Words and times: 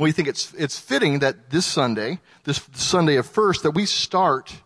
we 0.00 0.12
think 0.12 0.28
it's, 0.28 0.52
it's 0.54 0.78
fitting 0.78 1.18
that 1.20 1.50
this 1.50 1.66
Sunday, 1.66 2.20
this 2.44 2.60
Sunday 2.72 3.16
of 3.16 3.26
first, 3.26 3.62
that 3.62 3.72
we 3.72 3.86
start 3.86 4.62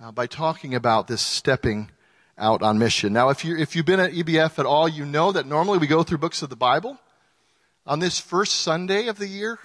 uh, 0.00 0.12
by 0.12 0.26
talking 0.26 0.74
about 0.74 1.08
this 1.08 1.20
stepping 1.20 1.90
out 2.36 2.62
on 2.62 2.78
mission. 2.78 3.12
Now, 3.12 3.30
if, 3.30 3.44
you, 3.44 3.56
if 3.56 3.74
you've 3.74 3.86
been 3.86 4.00
at 4.00 4.12
EBF 4.12 4.58
at 4.58 4.66
all, 4.66 4.88
you 4.88 5.04
know 5.04 5.32
that 5.32 5.46
normally 5.46 5.78
we 5.78 5.86
go 5.86 6.02
through 6.02 6.18
books 6.18 6.42
of 6.42 6.50
the 6.50 6.56
Bible. 6.56 6.98
On 7.86 7.98
this 7.98 8.20
first 8.20 8.56
Sunday 8.56 9.08
of 9.08 9.18
the 9.18 9.26
year, 9.26 9.58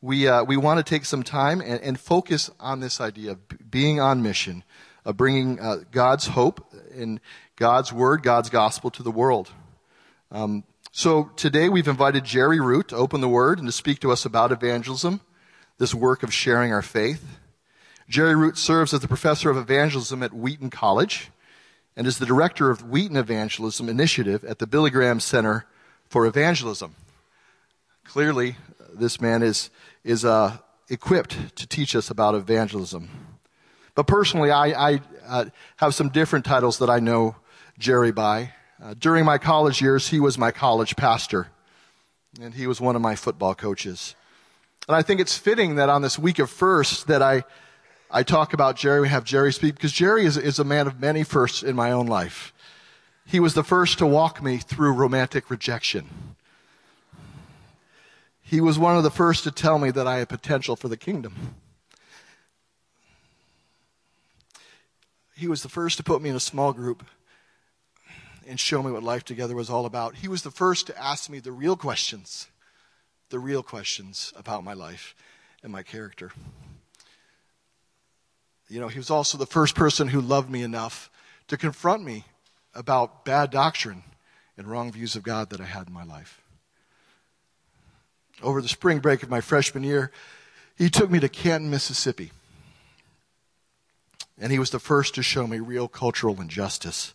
we, 0.00 0.28
uh, 0.28 0.44
we 0.44 0.56
want 0.56 0.78
to 0.78 0.84
take 0.84 1.04
some 1.04 1.22
time 1.22 1.60
and, 1.60 1.80
and, 1.80 1.98
focus 1.98 2.50
on 2.60 2.80
this 2.80 3.00
idea 3.00 3.32
of 3.32 3.48
b- 3.48 3.56
being 3.70 4.00
on 4.00 4.22
mission, 4.22 4.64
of 5.04 5.16
bringing 5.16 5.58
uh, 5.60 5.76
God's 5.90 6.26
hope 6.26 6.72
and 6.94 7.20
God's 7.56 7.92
word, 7.92 8.22
God's 8.22 8.50
gospel 8.50 8.90
to 8.90 9.02
the 9.02 9.12
world. 9.12 9.50
Um, 10.30 10.64
so 10.94 11.30
today 11.36 11.70
we've 11.70 11.88
invited 11.88 12.22
Jerry 12.22 12.60
Root 12.60 12.88
to 12.88 12.96
open 12.96 13.22
the 13.22 13.28
word 13.28 13.58
and 13.58 13.66
to 13.66 13.72
speak 13.72 13.98
to 14.00 14.12
us 14.12 14.26
about 14.26 14.52
evangelism, 14.52 15.22
this 15.78 15.94
work 15.94 16.22
of 16.22 16.34
sharing 16.34 16.70
our 16.70 16.82
faith. 16.82 17.38
Jerry 18.10 18.36
Root 18.36 18.58
serves 18.58 18.92
as 18.92 19.00
the 19.00 19.08
professor 19.08 19.48
of 19.48 19.56
evangelism 19.56 20.22
at 20.22 20.34
Wheaton 20.34 20.68
College 20.68 21.30
and 21.96 22.06
is 22.06 22.18
the 22.18 22.26
director 22.26 22.68
of 22.68 22.90
Wheaton 22.90 23.16
Evangelism 23.16 23.88
Initiative 23.88 24.44
at 24.44 24.58
the 24.58 24.66
Billy 24.66 24.90
Graham 24.90 25.18
Center 25.18 25.64
for 26.10 26.26
Evangelism. 26.26 26.94
Clearly, 28.04 28.56
this 28.92 29.18
man 29.18 29.42
is, 29.42 29.70
is 30.04 30.26
uh, 30.26 30.58
equipped 30.90 31.56
to 31.56 31.66
teach 31.66 31.96
us 31.96 32.10
about 32.10 32.34
evangelism. 32.34 33.08
But 33.94 34.06
personally, 34.06 34.50
I, 34.50 34.92
I 34.92 35.00
uh, 35.26 35.44
have 35.76 35.94
some 35.94 36.10
different 36.10 36.44
titles 36.44 36.78
that 36.80 36.90
I 36.90 36.98
know 36.98 37.36
Jerry 37.78 38.12
by. 38.12 38.52
Uh, 38.82 38.94
during 38.98 39.24
my 39.24 39.38
college 39.38 39.80
years, 39.80 40.08
he 40.08 40.18
was 40.18 40.36
my 40.36 40.50
college 40.50 40.96
pastor, 40.96 41.46
and 42.40 42.54
he 42.54 42.66
was 42.66 42.80
one 42.80 42.96
of 42.96 43.02
my 43.02 43.14
football 43.14 43.54
coaches. 43.54 44.16
And 44.88 44.96
I 44.96 45.02
think 45.02 45.20
it's 45.20 45.38
fitting 45.38 45.76
that 45.76 45.88
on 45.88 46.02
this 46.02 46.18
week 46.18 46.40
of 46.40 46.50
first 46.50 47.06
that 47.06 47.22
I, 47.22 47.44
I 48.10 48.24
talk 48.24 48.52
about 48.52 48.74
Jerry, 48.74 49.02
we 49.02 49.08
have 49.08 49.22
Jerry 49.22 49.52
speak, 49.52 49.76
because 49.76 49.92
Jerry 49.92 50.24
is, 50.24 50.36
is 50.36 50.58
a 50.58 50.64
man 50.64 50.88
of 50.88 50.98
many 50.98 51.22
firsts 51.22 51.62
in 51.62 51.76
my 51.76 51.92
own 51.92 52.06
life. 52.06 52.52
He 53.24 53.38
was 53.38 53.54
the 53.54 53.62
first 53.62 53.98
to 53.98 54.06
walk 54.06 54.42
me 54.42 54.56
through 54.56 54.94
romantic 54.94 55.48
rejection. 55.48 56.08
He 58.40 58.60
was 58.60 58.80
one 58.80 58.96
of 58.96 59.04
the 59.04 59.12
first 59.12 59.44
to 59.44 59.52
tell 59.52 59.78
me 59.78 59.92
that 59.92 60.08
I 60.08 60.18
had 60.18 60.28
potential 60.28 60.74
for 60.74 60.88
the 60.88 60.96
kingdom. 60.96 61.54
He 65.36 65.46
was 65.46 65.62
the 65.62 65.68
first 65.68 65.98
to 65.98 66.02
put 66.02 66.20
me 66.20 66.30
in 66.30 66.36
a 66.36 66.40
small 66.40 66.72
group 66.72 67.04
and 68.48 68.58
show 68.58 68.82
me 68.82 68.90
what 68.90 69.02
life 69.02 69.24
together 69.24 69.54
was 69.54 69.70
all 69.70 69.86
about. 69.86 70.16
He 70.16 70.28
was 70.28 70.42
the 70.42 70.50
first 70.50 70.86
to 70.86 71.02
ask 71.02 71.30
me 71.30 71.38
the 71.38 71.52
real 71.52 71.76
questions, 71.76 72.48
the 73.30 73.38
real 73.38 73.62
questions 73.62 74.32
about 74.36 74.64
my 74.64 74.72
life 74.72 75.14
and 75.62 75.72
my 75.72 75.82
character. 75.82 76.32
You 78.68 78.80
know, 78.80 78.88
he 78.88 78.98
was 78.98 79.10
also 79.10 79.38
the 79.38 79.46
first 79.46 79.74
person 79.74 80.08
who 80.08 80.20
loved 80.20 80.50
me 80.50 80.62
enough 80.62 81.10
to 81.48 81.56
confront 81.56 82.04
me 82.04 82.24
about 82.74 83.24
bad 83.24 83.50
doctrine 83.50 84.02
and 84.56 84.66
wrong 84.66 84.92
views 84.92 85.16
of 85.16 85.22
God 85.22 85.50
that 85.50 85.60
I 85.60 85.64
had 85.64 85.88
in 85.88 85.92
my 85.92 86.04
life 86.04 86.42
over 88.42 88.60
the 88.60 88.68
spring 88.68 88.98
break 88.98 89.22
of 89.22 89.30
my 89.30 89.40
freshman 89.40 89.84
year, 89.84 90.10
he 90.76 90.90
took 90.90 91.10
me 91.10 91.20
to 91.20 91.28
Canton, 91.28 91.70
Mississippi. 91.70 92.32
And 94.38 94.50
he 94.50 94.58
was 94.58 94.70
the 94.70 94.78
first 94.78 95.14
to 95.14 95.22
show 95.22 95.46
me 95.46 95.60
real 95.60 95.88
cultural 95.88 96.40
injustice. 96.40 97.14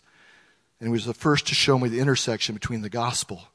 And 0.79 0.89
he 0.89 0.91
was 0.91 1.05
the 1.05 1.13
first 1.13 1.47
to 1.47 1.55
show 1.55 1.79
me 1.79 1.89
the 1.89 1.99
intersection 1.99 2.53
between 2.53 2.81
the 2.81 2.89
gospel 2.89 3.47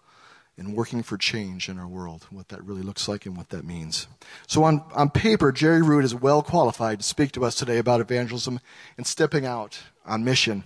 and 0.59 0.75
working 0.75 1.03
for 1.03 1.17
change 1.17 1.69
in 1.69 1.79
our 1.79 1.87
world, 1.89 2.27
what 2.31 2.49
that 2.49 2.63
really 2.65 2.83
looks 2.83 3.09
like 3.09 3.25
and 3.25 3.37
what 3.37 3.49
that 3.51 3.65
means. 3.65 4.07
So 4.47 4.65
on, 4.65 4.85
on 4.95 5.11
paper, 5.11 5.51
Jerry 5.51 5.83
Root 5.83 6.05
is 6.05 6.15
well 6.15 6.43
qualified 6.43 7.01
to 7.01 7.05
speak 7.05 7.33
to 7.33 7.45
us 7.45 7.55
today 7.55 7.79
about 7.79 8.01
evangelism 8.01 8.61
and 8.97 9.07
stepping 9.07 9.47
out 9.47 9.81
on 10.05 10.25
mission. 10.25 10.65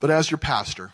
But 0.00 0.10
as 0.10 0.30
your 0.30 0.38
pastor, 0.38 0.92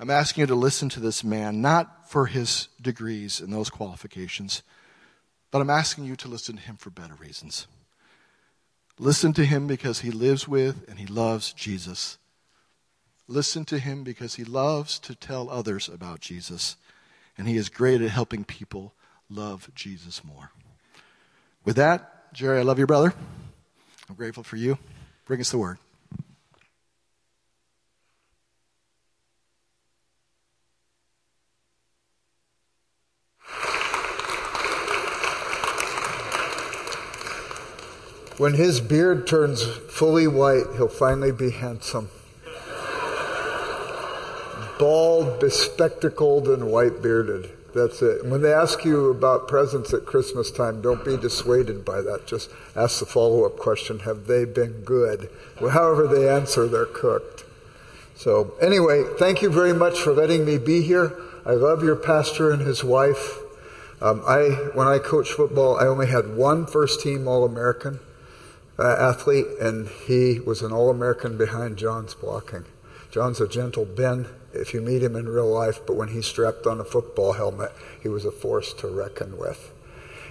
I'm 0.00 0.10
asking 0.10 0.42
you 0.42 0.46
to 0.46 0.54
listen 0.54 0.88
to 0.90 1.00
this 1.00 1.22
man, 1.22 1.60
not 1.60 2.10
for 2.10 2.26
his 2.26 2.68
degrees 2.80 3.40
and 3.40 3.52
those 3.52 3.70
qualifications, 3.70 4.62
but 5.50 5.60
I'm 5.60 5.70
asking 5.70 6.04
you 6.04 6.16
to 6.16 6.28
listen 6.28 6.56
to 6.56 6.62
him 6.62 6.76
for 6.76 6.90
better 6.90 7.14
reasons. 7.14 7.66
Listen 8.98 9.32
to 9.34 9.44
him 9.44 9.66
because 9.66 10.00
he 10.00 10.10
lives 10.10 10.48
with 10.48 10.88
and 10.88 10.98
he 10.98 11.06
loves 11.06 11.52
Jesus. 11.52 12.18
Listen 13.32 13.64
to 13.64 13.78
him 13.78 14.04
because 14.04 14.34
he 14.34 14.44
loves 14.44 14.98
to 14.98 15.14
tell 15.14 15.48
others 15.48 15.88
about 15.88 16.20
Jesus, 16.20 16.76
and 17.38 17.48
he 17.48 17.56
is 17.56 17.70
great 17.70 18.02
at 18.02 18.10
helping 18.10 18.44
people 18.44 18.92
love 19.30 19.70
Jesus 19.74 20.22
more. 20.22 20.50
With 21.64 21.76
that, 21.76 22.34
Jerry, 22.34 22.58
I 22.58 22.62
love 22.62 22.78
you, 22.78 22.86
brother. 22.86 23.14
I'm 24.06 24.16
grateful 24.16 24.42
for 24.42 24.56
you. 24.56 24.76
Bring 25.24 25.40
us 25.40 25.50
the 25.50 25.56
word. 25.56 25.78
When 38.36 38.52
his 38.52 38.82
beard 38.82 39.26
turns 39.26 39.64
fully 39.64 40.26
white, 40.26 40.64
he'll 40.76 40.88
finally 40.88 41.32
be 41.32 41.50
handsome. 41.50 42.10
Bald, 44.82 45.38
bespectacled, 45.38 46.48
and 46.48 46.72
white 46.72 47.00
bearded. 47.00 47.48
That's 47.72 48.02
it. 48.02 48.26
when 48.26 48.42
they 48.42 48.52
ask 48.52 48.84
you 48.84 49.10
about 49.10 49.46
presents 49.46 49.94
at 49.94 50.06
Christmas 50.06 50.50
time, 50.50 50.82
don't 50.82 51.04
be 51.04 51.16
dissuaded 51.16 51.84
by 51.84 52.00
that. 52.00 52.26
Just 52.26 52.50
ask 52.74 52.98
the 52.98 53.06
follow 53.06 53.44
up 53.44 53.58
question 53.58 54.00
Have 54.00 54.26
they 54.26 54.44
been 54.44 54.82
good? 54.82 55.30
Well, 55.60 55.70
however 55.70 56.08
they 56.08 56.28
answer, 56.28 56.66
they're 56.66 56.84
cooked. 56.84 57.44
So, 58.16 58.54
anyway, 58.60 59.04
thank 59.20 59.40
you 59.40 59.50
very 59.50 59.72
much 59.72 60.00
for 60.00 60.12
letting 60.12 60.44
me 60.44 60.58
be 60.58 60.82
here. 60.82 61.16
I 61.46 61.52
love 61.52 61.84
your 61.84 61.94
pastor 61.94 62.50
and 62.50 62.62
his 62.62 62.82
wife. 62.82 63.38
Um, 64.00 64.24
I, 64.26 64.70
when 64.74 64.88
I 64.88 64.98
coached 64.98 65.34
football, 65.34 65.76
I 65.76 65.86
only 65.86 66.08
had 66.08 66.34
one 66.34 66.66
first 66.66 67.00
team 67.00 67.28
All 67.28 67.44
American 67.44 68.00
uh, 68.80 68.96
athlete, 68.98 69.46
and 69.60 69.86
he 69.86 70.40
was 70.40 70.60
an 70.60 70.72
All 70.72 70.90
American 70.90 71.38
behind 71.38 71.76
John's 71.76 72.14
blocking. 72.14 72.64
John's 73.12 73.40
a 73.40 73.46
gentle 73.46 73.84
Ben 73.84 74.26
if 74.54 74.74
you 74.74 74.80
meet 74.80 75.02
him 75.02 75.16
in 75.16 75.28
real 75.28 75.50
life, 75.50 75.80
but 75.86 75.96
when 75.96 76.08
he 76.08 76.22
strapped 76.22 76.66
on 76.66 76.80
a 76.80 76.84
football 76.84 77.32
helmet, 77.32 77.72
he 78.02 78.08
was 78.08 78.24
a 78.24 78.32
force 78.32 78.72
to 78.74 78.88
reckon 78.88 79.38
with. 79.38 79.72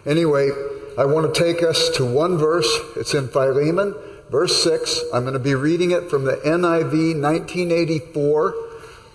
Anyway, 0.05 0.49
I 0.97 1.05
want 1.05 1.33
to 1.33 1.43
take 1.43 1.63
us 1.63 1.89
to 1.97 2.05
one 2.05 2.37
verse. 2.37 2.71
It's 2.95 3.13
in 3.13 3.27
Philemon, 3.27 3.95
verse 4.29 4.63
6. 4.63 5.01
I'm 5.13 5.23
going 5.23 5.33
to 5.33 5.39
be 5.39 5.55
reading 5.55 5.91
it 5.91 6.09
from 6.09 6.25
the 6.25 6.37
NIV 6.37 7.21
1984. 7.21 8.55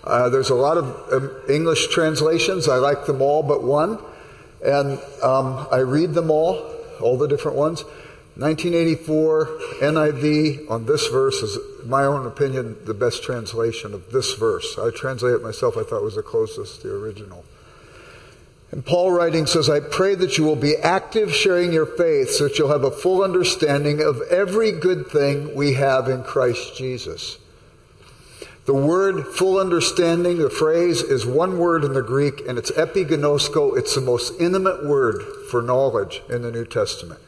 Uh, 0.03 0.29
there's 0.29 0.49
a 0.49 0.55
lot 0.55 0.77
of 0.77 1.13
um, 1.13 1.31
English 1.49 1.87
translations. 1.89 2.69
I 2.69 2.77
like 2.77 3.05
them 3.05 3.21
all 3.21 3.43
but 3.43 3.63
one. 3.63 3.99
And 4.65 4.99
um, 5.21 5.67
I 5.71 5.79
read 5.79 6.13
them 6.13 6.31
all, 6.31 6.73
all 7.01 7.17
the 7.17 7.27
different 7.27 7.57
ones. 7.57 7.83
1984 8.37 9.45
NIV 9.81 10.69
on 10.69 10.85
this 10.85 11.07
verse 11.07 11.41
is, 11.41 11.57
my 11.85 12.03
own 12.03 12.27
opinion, 12.27 12.77
the 12.85 12.93
best 12.93 13.23
translation 13.23 13.95
of 13.95 14.11
this 14.11 14.33
verse. 14.33 14.77
I 14.77 14.91
translate 14.91 15.33
it 15.33 15.41
myself, 15.41 15.75
I 15.75 15.83
thought 15.83 16.03
was 16.03 16.15
the 16.15 16.21
closest 16.21 16.81
to 16.81 16.87
the 16.87 16.93
original. 16.93 17.43
And 18.69 18.85
Paul 18.85 19.11
writing 19.11 19.47
says, 19.47 19.69
I 19.69 19.79
pray 19.79 20.13
that 20.15 20.37
you 20.37 20.43
will 20.43 20.55
be 20.55 20.75
active 20.75 21.33
sharing 21.33 21.73
your 21.73 21.87
faith 21.87 22.29
so 22.29 22.43
that 22.43 22.59
you'll 22.59 22.71
have 22.71 22.83
a 22.83 22.91
full 22.91 23.23
understanding 23.23 24.01
of 24.01 24.21
every 24.29 24.71
good 24.71 25.07
thing 25.07 25.55
we 25.55 25.73
have 25.73 26.07
in 26.07 26.21
Christ 26.21 26.77
Jesus. 26.77 27.39
The 28.67 28.73
word 28.75 29.25
full 29.25 29.57
understanding, 29.57 30.37
the 30.39 30.49
phrase, 30.49 31.01
is 31.01 31.25
one 31.25 31.57
word 31.57 31.85
in 31.85 31.93
the 31.93 32.03
Greek, 32.03 32.41
and 32.47 32.59
it's 32.59 32.69
epiginosko. 32.71 33.77
It's 33.77 33.95
the 33.95 34.01
most 34.01 34.39
intimate 34.39 34.85
word 34.85 35.23
for 35.49 35.61
knowledge 35.61 36.21
in 36.29 36.41
the 36.41 36.51
New 36.51 36.65
Testament. 36.65 37.21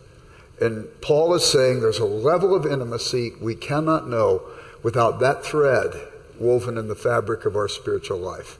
And 0.61 0.87
Paul 1.01 1.33
is 1.33 1.45
saying 1.45 1.79
there's 1.79 1.99
a 1.99 2.05
level 2.05 2.53
of 2.53 2.65
intimacy 2.65 3.31
we 3.41 3.55
cannot 3.55 4.07
know 4.07 4.41
without 4.83 5.19
that 5.19 5.43
thread 5.43 5.93
woven 6.39 6.77
in 6.77 6.87
the 6.87 6.95
fabric 6.95 7.45
of 7.45 7.55
our 7.55 7.67
spiritual 7.67 8.17
life. 8.17 8.57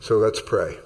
So 0.00 0.16
let's 0.16 0.40
pray. 0.40 0.78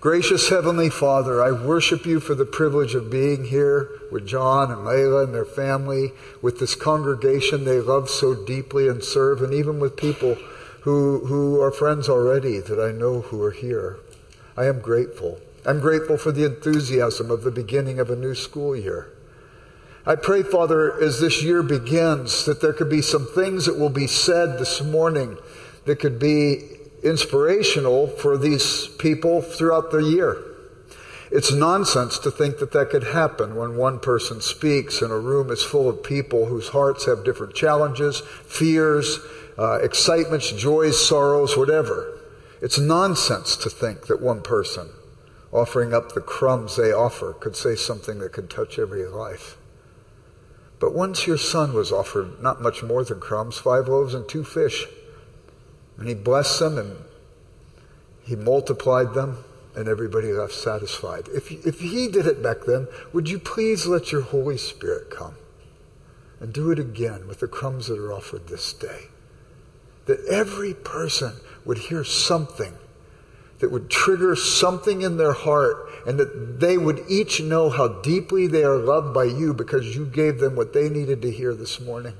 Gracious 0.00 0.48
Heavenly 0.48 0.90
Father, 0.90 1.40
I 1.40 1.52
worship 1.52 2.06
you 2.06 2.18
for 2.18 2.34
the 2.34 2.44
privilege 2.44 2.96
of 2.96 3.10
being 3.10 3.44
here 3.44 3.88
with 4.10 4.26
John 4.26 4.72
and 4.72 4.80
Layla 4.80 5.24
and 5.24 5.32
their 5.32 5.44
family, 5.44 6.10
with 6.42 6.58
this 6.58 6.74
congregation 6.74 7.64
they 7.64 7.80
love 7.80 8.10
so 8.10 8.34
deeply 8.34 8.88
and 8.88 9.04
serve, 9.04 9.42
and 9.42 9.54
even 9.54 9.78
with 9.78 9.96
people 9.96 10.36
who, 10.80 11.24
who 11.26 11.60
are 11.60 11.70
friends 11.70 12.08
already 12.08 12.58
that 12.58 12.80
I 12.80 12.90
know 12.90 13.20
who 13.20 13.40
are 13.42 13.52
here. 13.52 13.98
I 14.56 14.64
am 14.64 14.80
grateful. 14.80 15.40
I'm 15.64 15.78
grateful 15.78 16.18
for 16.18 16.32
the 16.32 16.44
enthusiasm 16.44 17.30
of 17.30 17.44
the 17.44 17.52
beginning 17.52 18.00
of 18.00 18.10
a 18.10 18.16
new 18.16 18.34
school 18.34 18.74
year. 18.74 19.08
I 20.04 20.16
pray, 20.16 20.42
Father, 20.42 21.00
as 21.00 21.20
this 21.20 21.44
year 21.44 21.62
begins, 21.62 22.44
that 22.46 22.60
there 22.60 22.72
could 22.72 22.90
be 22.90 23.02
some 23.02 23.24
things 23.24 23.66
that 23.66 23.78
will 23.78 23.88
be 23.88 24.08
said 24.08 24.58
this 24.58 24.82
morning 24.82 25.38
that 25.84 26.00
could 26.00 26.18
be 26.18 26.58
inspirational 27.04 28.08
for 28.08 28.36
these 28.36 28.88
people 28.98 29.42
throughout 29.42 29.92
the 29.92 30.02
year. 30.02 30.42
It's 31.30 31.52
nonsense 31.52 32.18
to 32.18 32.32
think 32.32 32.58
that 32.58 32.72
that 32.72 32.90
could 32.90 33.04
happen 33.04 33.54
when 33.54 33.76
one 33.76 34.00
person 34.00 34.40
speaks 34.40 35.02
and 35.02 35.12
a 35.12 35.18
room 35.18 35.50
is 35.50 35.62
full 35.62 35.88
of 35.88 36.02
people 36.02 36.46
whose 36.46 36.68
hearts 36.68 37.06
have 37.06 37.24
different 37.24 37.54
challenges, 37.54 38.22
fears, 38.44 39.20
uh, 39.56 39.78
excitements, 39.82 40.50
joys, 40.50 41.08
sorrows, 41.08 41.56
whatever. 41.56 42.18
It's 42.60 42.78
nonsense 42.78 43.56
to 43.56 43.70
think 43.70 44.08
that 44.08 44.20
one 44.20 44.42
person 44.42 44.90
offering 45.52 45.94
up 45.94 46.12
the 46.12 46.20
crumbs 46.20 46.76
they 46.76 46.92
offer 46.92 47.32
could 47.34 47.54
say 47.54 47.76
something 47.76 48.18
that 48.18 48.32
could 48.32 48.50
touch 48.50 48.78
every 48.78 49.06
life. 49.06 49.56
But 50.82 50.94
once 50.94 51.28
your 51.28 51.38
son 51.38 51.74
was 51.74 51.92
offered 51.92 52.42
not 52.42 52.60
much 52.60 52.82
more 52.82 53.04
than 53.04 53.20
crumbs, 53.20 53.56
five 53.56 53.86
loaves 53.86 54.14
and 54.14 54.28
two 54.28 54.42
fish, 54.42 54.88
and 55.96 56.08
he 56.08 56.14
blessed 56.14 56.58
them 56.58 56.76
and 56.76 56.96
he 58.24 58.34
multiplied 58.34 59.14
them, 59.14 59.44
and 59.76 59.86
everybody 59.86 60.32
left 60.32 60.52
satisfied. 60.52 61.28
If, 61.28 61.52
if 61.64 61.78
he 61.78 62.08
did 62.08 62.26
it 62.26 62.42
back 62.42 62.64
then, 62.66 62.88
would 63.12 63.28
you 63.28 63.38
please 63.38 63.86
let 63.86 64.10
your 64.10 64.22
Holy 64.22 64.56
Spirit 64.56 65.08
come 65.08 65.36
and 66.40 66.52
do 66.52 66.72
it 66.72 66.80
again 66.80 67.28
with 67.28 67.38
the 67.38 67.46
crumbs 67.46 67.86
that 67.86 68.00
are 68.00 68.12
offered 68.12 68.48
this 68.48 68.72
day? 68.72 69.04
That 70.06 70.26
every 70.26 70.74
person 70.74 71.34
would 71.64 71.78
hear 71.78 72.02
something 72.02 72.76
that 73.62 73.70
would 73.70 73.88
trigger 73.88 74.34
something 74.34 75.02
in 75.02 75.18
their 75.18 75.32
heart 75.32 75.88
and 76.04 76.18
that 76.18 76.58
they 76.58 76.76
would 76.76 77.00
each 77.08 77.40
know 77.40 77.70
how 77.70 77.86
deeply 77.86 78.48
they 78.48 78.64
are 78.64 78.76
loved 78.76 79.14
by 79.14 79.22
you 79.22 79.54
because 79.54 79.94
you 79.94 80.04
gave 80.04 80.40
them 80.40 80.56
what 80.56 80.72
they 80.72 80.88
needed 80.88 81.22
to 81.22 81.30
hear 81.30 81.54
this 81.54 81.80
morning. 81.80 82.14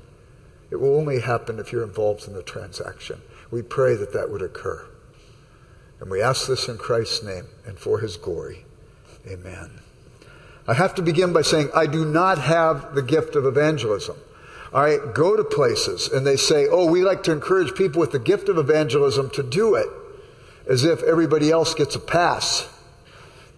It 0.71 0.77
will 0.77 0.95
only 0.95 1.19
happen 1.19 1.59
if 1.59 1.73
you're 1.73 1.83
involved 1.83 2.29
in 2.29 2.33
the 2.33 2.43
transaction. 2.43 3.21
We 3.51 3.61
pray 3.61 3.95
that 3.95 4.13
that 4.13 4.31
would 4.31 4.41
occur. 4.41 4.87
And 5.99 6.09
we 6.09 6.21
ask 6.21 6.47
this 6.47 6.69
in 6.69 6.77
Christ's 6.77 7.23
name 7.23 7.47
and 7.65 7.77
for 7.77 7.99
his 7.99 8.15
glory. 8.15 8.63
Amen. 9.29 9.81
I 10.65 10.75
have 10.75 10.95
to 10.95 11.01
begin 11.01 11.33
by 11.33 11.41
saying 11.41 11.71
I 11.75 11.87
do 11.87 12.05
not 12.05 12.37
have 12.37 12.95
the 12.95 13.03
gift 13.03 13.35
of 13.35 13.45
evangelism. 13.45 14.15
I 14.73 14.97
go 15.13 15.35
to 15.35 15.43
places 15.43 16.07
and 16.07 16.25
they 16.25 16.37
say, 16.37 16.69
oh, 16.71 16.89
we 16.89 17.03
like 17.03 17.21
to 17.23 17.33
encourage 17.33 17.75
people 17.75 17.99
with 17.99 18.13
the 18.13 18.19
gift 18.19 18.47
of 18.47 18.57
evangelism 18.57 19.29
to 19.31 19.43
do 19.43 19.75
it 19.75 19.89
as 20.69 20.83
if 20.83 21.03
everybody 21.03 21.51
else 21.51 21.73
gets 21.73 21.95
a 21.95 21.99
pass. 21.99 22.69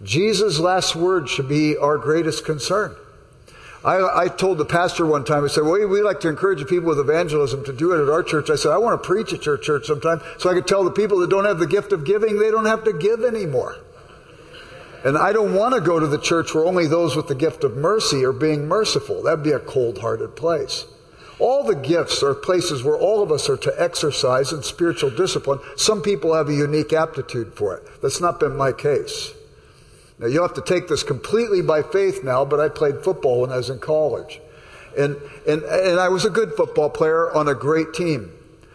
Jesus' 0.02 0.58
last 0.58 0.94
word 0.94 1.28
should 1.28 1.48
be 1.48 1.76
our 1.76 1.98
greatest 1.98 2.44
concern. 2.44 2.94
I, 3.84 4.24
I, 4.24 4.28
told 4.28 4.58
the 4.58 4.64
pastor 4.64 5.06
one 5.06 5.24
time, 5.24 5.44
I 5.44 5.46
said, 5.46 5.62
well, 5.62 5.86
we 5.86 6.02
like 6.02 6.18
to 6.20 6.28
encourage 6.28 6.58
the 6.58 6.64
people 6.64 6.88
with 6.88 6.98
evangelism 6.98 7.64
to 7.66 7.72
do 7.72 7.92
it 7.92 8.02
at 8.02 8.08
our 8.08 8.24
church. 8.24 8.50
I 8.50 8.56
said, 8.56 8.72
I 8.72 8.78
want 8.78 9.00
to 9.00 9.06
preach 9.06 9.32
at 9.32 9.46
your 9.46 9.56
church 9.56 9.86
sometime 9.86 10.20
so 10.38 10.50
I 10.50 10.54
could 10.54 10.66
tell 10.66 10.82
the 10.82 10.90
people 10.90 11.20
that 11.20 11.30
don't 11.30 11.44
have 11.44 11.60
the 11.60 11.68
gift 11.68 11.92
of 11.92 12.04
giving, 12.04 12.38
they 12.38 12.50
don't 12.50 12.66
have 12.66 12.82
to 12.84 12.92
give 12.92 13.22
anymore. 13.22 13.76
And 15.04 15.16
I 15.16 15.32
don't 15.32 15.54
want 15.54 15.74
to 15.74 15.80
go 15.80 16.00
to 16.00 16.06
the 16.08 16.18
church 16.18 16.52
where 16.52 16.64
only 16.64 16.88
those 16.88 17.14
with 17.14 17.28
the 17.28 17.36
gift 17.36 17.62
of 17.62 17.76
mercy 17.76 18.24
are 18.24 18.32
being 18.32 18.66
merciful. 18.66 19.22
That'd 19.22 19.44
be 19.44 19.52
a 19.52 19.60
cold 19.60 19.98
hearted 19.98 20.34
place. 20.34 20.86
All 21.38 21.64
the 21.64 21.74
gifts 21.74 22.22
are 22.22 22.34
places 22.34 22.82
where 22.82 22.96
all 22.96 23.22
of 23.22 23.30
us 23.30 23.48
are 23.48 23.58
to 23.58 23.82
exercise 23.82 24.52
in 24.52 24.62
spiritual 24.62 25.10
discipline. 25.10 25.58
Some 25.76 26.00
people 26.00 26.34
have 26.34 26.48
a 26.48 26.54
unique 26.54 26.92
aptitude 26.92 27.52
for 27.54 27.76
it. 27.76 27.82
That's 28.00 28.20
not 28.20 28.40
been 28.40 28.56
my 28.56 28.72
case. 28.72 29.34
Now, 30.18 30.28
you'll 30.28 30.46
have 30.46 30.54
to 30.54 30.62
take 30.62 30.88
this 30.88 31.02
completely 31.02 31.60
by 31.60 31.82
faith 31.82 32.24
now, 32.24 32.46
but 32.46 32.58
I 32.58 32.70
played 32.70 33.04
football 33.04 33.42
when 33.42 33.52
I 33.52 33.58
was 33.58 33.68
in 33.68 33.80
college. 33.80 34.40
And, 34.96 35.16
and, 35.46 35.62
and 35.62 36.00
I 36.00 36.08
was 36.08 36.24
a 36.24 36.30
good 36.30 36.54
football 36.54 36.88
player 36.88 37.30
on 37.30 37.48
a 37.48 37.54
great 37.54 37.92
team. 37.92 38.32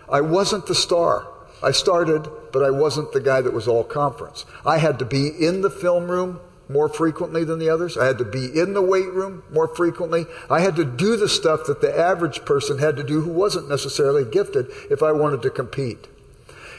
I 0.07 0.21
wasn't 0.21 0.67
the 0.67 0.75
star. 0.75 1.27
I 1.63 1.71
started, 1.71 2.27
but 2.53 2.63
I 2.63 2.69
wasn't 2.69 3.11
the 3.11 3.21
guy 3.21 3.41
that 3.41 3.53
was 3.53 3.67
all 3.67 3.83
conference. 3.83 4.45
I 4.63 4.77
had 4.77 4.99
to 4.99 5.05
be 5.05 5.29
in 5.29 5.61
the 5.61 5.69
film 5.71 6.11
room 6.11 6.39
more 6.71 6.89
frequently 6.89 7.43
than 7.43 7.59
the 7.59 7.69
others. 7.69 7.97
I 7.97 8.05
had 8.05 8.17
to 8.19 8.25
be 8.25 8.45
in 8.59 8.73
the 8.73 8.81
weight 8.81 9.11
room 9.11 9.43
more 9.51 9.67
frequently. 9.67 10.25
I 10.49 10.61
had 10.61 10.75
to 10.77 10.85
do 10.85 11.17
the 11.17 11.29
stuff 11.29 11.65
that 11.67 11.81
the 11.81 11.97
average 11.97 12.45
person 12.45 12.77
had 12.77 12.95
to 12.97 13.03
do 13.03 13.21
who 13.21 13.31
wasn't 13.31 13.69
necessarily 13.69 14.25
gifted 14.25 14.67
if 14.89 15.03
I 15.03 15.11
wanted 15.11 15.41
to 15.43 15.49
compete. 15.49 16.07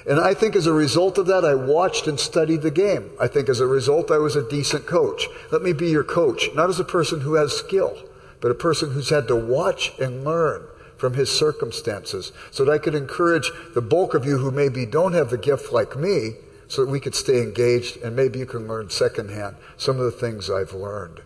And 0.06 0.18
I 0.18 0.34
think 0.34 0.56
as 0.56 0.66
a 0.66 0.72
result 0.72 1.18
of 1.18 1.26
that, 1.26 1.44
I 1.44 1.54
watched 1.54 2.08
and 2.08 2.18
studied 2.18 2.62
the 2.62 2.70
game. 2.70 3.10
I 3.20 3.28
think 3.28 3.48
as 3.48 3.60
a 3.60 3.66
result, 3.66 4.10
I 4.10 4.18
was 4.18 4.34
a 4.34 4.48
decent 4.48 4.86
coach. 4.86 5.28
Let 5.52 5.62
me 5.62 5.72
be 5.72 5.90
your 5.90 6.04
coach, 6.04 6.48
not 6.54 6.68
as 6.68 6.80
a 6.80 6.84
person 6.84 7.20
who 7.20 7.34
has 7.34 7.52
skill, 7.52 7.96
but 8.40 8.50
a 8.50 8.54
person 8.54 8.92
who's 8.92 9.10
had 9.10 9.28
to 9.28 9.36
watch 9.36 9.92
and 10.00 10.24
learn 10.24 10.64
from 10.96 11.14
his 11.14 11.30
circumstances 11.30 12.32
so 12.50 12.64
that 12.64 12.72
I 12.72 12.78
could 12.78 12.94
encourage 12.94 13.50
the 13.74 13.80
bulk 13.80 14.14
of 14.14 14.24
you 14.24 14.38
who 14.38 14.50
maybe 14.50 14.86
don't 14.86 15.14
have 15.14 15.30
the 15.30 15.38
gift 15.38 15.72
like 15.72 15.96
me 15.96 16.34
so 16.72 16.86
that 16.86 16.90
we 16.90 16.98
could 16.98 17.14
stay 17.14 17.42
engaged 17.42 17.98
and 17.98 18.16
maybe 18.16 18.38
you 18.38 18.46
can 18.46 18.66
learn 18.66 18.88
secondhand 18.88 19.54
some 19.76 19.98
of 19.98 20.06
the 20.06 20.10
things 20.10 20.48
I've 20.48 20.72
learned. 20.72 21.20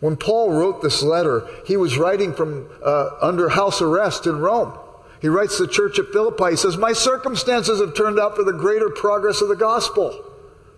When 0.00 0.16
Paul 0.16 0.52
wrote 0.52 0.80
this 0.80 1.02
letter, 1.02 1.46
he 1.66 1.76
was 1.76 1.98
writing 1.98 2.32
from 2.32 2.66
uh, 2.82 3.10
under 3.20 3.50
house 3.50 3.82
arrest 3.82 4.26
in 4.26 4.38
Rome. 4.38 4.72
He 5.20 5.28
writes 5.28 5.58
to 5.58 5.66
the 5.66 5.72
church 5.72 5.98
at 5.98 6.10
Philippi. 6.12 6.52
He 6.52 6.56
says, 6.56 6.78
My 6.78 6.94
circumstances 6.94 7.78
have 7.78 7.94
turned 7.94 8.18
out 8.18 8.36
for 8.36 8.42
the 8.42 8.54
greater 8.54 8.88
progress 8.88 9.42
of 9.42 9.48
the 9.48 9.54
gospel. 9.54 10.24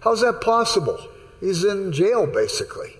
How's 0.00 0.22
that 0.22 0.40
possible? 0.40 0.98
He's 1.38 1.62
in 1.62 1.92
jail, 1.92 2.26
basically. 2.26 2.96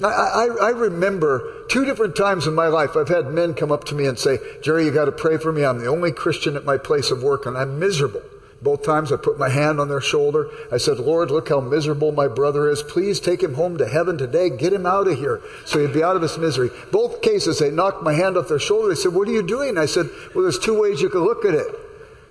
I, 0.00 0.06
I, 0.06 0.66
I, 0.66 0.70
remember 0.70 1.64
two 1.68 1.84
different 1.84 2.14
times 2.14 2.46
in 2.46 2.54
my 2.54 2.68
life 2.68 2.96
I've 2.96 3.08
had 3.08 3.32
men 3.32 3.54
come 3.54 3.72
up 3.72 3.82
to 3.86 3.96
me 3.96 4.06
and 4.06 4.16
say, 4.16 4.38
Jerry, 4.62 4.84
you 4.84 4.92
got 4.92 5.06
to 5.06 5.12
pray 5.12 5.38
for 5.38 5.50
me. 5.50 5.64
I'm 5.64 5.80
the 5.80 5.88
only 5.88 6.12
Christian 6.12 6.54
at 6.54 6.64
my 6.64 6.76
place 6.76 7.10
of 7.10 7.24
work 7.24 7.46
and 7.46 7.58
I'm 7.58 7.80
miserable. 7.80 8.22
Both 8.60 8.84
times 8.84 9.12
I 9.12 9.16
put 9.16 9.38
my 9.38 9.48
hand 9.48 9.78
on 9.78 9.88
their 9.88 10.00
shoulder. 10.00 10.50
I 10.72 10.78
said, 10.78 10.98
Lord, 10.98 11.30
look 11.30 11.48
how 11.48 11.60
miserable 11.60 12.10
my 12.10 12.26
brother 12.26 12.68
is. 12.68 12.82
Please 12.82 13.20
take 13.20 13.40
him 13.40 13.54
home 13.54 13.78
to 13.78 13.86
heaven 13.86 14.18
today. 14.18 14.50
Get 14.50 14.72
him 14.72 14.84
out 14.84 15.06
of 15.06 15.16
here 15.16 15.40
so 15.64 15.78
he'd 15.78 15.94
be 15.94 16.02
out 16.02 16.16
of 16.16 16.22
his 16.22 16.36
misery. 16.36 16.70
Both 16.90 17.22
cases, 17.22 17.60
they 17.60 17.70
knocked 17.70 18.02
my 18.02 18.14
hand 18.14 18.36
off 18.36 18.48
their 18.48 18.58
shoulder. 18.58 18.88
They 18.88 19.00
said, 19.00 19.14
What 19.14 19.28
are 19.28 19.32
you 19.32 19.46
doing? 19.46 19.78
I 19.78 19.86
said, 19.86 20.10
Well, 20.34 20.42
there's 20.42 20.58
two 20.58 20.80
ways 20.80 21.00
you 21.00 21.08
can 21.08 21.20
look 21.20 21.44
at 21.44 21.54
it. 21.54 21.72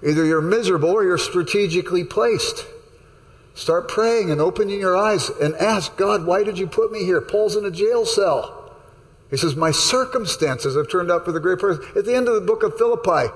Either 0.03 0.25
you're 0.25 0.41
miserable 0.41 0.89
or 0.89 1.03
you're 1.03 1.17
strategically 1.17 2.03
placed. 2.03 2.65
Start 3.55 3.87
praying 3.87 4.29
and 4.29 4.39
opening 4.41 4.79
your 4.79 4.95
eyes 4.95 5.29
and 5.29 5.55
ask 5.55 5.95
God, 5.95 6.25
Why 6.25 6.43
did 6.43 6.59
you 6.59 6.67
put 6.67 6.91
me 6.91 7.05
here? 7.05 7.21
Paul's 7.21 7.55
in 7.55 7.63
a 7.63 7.71
jail 7.71 8.05
cell. 8.05 8.75
He 9.29 9.37
says, 9.37 9.55
My 9.55 9.71
circumstances 9.71 10.75
have 10.75 10.89
turned 10.89 11.09
out 11.09 11.25
for 11.25 11.31
the 11.31 11.39
great 11.39 11.59
purpose. 11.59 11.85
At 11.95 12.05
the 12.05 12.15
end 12.15 12.27
of 12.27 12.35
the 12.35 12.41
book 12.41 12.63
of 12.63 12.77
Philippi, 12.77 13.33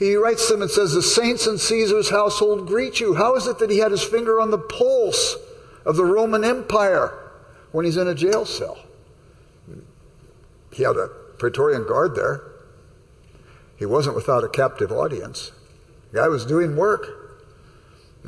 he 0.00 0.16
writes 0.16 0.48
them 0.48 0.62
and 0.62 0.70
says, 0.70 0.94
The 0.94 1.02
saints 1.02 1.46
in 1.46 1.58
Caesar's 1.58 2.08
household 2.08 2.66
greet 2.66 3.00
you. 3.00 3.14
How 3.14 3.36
is 3.36 3.46
it 3.46 3.58
that 3.58 3.68
he 3.68 3.78
had 3.78 3.90
his 3.90 4.02
finger 4.02 4.40
on 4.40 4.50
the 4.50 4.56
pulse 4.56 5.36
of 5.84 5.96
the 5.96 6.06
Roman 6.06 6.42
Empire 6.42 7.12
when 7.70 7.84
he's 7.84 7.98
in 7.98 8.08
a 8.08 8.14
jail 8.14 8.46
cell? 8.46 8.78
He 10.72 10.84
had 10.84 10.96
a 10.96 11.08
Praetorian 11.36 11.86
guard 11.86 12.14
there. 12.14 12.40
He 13.76 13.84
wasn't 13.84 14.16
without 14.16 14.42
a 14.42 14.48
captive 14.48 14.90
audience. 14.90 15.52
The 16.12 16.20
guy 16.20 16.28
was 16.28 16.46
doing 16.46 16.76
work. 16.76 17.06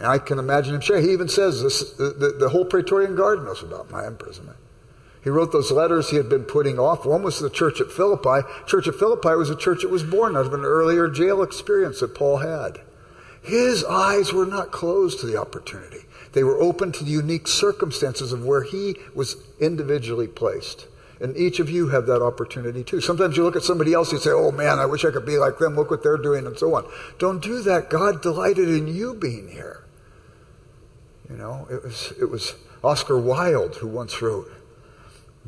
I 0.02 0.18
can 0.18 0.38
imagine 0.38 0.74
him 0.74 0.82
sharing. 0.82 1.04
He 1.04 1.12
even 1.12 1.28
says 1.28 1.62
this, 1.62 1.92
the, 1.92 2.10
the, 2.10 2.36
the 2.38 2.48
whole 2.50 2.66
Praetorian 2.66 3.16
Guard 3.16 3.44
knows 3.44 3.62
about 3.62 3.90
my 3.90 4.06
imprisonment. 4.06 4.56
He 5.22 5.30
wrote 5.30 5.52
those 5.52 5.70
letters 5.70 6.10
he 6.10 6.16
had 6.16 6.28
been 6.28 6.44
putting 6.44 6.78
off. 6.78 7.06
One 7.06 7.22
was 7.22 7.38
the 7.38 7.48
church 7.48 7.80
at 7.80 7.92
Philippi. 7.92 8.46
Church 8.66 8.88
at 8.88 8.96
Philippi 8.96 9.36
was 9.36 9.50
a 9.50 9.56
church 9.56 9.82
that 9.82 9.90
was 9.90 10.02
born 10.02 10.36
out 10.36 10.46
of 10.46 10.54
an 10.54 10.64
earlier 10.64 11.08
jail 11.08 11.42
experience 11.42 12.00
that 12.00 12.14
Paul 12.14 12.38
had. 12.38 12.80
His 13.42 13.84
eyes 13.84 14.32
were 14.32 14.46
not 14.46 14.72
closed 14.72 15.20
to 15.20 15.26
the 15.26 15.40
opportunity. 15.40 16.00
They 16.32 16.42
were 16.42 16.60
open 16.60 16.92
to 16.92 17.04
the 17.04 17.10
unique 17.10 17.46
circumstances 17.46 18.32
of 18.32 18.44
where 18.44 18.62
he 18.62 18.96
was 19.14 19.36
individually 19.60 20.28
placed. 20.28 20.86
And 21.20 21.36
each 21.36 21.60
of 21.60 21.70
you 21.70 21.88
have 21.88 22.06
that 22.06 22.22
opportunity 22.22 22.82
too. 22.82 23.00
Sometimes 23.00 23.36
you 23.36 23.44
look 23.44 23.54
at 23.54 23.62
somebody 23.62 23.92
else 23.92 24.10
and 24.10 24.20
say, 24.20 24.30
oh 24.30 24.50
man, 24.50 24.80
I 24.80 24.86
wish 24.86 25.04
I 25.04 25.12
could 25.12 25.26
be 25.26 25.38
like 25.38 25.58
them. 25.58 25.76
Look 25.76 25.90
what 25.90 26.02
they're 26.02 26.16
doing 26.16 26.46
and 26.46 26.58
so 26.58 26.74
on. 26.74 26.84
Don't 27.18 27.40
do 27.40 27.62
that. 27.62 27.90
God 27.90 28.22
delighted 28.22 28.68
in 28.68 28.88
you 28.88 29.14
being 29.14 29.48
here. 29.48 29.84
You 31.30 31.36
know, 31.36 31.68
it 31.70 31.84
was, 31.84 32.12
it 32.20 32.24
was 32.24 32.54
Oscar 32.82 33.20
Wilde 33.20 33.76
who 33.76 33.86
once 33.86 34.20
wrote, 34.20 34.50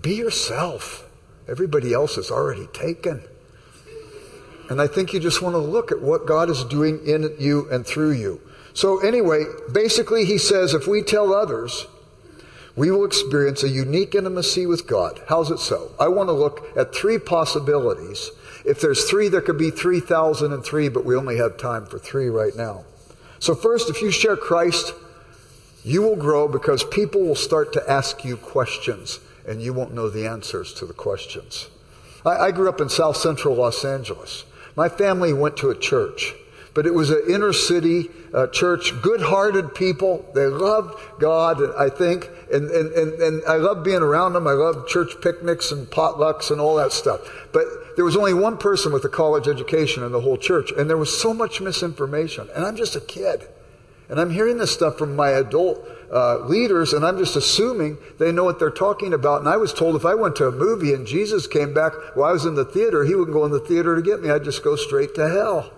be 0.05 0.15
yourself. 0.15 1.11
Everybody 1.49 1.93
else 1.93 2.17
is 2.17 2.31
already 2.31 2.69
taken. 2.69 3.25
And 4.71 4.81
I 4.81 4.87
think 4.87 5.13
you 5.13 5.19
just 5.19 5.43
want 5.43 5.55
to 5.55 5.59
look 5.59 5.91
at 5.91 6.01
what 6.01 6.27
God 6.27 6.49
is 6.49 6.63
doing 6.65 7.05
in 7.07 7.35
you 7.39 7.69
and 7.71 7.85
through 7.85 8.13
you. 8.13 8.41
So, 8.73 8.99
anyway, 9.01 9.45
basically, 9.73 10.25
he 10.25 10.39
says 10.39 10.75
if 10.75 10.87
we 10.87 11.03
tell 11.03 11.33
others, 11.33 11.87
we 12.77 12.91
will 12.91 13.05
experience 13.05 13.63
a 13.63 13.69
unique 13.69 14.15
intimacy 14.15 14.67
with 14.67 14.87
God. 14.87 15.21
How's 15.29 15.51
it 15.51 15.59
so? 15.59 15.93
I 16.01 16.09
want 16.09 16.29
to 16.29 16.33
look 16.33 16.67
at 16.77 16.95
three 16.95 17.19
possibilities. 17.19 18.31
If 18.65 18.81
there's 18.81 19.09
three, 19.09 19.29
there 19.29 19.43
could 19.43 19.59
be 19.59 19.71
3,003, 19.71 20.89
but 20.89 21.05
we 21.05 21.15
only 21.15 21.37
have 21.37 21.57
time 21.57 21.87
for 21.87 21.99
three 21.99 22.29
right 22.29 22.57
now. 22.57 22.85
So, 23.39 23.55
first, 23.55 23.91
if 23.91 24.03
you 24.03 24.11
share 24.11 24.37
Christ, 24.37 24.93
you 25.85 26.03
will 26.03 26.17
grow 26.17 26.49
because 26.49 26.83
people 26.85 27.21
will 27.21 27.37
start 27.37 27.73
to 27.75 27.91
ask 27.91 28.25
you 28.25 28.37
questions 28.37 29.21
and 29.47 29.61
you 29.61 29.73
won't 29.73 29.95
know 29.95 30.09
the 30.09 30.27
answers 30.27 30.73
to 30.75 30.87
the 30.87 30.95
questions. 30.95 31.69
I, 32.25 32.37
I 32.47 32.51
grew 32.51 32.69
up 32.69 32.81
in 32.81 32.89
South 32.89 33.17
Central 33.17 33.55
Los 33.55 33.85
Angeles. 33.85 34.45
My 34.77 34.89
family 34.89 35.33
went 35.33 35.57
to 35.59 35.71
a 35.71 35.79
church 35.79 36.35
But 36.75 36.87
it 36.87 36.95
was 36.95 37.11
an 37.11 37.23
inner 37.29 37.53
city 37.53 38.11
uh, 38.35 38.49
church, 38.49 39.01
good 39.01 39.23
hearted 39.23 39.75
people. 39.77 40.29
They 40.35 40.47
loved 40.47 40.99
God, 41.21 41.63
I 41.79 41.89
think. 41.89 42.29
And, 42.53 42.69
and, 42.69 42.93
and, 42.93 43.13
and 43.23 43.43
I 43.47 43.57
love 43.57 43.85
being 43.85 44.03
around 44.03 44.33
them. 44.33 44.49
I 44.49 44.53
love 44.53 44.89
church 44.89 45.13
picnics 45.23 45.71
and 45.71 45.87
potlucks 45.87 46.51
and 46.51 46.61
all 46.61 46.75
that 46.77 46.91
stuff. 46.91 47.21
But 47.53 47.65
there 47.95 48.05
was 48.05 48.17
only 48.17 48.35
one 48.35 48.59
person 48.59 48.93
with 48.93 49.05
a 49.05 49.09
college 49.09 49.47
education 49.47 50.03
in 50.03 50.11
the 50.11 50.21
whole 50.21 50.37
church. 50.37 50.73
And 50.73 50.91
there 50.91 50.97
was 50.97 51.17
so 51.17 51.33
much 51.33 51.61
misinformation. 51.61 52.49
And 52.57 52.65
I'm 52.65 52.75
just 52.75 52.97
a 52.97 53.01
kid. 53.01 53.47
And 54.09 54.21
I'm 54.21 54.31
hearing 54.31 54.59
this 54.59 54.73
stuff 54.73 54.99
from 54.99 55.15
my 55.15 55.31
adult 55.31 55.89
uh, 56.15 56.39
leaders, 56.47 56.93
and 56.93 57.05
I'm 57.05 57.19
just 57.19 57.35
assuming 57.35 57.99
they 58.19 58.31
know 58.31 58.45
what 58.45 58.61
they're 58.61 58.71
talking 58.71 59.13
about. 59.13 59.41
And 59.41 59.49
I 59.49 59.57
was 59.57 59.75
told 59.75 59.97
if 59.97 60.07
I 60.07 60.15
went 60.15 60.37
to 60.37 60.47
a 60.47 60.53
movie 60.53 60.95
and 60.95 61.07
Jesus 61.07 61.49
came 61.49 61.75
back 61.75 61.93
while 62.15 62.31
I 62.31 62.33
was 62.33 62.47
in 62.47 62.55
the 62.55 62.65
theater, 62.65 63.05
he 63.05 63.17
wouldn't 63.17 63.37
go 63.37 63.45
in 63.45 63.51
the 63.51 63.59
theater 63.59 63.97
to 63.97 64.03
get 64.03 64.23
me. 64.23 64.31
I'd 64.31 64.45
just 64.45 64.63
go 64.63 64.77
straight 64.77 65.15
to 65.17 65.29
hell. 65.29 65.73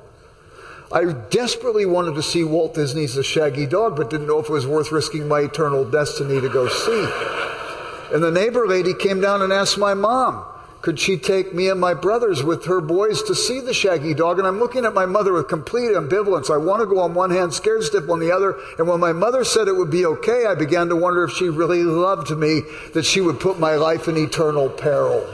I 0.92 1.04
desperately 1.30 1.86
wanted 1.86 2.14
to 2.14 2.22
see 2.22 2.44
Walt 2.44 2.74
Disney's 2.74 3.14
The 3.14 3.22
Shaggy 3.24 3.66
Dog, 3.66 3.96
but 3.96 4.10
didn't 4.10 4.28
know 4.28 4.38
if 4.38 4.48
it 4.48 4.52
was 4.52 4.66
worth 4.66 4.92
risking 4.92 5.26
my 5.26 5.40
eternal 5.40 5.84
destiny 5.84 6.40
to 6.40 6.48
go 6.48 6.68
see. 6.68 8.14
And 8.14 8.22
the 8.22 8.30
neighbor 8.30 8.68
lady 8.68 8.94
came 8.94 9.20
down 9.20 9.42
and 9.42 9.52
asked 9.52 9.78
my 9.78 9.94
mom, 9.94 10.44
could 10.86 11.00
she 11.00 11.16
take 11.16 11.52
me 11.52 11.68
and 11.68 11.80
my 11.80 11.94
brothers 11.94 12.44
with 12.44 12.66
her 12.66 12.80
boys 12.80 13.20
to 13.20 13.34
see 13.34 13.58
the 13.58 13.74
shaggy 13.74 14.14
dog? 14.14 14.38
And 14.38 14.46
I'm 14.46 14.60
looking 14.60 14.84
at 14.84 14.94
my 14.94 15.04
mother 15.04 15.32
with 15.32 15.48
complete 15.48 15.90
ambivalence. 15.90 16.48
I 16.48 16.58
want 16.58 16.78
to 16.80 16.86
go 16.86 17.00
on 17.00 17.12
one 17.12 17.32
hand, 17.32 17.52
scared 17.52 17.82
stiff 17.82 18.08
on 18.08 18.20
the 18.20 18.30
other. 18.30 18.54
And 18.78 18.86
when 18.86 19.00
my 19.00 19.12
mother 19.12 19.42
said 19.42 19.66
it 19.66 19.74
would 19.74 19.90
be 19.90 20.06
okay, 20.06 20.46
I 20.46 20.54
began 20.54 20.88
to 20.90 20.94
wonder 20.94 21.24
if 21.24 21.32
she 21.32 21.48
really 21.48 21.82
loved 21.82 22.30
me, 22.30 22.62
that 22.94 23.04
she 23.04 23.20
would 23.20 23.40
put 23.40 23.58
my 23.58 23.74
life 23.74 24.06
in 24.06 24.16
eternal 24.16 24.68
peril. 24.68 25.26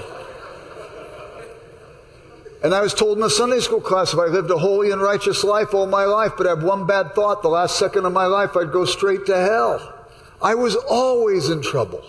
And 2.65 2.73
I 2.75 2.81
was 2.81 2.95
told 2.95 3.19
in 3.19 3.23
the 3.23 3.29
Sunday 3.29 3.61
school 3.61 3.83
class 3.83 4.15
if 4.15 4.19
I 4.19 4.29
lived 4.29 4.51
a 4.51 4.57
holy 4.57 4.91
and 4.91 5.03
righteous 5.03 5.45
life 5.45 5.75
all 5.75 5.87
my 5.87 6.07
life, 6.07 6.33
but 6.39 6.47
had 6.47 6.63
one 6.63 6.87
bad 6.87 7.15
thought 7.15 7.43
the 7.43 7.49
last 7.49 7.79
second 7.79 8.07
of 8.07 8.15
my 8.15 8.25
life, 8.25 8.57
I'd 8.57 8.73
go 8.73 8.87
straight 8.87 9.27
to 9.27 9.37
hell. 9.37 10.09
I 10.41 10.55
was 10.55 10.77
always 10.77 11.51
in 11.51 11.61
trouble. 11.61 12.03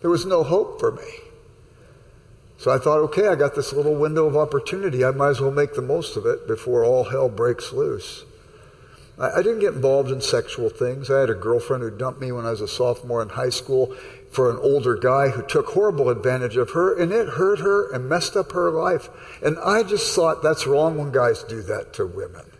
There 0.00 0.08
was 0.08 0.24
no 0.24 0.42
hope 0.42 0.80
for 0.80 0.92
me. 0.92 1.25
So 2.58 2.70
I 2.70 2.78
thought, 2.78 3.00
okay, 3.00 3.28
I 3.28 3.34
got 3.34 3.54
this 3.54 3.72
little 3.72 3.94
window 3.94 4.26
of 4.26 4.36
opportunity. 4.36 5.04
I 5.04 5.10
might 5.10 5.30
as 5.30 5.40
well 5.40 5.50
make 5.50 5.74
the 5.74 5.82
most 5.82 6.16
of 6.16 6.24
it 6.24 6.46
before 6.46 6.84
all 6.84 7.04
hell 7.04 7.28
breaks 7.28 7.72
loose. 7.72 8.24
I, 9.18 9.30
I 9.30 9.42
didn't 9.42 9.60
get 9.60 9.74
involved 9.74 10.10
in 10.10 10.20
sexual 10.20 10.70
things. 10.70 11.10
I 11.10 11.20
had 11.20 11.30
a 11.30 11.34
girlfriend 11.34 11.82
who 11.82 11.90
dumped 11.90 12.20
me 12.20 12.32
when 12.32 12.46
I 12.46 12.50
was 12.50 12.62
a 12.62 12.68
sophomore 12.68 13.22
in 13.22 13.30
high 13.30 13.50
school 13.50 13.94
for 14.30 14.50
an 14.50 14.58
older 14.58 14.96
guy 14.96 15.28
who 15.28 15.42
took 15.42 15.68
horrible 15.68 16.08
advantage 16.08 16.56
of 16.56 16.70
her, 16.70 16.98
and 16.98 17.12
it 17.12 17.28
hurt 17.28 17.60
her 17.60 17.92
and 17.92 18.08
messed 18.08 18.36
up 18.36 18.52
her 18.52 18.70
life. 18.70 19.08
And 19.42 19.58
I 19.58 19.82
just 19.82 20.14
thought 20.14 20.42
that's 20.42 20.66
wrong 20.66 20.96
when 20.96 21.12
guys 21.12 21.42
do 21.42 21.62
that 21.62 21.92
to 21.94 22.06
women. 22.06 22.52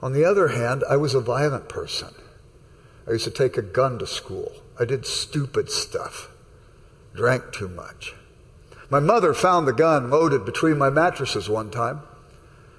On 0.00 0.12
the 0.12 0.24
other 0.24 0.48
hand, 0.48 0.82
I 0.88 0.96
was 0.96 1.14
a 1.14 1.20
violent 1.20 1.68
person. 1.68 2.14
I 3.06 3.12
used 3.12 3.24
to 3.24 3.30
take 3.30 3.56
a 3.56 3.62
gun 3.62 3.98
to 3.98 4.06
school. 4.06 4.52
I 4.78 4.84
did 4.84 5.06
stupid 5.06 5.70
stuff, 5.70 6.30
drank 7.14 7.52
too 7.52 7.68
much. 7.68 8.14
My 8.92 9.00
mother 9.00 9.32
found 9.32 9.66
the 9.66 9.72
gun 9.72 10.10
loaded 10.10 10.44
between 10.44 10.76
my 10.76 10.90
mattresses 10.90 11.48
one 11.48 11.70
time. 11.70 12.02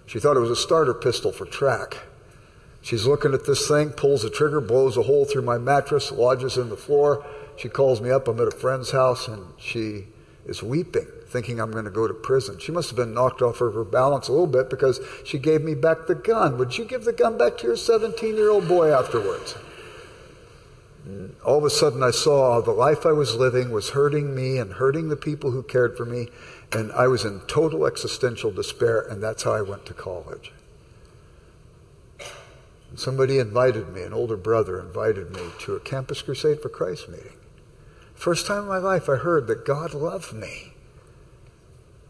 She 0.05 0.19
thought 0.19 0.37
it 0.37 0.41
was 0.41 0.51
a 0.51 0.55
starter 0.55 0.93
pistol 0.93 1.31
for 1.31 1.47
track. 1.47 2.03
She's 2.83 3.07
looking 3.07 3.33
at 3.33 3.47
this 3.47 3.67
thing, 3.67 3.89
pulls 3.89 4.21
the 4.21 4.29
trigger, 4.29 4.61
blows 4.61 4.95
a 4.95 5.01
hole 5.01 5.25
through 5.25 5.41
my 5.41 5.57
mattress, 5.57 6.11
lodges 6.11 6.55
in 6.55 6.69
the 6.69 6.77
floor. 6.77 7.25
She 7.57 7.67
calls 7.67 7.99
me 7.99 8.11
up. 8.11 8.27
I'm 8.27 8.39
at 8.39 8.47
a 8.47 8.51
friend's 8.51 8.91
house 8.91 9.27
and 9.27 9.43
she 9.57 10.05
is 10.45 10.61
weeping, 10.61 11.07
thinking 11.29 11.59
I'm 11.59 11.71
going 11.71 11.85
to 11.85 11.89
go 11.89 12.07
to 12.07 12.13
prison. 12.13 12.59
She 12.59 12.71
must 12.71 12.91
have 12.91 12.97
been 12.97 13.15
knocked 13.15 13.41
off 13.41 13.59
of 13.59 13.73
her 13.73 13.83
balance 13.83 14.27
a 14.27 14.33
little 14.33 14.45
bit 14.45 14.69
because 14.69 14.99
she 15.25 15.39
gave 15.39 15.63
me 15.63 15.73
back 15.73 16.05
the 16.05 16.13
gun. 16.13 16.59
Would 16.59 16.77
you 16.77 16.85
give 16.85 17.05
the 17.05 17.13
gun 17.13 17.39
back 17.39 17.57
to 17.57 17.65
your 17.65 17.75
17 17.75 18.35
year 18.35 18.51
old 18.51 18.67
boy 18.67 18.91
afterwards? 18.91 19.55
And 21.05 21.35
all 21.45 21.57
of 21.57 21.65
a 21.65 21.69
sudden, 21.69 22.01
I 22.01 22.11
saw 22.11 22.61
the 22.61 22.71
life 22.71 23.05
I 23.05 23.11
was 23.11 23.35
living 23.35 23.71
was 23.71 23.89
hurting 23.89 24.33
me 24.33 24.57
and 24.57 24.73
hurting 24.73 25.09
the 25.09 25.17
people 25.17 25.51
who 25.51 25.63
cared 25.63 25.97
for 25.97 26.05
me, 26.05 26.29
and 26.71 26.91
I 26.93 27.07
was 27.07 27.25
in 27.25 27.41
total 27.41 27.85
existential 27.85 28.51
despair, 28.51 29.01
and 29.01 29.21
that's 29.21 29.43
how 29.43 29.53
I 29.53 29.61
went 29.61 29.85
to 29.87 29.93
college. 29.93 30.53
And 32.89 32.99
somebody 32.99 33.39
invited 33.39 33.89
me, 33.89 34.03
an 34.03 34.13
older 34.13 34.37
brother 34.37 34.79
invited 34.79 35.31
me 35.31 35.41
to 35.61 35.75
a 35.75 35.79
Campus 35.79 36.21
Crusade 36.21 36.61
for 36.61 36.69
Christ 36.69 37.09
meeting. 37.09 37.33
First 38.13 38.47
time 38.47 38.63
in 38.63 38.69
my 38.69 38.77
life 38.77 39.09
I 39.09 39.15
heard 39.15 39.47
that 39.47 39.65
God 39.65 39.93
loved 39.93 40.31
me 40.31 40.73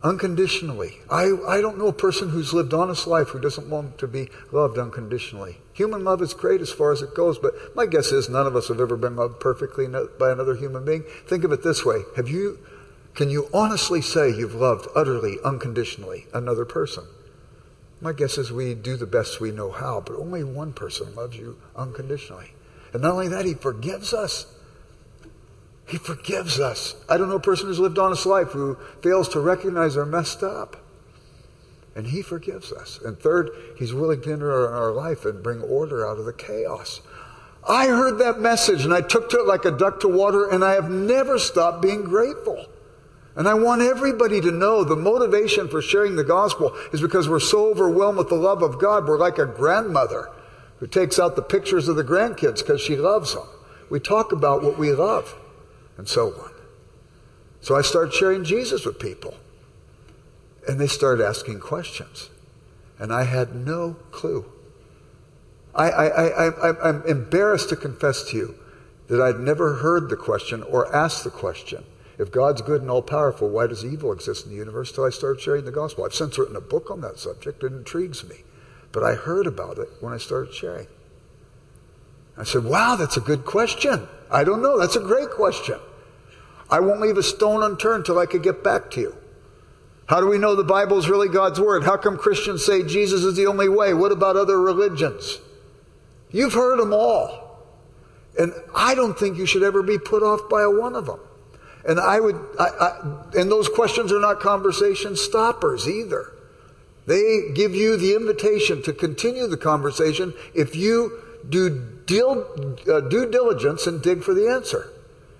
unconditionally. 0.03 0.97
I, 1.09 1.31
I 1.47 1.61
don't 1.61 1.77
know 1.77 1.87
a 1.87 1.93
person 1.93 2.29
who's 2.29 2.53
lived 2.53 2.73
honest 2.73 3.07
life 3.07 3.29
who 3.29 3.39
doesn't 3.39 3.69
want 3.69 3.97
to 3.99 4.07
be 4.07 4.29
loved 4.51 4.77
unconditionally. 4.77 5.57
Human 5.73 6.03
love 6.03 6.21
is 6.21 6.33
great 6.33 6.61
as 6.61 6.71
far 6.71 6.91
as 6.91 7.01
it 7.01 7.15
goes, 7.15 7.39
but 7.39 7.53
my 7.75 7.85
guess 7.85 8.11
is 8.11 8.29
none 8.29 8.45
of 8.45 8.55
us 8.55 8.67
have 8.67 8.79
ever 8.79 8.95
been 8.95 9.15
loved 9.15 9.39
perfectly 9.39 9.87
by 10.19 10.31
another 10.31 10.55
human 10.55 10.85
being. 10.85 11.03
Think 11.27 11.43
of 11.43 11.51
it 11.51 11.63
this 11.63 11.83
way. 11.83 12.03
Have 12.15 12.29
you, 12.29 12.59
can 13.15 13.29
you 13.29 13.49
honestly 13.53 14.01
say 14.01 14.29
you've 14.29 14.53
loved 14.53 14.87
utterly, 14.95 15.37
unconditionally 15.43 16.27
another 16.33 16.65
person? 16.65 17.05
My 18.01 18.13
guess 18.13 18.37
is 18.37 18.51
we 18.51 18.75
do 18.75 18.97
the 18.97 19.07
best 19.07 19.39
we 19.39 19.51
know 19.51 19.71
how, 19.71 20.01
but 20.05 20.15
only 20.17 20.43
one 20.43 20.73
person 20.73 21.15
loves 21.15 21.37
you 21.37 21.57
unconditionally. 21.75 22.51
And 22.91 23.01
not 23.01 23.13
only 23.13 23.29
that, 23.29 23.45
he 23.45 23.55
forgives 23.55 24.13
us. 24.13 24.45
He 25.87 25.97
forgives 25.97 26.59
us. 26.59 26.95
I 27.09 27.17
don't 27.17 27.29
know 27.29 27.35
a 27.35 27.39
person 27.39 27.67
who's 27.67 27.79
lived 27.79 27.97
honest 27.97 28.25
life 28.25 28.49
who 28.49 28.77
fails 29.01 29.29
to 29.29 29.39
recognize 29.39 29.95
they're 29.95 30.05
messed 30.05 30.43
up. 30.43 30.82
And 31.95 32.07
he 32.07 32.21
forgives 32.21 32.71
us. 32.71 32.99
And 33.03 33.19
third, 33.19 33.49
he's 33.77 33.93
willing 33.93 34.21
to 34.21 34.31
enter 34.31 34.73
our 34.73 34.91
life 34.91 35.25
and 35.25 35.43
bring 35.43 35.61
order 35.61 36.07
out 36.07 36.17
of 36.17 36.25
the 36.25 36.33
chaos. 36.33 37.01
I 37.67 37.87
heard 37.87 38.17
that 38.17 38.39
message 38.39 38.83
and 38.83 38.93
I 38.93 39.01
took 39.01 39.29
to 39.29 39.39
it 39.39 39.47
like 39.47 39.65
a 39.65 39.71
duck 39.71 39.99
to 40.01 40.07
water, 40.07 40.49
and 40.49 40.63
I 40.63 40.73
have 40.73 40.89
never 40.89 41.39
stopped 41.39 41.81
being 41.81 42.03
grateful. 42.03 42.65
And 43.35 43.47
I 43.47 43.53
want 43.55 43.81
everybody 43.81 44.41
to 44.41 44.51
know 44.51 44.83
the 44.83 44.95
motivation 44.95 45.67
for 45.67 45.81
sharing 45.81 46.15
the 46.15 46.23
gospel 46.23 46.75
is 46.91 47.01
because 47.01 47.27
we're 47.27 47.39
so 47.39 47.69
overwhelmed 47.69 48.17
with 48.17 48.29
the 48.29 48.35
love 48.35 48.61
of 48.61 48.79
God. 48.79 49.07
We're 49.07 49.17
like 49.17 49.39
a 49.39 49.45
grandmother 49.45 50.29
who 50.77 50.87
takes 50.87 51.17
out 51.17 51.35
the 51.35 51.41
pictures 51.41 51.87
of 51.87 51.95
the 51.95 52.03
grandkids 52.03 52.59
because 52.59 52.81
she 52.81 52.95
loves 52.95 53.33
them. 53.33 53.47
We 53.89 53.99
talk 53.99 54.31
about 54.31 54.63
what 54.63 54.77
we 54.77 54.91
love 54.91 55.35
and 55.97 56.07
so 56.07 56.27
on. 56.27 56.51
So 57.61 57.75
I 57.75 57.81
started 57.81 58.13
sharing 58.13 58.43
Jesus 58.43 58.85
with 58.85 58.99
people. 58.99 59.35
And 60.67 60.79
they 60.79 60.87
started 60.87 61.25
asking 61.25 61.59
questions. 61.59 62.29
And 62.99 63.13
I 63.13 63.23
had 63.23 63.55
no 63.55 63.97
clue. 64.11 64.45
I, 65.75 65.89
I, 65.89 66.47
I, 66.47 66.89
I'm 66.89 67.03
embarrassed 67.05 67.69
to 67.69 67.75
confess 67.75 68.23
to 68.29 68.37
you 68.37 68.55
that 69.07 69.21
I'd 69.21 69.39
never 69.39 69.75
heard 69.75 70.09
the 70.09 70.15
question 70.15 70.63
or 70.63 70.93
asked 70.95 71.23
the 71.23 71.29
question. 71.29 71.83
If 72.17 72.31
God's 72.31 72.61
good 72.61 72.81
and 72.81 72.91
all 72.91 73.01
powerful, 73.01 73.49
why 73.49 73.67
does 73.67 73.83
evil 73.83 74.11
exist 74.11 74.45
in 74.45 74.51
the 74.51 74.57
universe? 74.57 74.91
Till 74.91 75.03
I 75.03 75.09
started 75.09 75.41
sharing 75.41 75.65
the 75.65 75.71
gospel. 75.71 76.05
I've 76.05 76.13
since 76.13 76.37
written 76.37 76.55
a 76.55 76.61
book 76.61 76.91
on 76.91 77.01
that 77.01 77.19
subject. 77.19 77.63
It 77.63 77.73
intrigues 77.73 78.23
me. 78.27 78.37
But 78.91 79.03
I 79.03 79.15
heard 79.15 79.47
about 79.47 79.79
it 79.79 79.89
when 79.99 80.13
I 80.13 80.17
started 80.17 80.53
sharing. 80.53 80.87
I 82.37 82.43
said, 82.43 82.63
wow, 82.63 82.95
that's 82.95 83.17
a 83.17 83.21
good 83.21 83.45
question. 83.45 84.07
I 84.31 84.43
don't 84.43 84.61
know. 84.61 84.79
That's 84.79 84.95
a 84.95 85.01
great 85.01 85.31
question. 85.31 85.79
I 86.69 86.79
won't 86.79 87.01
leave 87.01 87.17
a 87.17 87.23
stone 87.23 87.63
unturned 87.63 88.05
till 88.05 88.19
I 88.19 88.25
could 88.25 88.43
get 88.43 88.63
back 88.63 88.89
to 88.91 89.01
you. 89.01 89.17
How 90.07 90.19
do 90.19 90.27
we 90.27 90.37
know 90.37 90.55
the 90.55 90.63
Bible 90.63 90.97
is 90.97 91.09
really 91.09 91.29
God's 91.29 91.59
Word? 91.59 91.83
How 91.83 91.97
come 91.97 92.17
Christians 92.17 92.65
say 92.65 92.83
Jesus 92.83 93.23
is 93.23 93.35
the 93.35 93.47
only 93.47 93.69
way? 93.69 93.93
What 93.93 94.11
about 94.11 94.35
other 94.35 94.59
religions? 94.59 95.39
You've 96.31 96.53
heard 96.53 96.79
them 96.79 96.93
all. 96.93 97.43
And 98.37 98.51
I 98.75 98.95
don't 98.95 99.17
think 99.17 99.37
you 99.37 99.45
should 99.45 99.63
ever 99.63 99.83
be 99.83 99.97
put 99.97 100.23
off 100.23 100.49
by 100.49 100.65
one 100.65 100.95
of 100.95 101.05
them. 101.05 101.19
And 101.87 101.99
I 101.99 102.19
would, 102.19 102.35
I, 102.59 102.63
I, 102.63 103.39
and 103.39 103.51
those 103.51 103.69
questions 103.69 104.11
are 104.11 104.19
not 104.19 104.39
conversation 104.39 105.15
stoppers 105.15 105.87
either. 105.87 106.33
They 107.05 107.51
give 107.53 107.75
you 107.75 107.97
the 107.97 108.15
invitation 108.15 108.81
to 108.83 108.93
continue 108.93 109.47
the 109.47 109.57
conversation 109.57 110.33
if 110.55 110.75
you 110.75 111.19
do 111.47 111.85
uh, 112.89 113.01
due 113.01 113.29
diligence 113.29 113.85
and 113.87 114.01
dig 114.01 114.23
for 114.23 114.33
the 114.33 114.47
answer. 114.47 114.89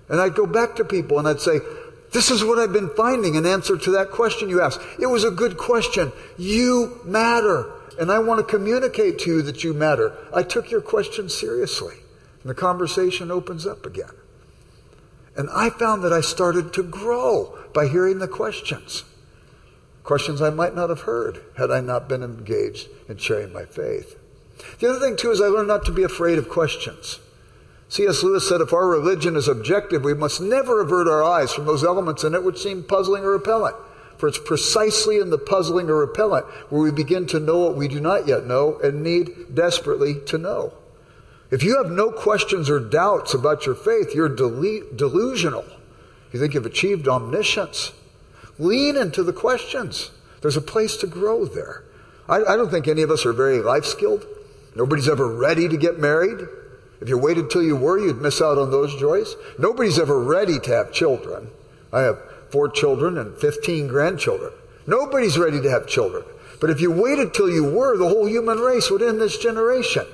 And 0.08 0.20
I'd 0.20 0.34
go 0.34 0.46
back 0.46 0.76
to 0.76 0.84
people 0.84 1.18
and 1.18 1.26
I'd 1.26 1.40
say, 1.40 1.60
this 2.14 2.30
is 2.30 2.44
what 2.44 2.60
I've 2.60 2.72
been 2.72 2.90
finding 2.90 3.34
in 3.34 3.44
answer 3.44 3.76
to 3.76 3.90
that 3.90 4.12
question 4.12 4.48
you 4.48 4.62
asked. 4.62 4.80
It 5.00 5.06
was 5.06 5.24
a 5.24 5.32
good 5.32 5.56
question. 5.56 6.12
You 6.38 7.00
matter. 7.04 7.72
And 7.98 8.10
I 8.10 8.20
want 8.20 8.38
to 8.38 8.46
communicate 8.46 9.18
to 9.20 9.30
you 9.30 9.42
that 9.42 9.64
you 9.64 9.74
matter. 9.74 10.16
I 10.32 10.44
took 10.44 10.70
your 10.70 10.80
question 10.80 11.28
seriously. 11.28 11.96
And 12.42 12.50
the 12.50 12.54
conversation 12.54 13.32
opens 13.32 13.66
up 13.66 13.84
again. 13.84 14.12
And 15.36 15.48
I 15.52 15.70
found 15.70 16.04
that 16.04 16.12
I 16.12 16.20
started 16.20 16.72
to 16.74 16.84
grow 16.84 17.58
by 17.74 17.88
hearing 17.88 18.20
the 18.20 18.28
questions. 18.28 19.02
Questions 20.04 20.40
I 20.40 20.50
might 20.50 20.76
not 20.76 20.90
have 20.90 21.00
heard 21.00 21.42
had 21.58 21.72
I 21.72 21.80
not 21.80 22.08
been 22.08 22.22
engaged 22.22 22.86
in 23.08 23.16
sharing 23.16 23.52
my 23.52 23.64
faith. 23.64 24.16
The 24.78 24.88
other 24.88 25.00
thing, 25.00 25.16
too, 25.16 25.32
is 25.32 25.40
I 25.40 25.46
learned 25.46 25.66
not 25.66 25.84
to 25.86 25.92
be 25.92 26.04
afraid 26.04 26.38
of 26.38 26.48
questions. 26.48 27.18
C.S. 27.94 28.24
Lewis 28.24 28.48
said 28.48 28.60
if 28.60 28.72
our 28.72 28.88
religion 28.88 29.36
is 29.36 29.46
objective, 29.46 30.02
we 30.02 30.14
must 30.14 30.40
never 30.40 30.80
avert 30.80 31.06
our 31.06 31.22
eyes 31.22 31.52
from 31.52 31.64
those 31.64 31.84
elements 31.84 32.24
in 32.24 32.34
it 32.34 32.42
which 32.42 32.60
seem 32.60 32.82
puzzling 32.82 33.22
or 33.22 33.30
repellent. 33.30 33.76
For 34.18 34.26
it's 34.26 34.36
precisely 34.36 35.20
in 35.20 35.30
the 35.30 35.38
puzzling 35.38 35.88
or 35.88 35.98
repellent 35.98 36.44
where 36.70 36.82
we 36.82 36.90
begin 36.90 37.28
to 37.28 37.38
know 37.38 37.58
what 37.58 37.76
we 37.76 37.86
do 37.86 38.00
not 38.00 38.26
yet 38.26 38.46
know 38.46 38.80
and 38.80 39.04
need 39.04 39.54
desperately 39.54 40.16
to 40.26 40.38
know. 40.38 40.72
If 41.52 41.62
you 41.62 41.80
have 41.80 41.92
no 41.92 42.10
questions 42.10 42.68
or 42.68 42.80
doubts 42.80 43.32
about 43.32 43.64
your 43.64 43.76
faith, 43.76 44.12
you're 44.12 44.28
delusional. 44.28 45.64
You 46.32 46.40
think 46.40 46.54
you've 46.54 46.66
achieved 46.66 47.06
omniscience. 47.06 47.92
Lean 48.58 48.96
into 48.96 49.22
the 49.22 49.32
questions. 49.32 50.10
There's 50.40 50.56
a 50.56 50.60
place 50.60 50.96
to 50.96 51.06
grow 51.06 51.44
there. 51.44 51.84
I, 52.28 52.42
I 52.42 52.56
don't 52.56 52.72
think 52.72 52.88
any 52.88 53.02
of 53.02 53.12
us 53.12 53.24
are 53.24 53.32
very 53.32 53.60
life 53.60 53.84
skilled. 53.84 54.26
Nobody's 54.74 55.08
ever 55.08 55.28
ready 55.28 55.68
to 55.68 55.76
get 55.76 56.00
married. 56.00 56.40
If 57.04 57.10
you 57.10 57.18
waited 57.18 57.50
till 57.50 57.62
you 57.62 57.76
were, 57.76 57.98
you'd 57.98 58.22
miss 58.22 58.40
out 58.40 58.56
on 58.56 58.70
those 58.70 58.96
joys. 58.96 59.36
Nobody's 59.58 59.98
ever 59.98 60.18
ready 60.18 60.58
to 60.58 60.70
have 60.70 60.90
children. 60.90 61.48
I 61.92 62.00
have 62.00 62.18
four 62.48 62.70
children 62.70 63.18
and 63.18 63.36
15 63.36 63.88
grandchildren. 63.88 64.52
Nobody's 64.86 65.36
ready 65.36 65.60
to 65.60 65.68
have 65.68 65.86
children. 65.86 66.24
But 66.62 66.70
if 66.70 66.80
you 66.80 66.90
waited 66.90 67.34
till 67.34 67.50
you 67.50 67.62
were, 67.62 67.98
the 67.98 68.08
whole 68.08 68.24
human 68.24 68.56
race 68.56 68.90
would 68.90 69.02
end 69.02 69.20
this 69.20 69.36
generation. 69.36 70.06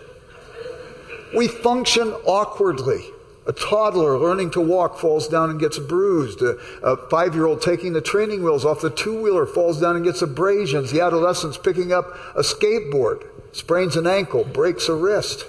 We 1.36 1.46
function 1.46 2.08
awkwardly. 2.26 3.04
A 3.46 3.52
toddler 3.52 4.18
learning 4.18 4.50
to 4.52 4.60
walk 4.60 4.98
falls 4.98 5.28
down 5.28 5.48
and 5.48 5.60
gets 5.60 5.78
bruised. 5.78 6.42
A, 6.42 6.58
a 6.82 6.96
five 7.08 7.36
year 7.36 7.46
old 7.46 7.62
taking 7.62 7.92
the 7.92 8.00
training 8.00 8.42
wheels 8.42 8.64
off 8.64 8.80
the 8.80 8.90
two 8.90 9.22
wheeler 9.22 9.46
falls 9.46 9.80
down 9.80 9.94
and 9.94 10.04
gets 10.04 10.22
abrasions. 10.22 10.90
The 10.90 11.02
adolescent's 11.02 11.56
picking 11.56 11.92
up 11.92 12.06
a 12.34 12.42
skateboard, 12.42 13.24
sprains 13.52 13.94
an 13.94 14.08
ankle, 14.08 14.42
breaks 14.42 14.88
a 14.88 14.94
wrist. 14.96 15.46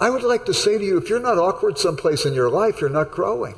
I 0.00 0.10
would 0.10 0.22
like 0.22 0.46
to 0.46 0.54
say 0.54 0.78
to 0.78 0.84
you 0.84 0.96
if 0.96 1.08
you're 1.08 1.18
not 1.18 1.38
awkward 1.38 1.78
someplace 1.78 2.24
in 2.24 2.34
your 2.34 2.50
life, 2.50 2.80
you're 2.80 2.90
not 2.90 3.10
growing. 3.10 3.56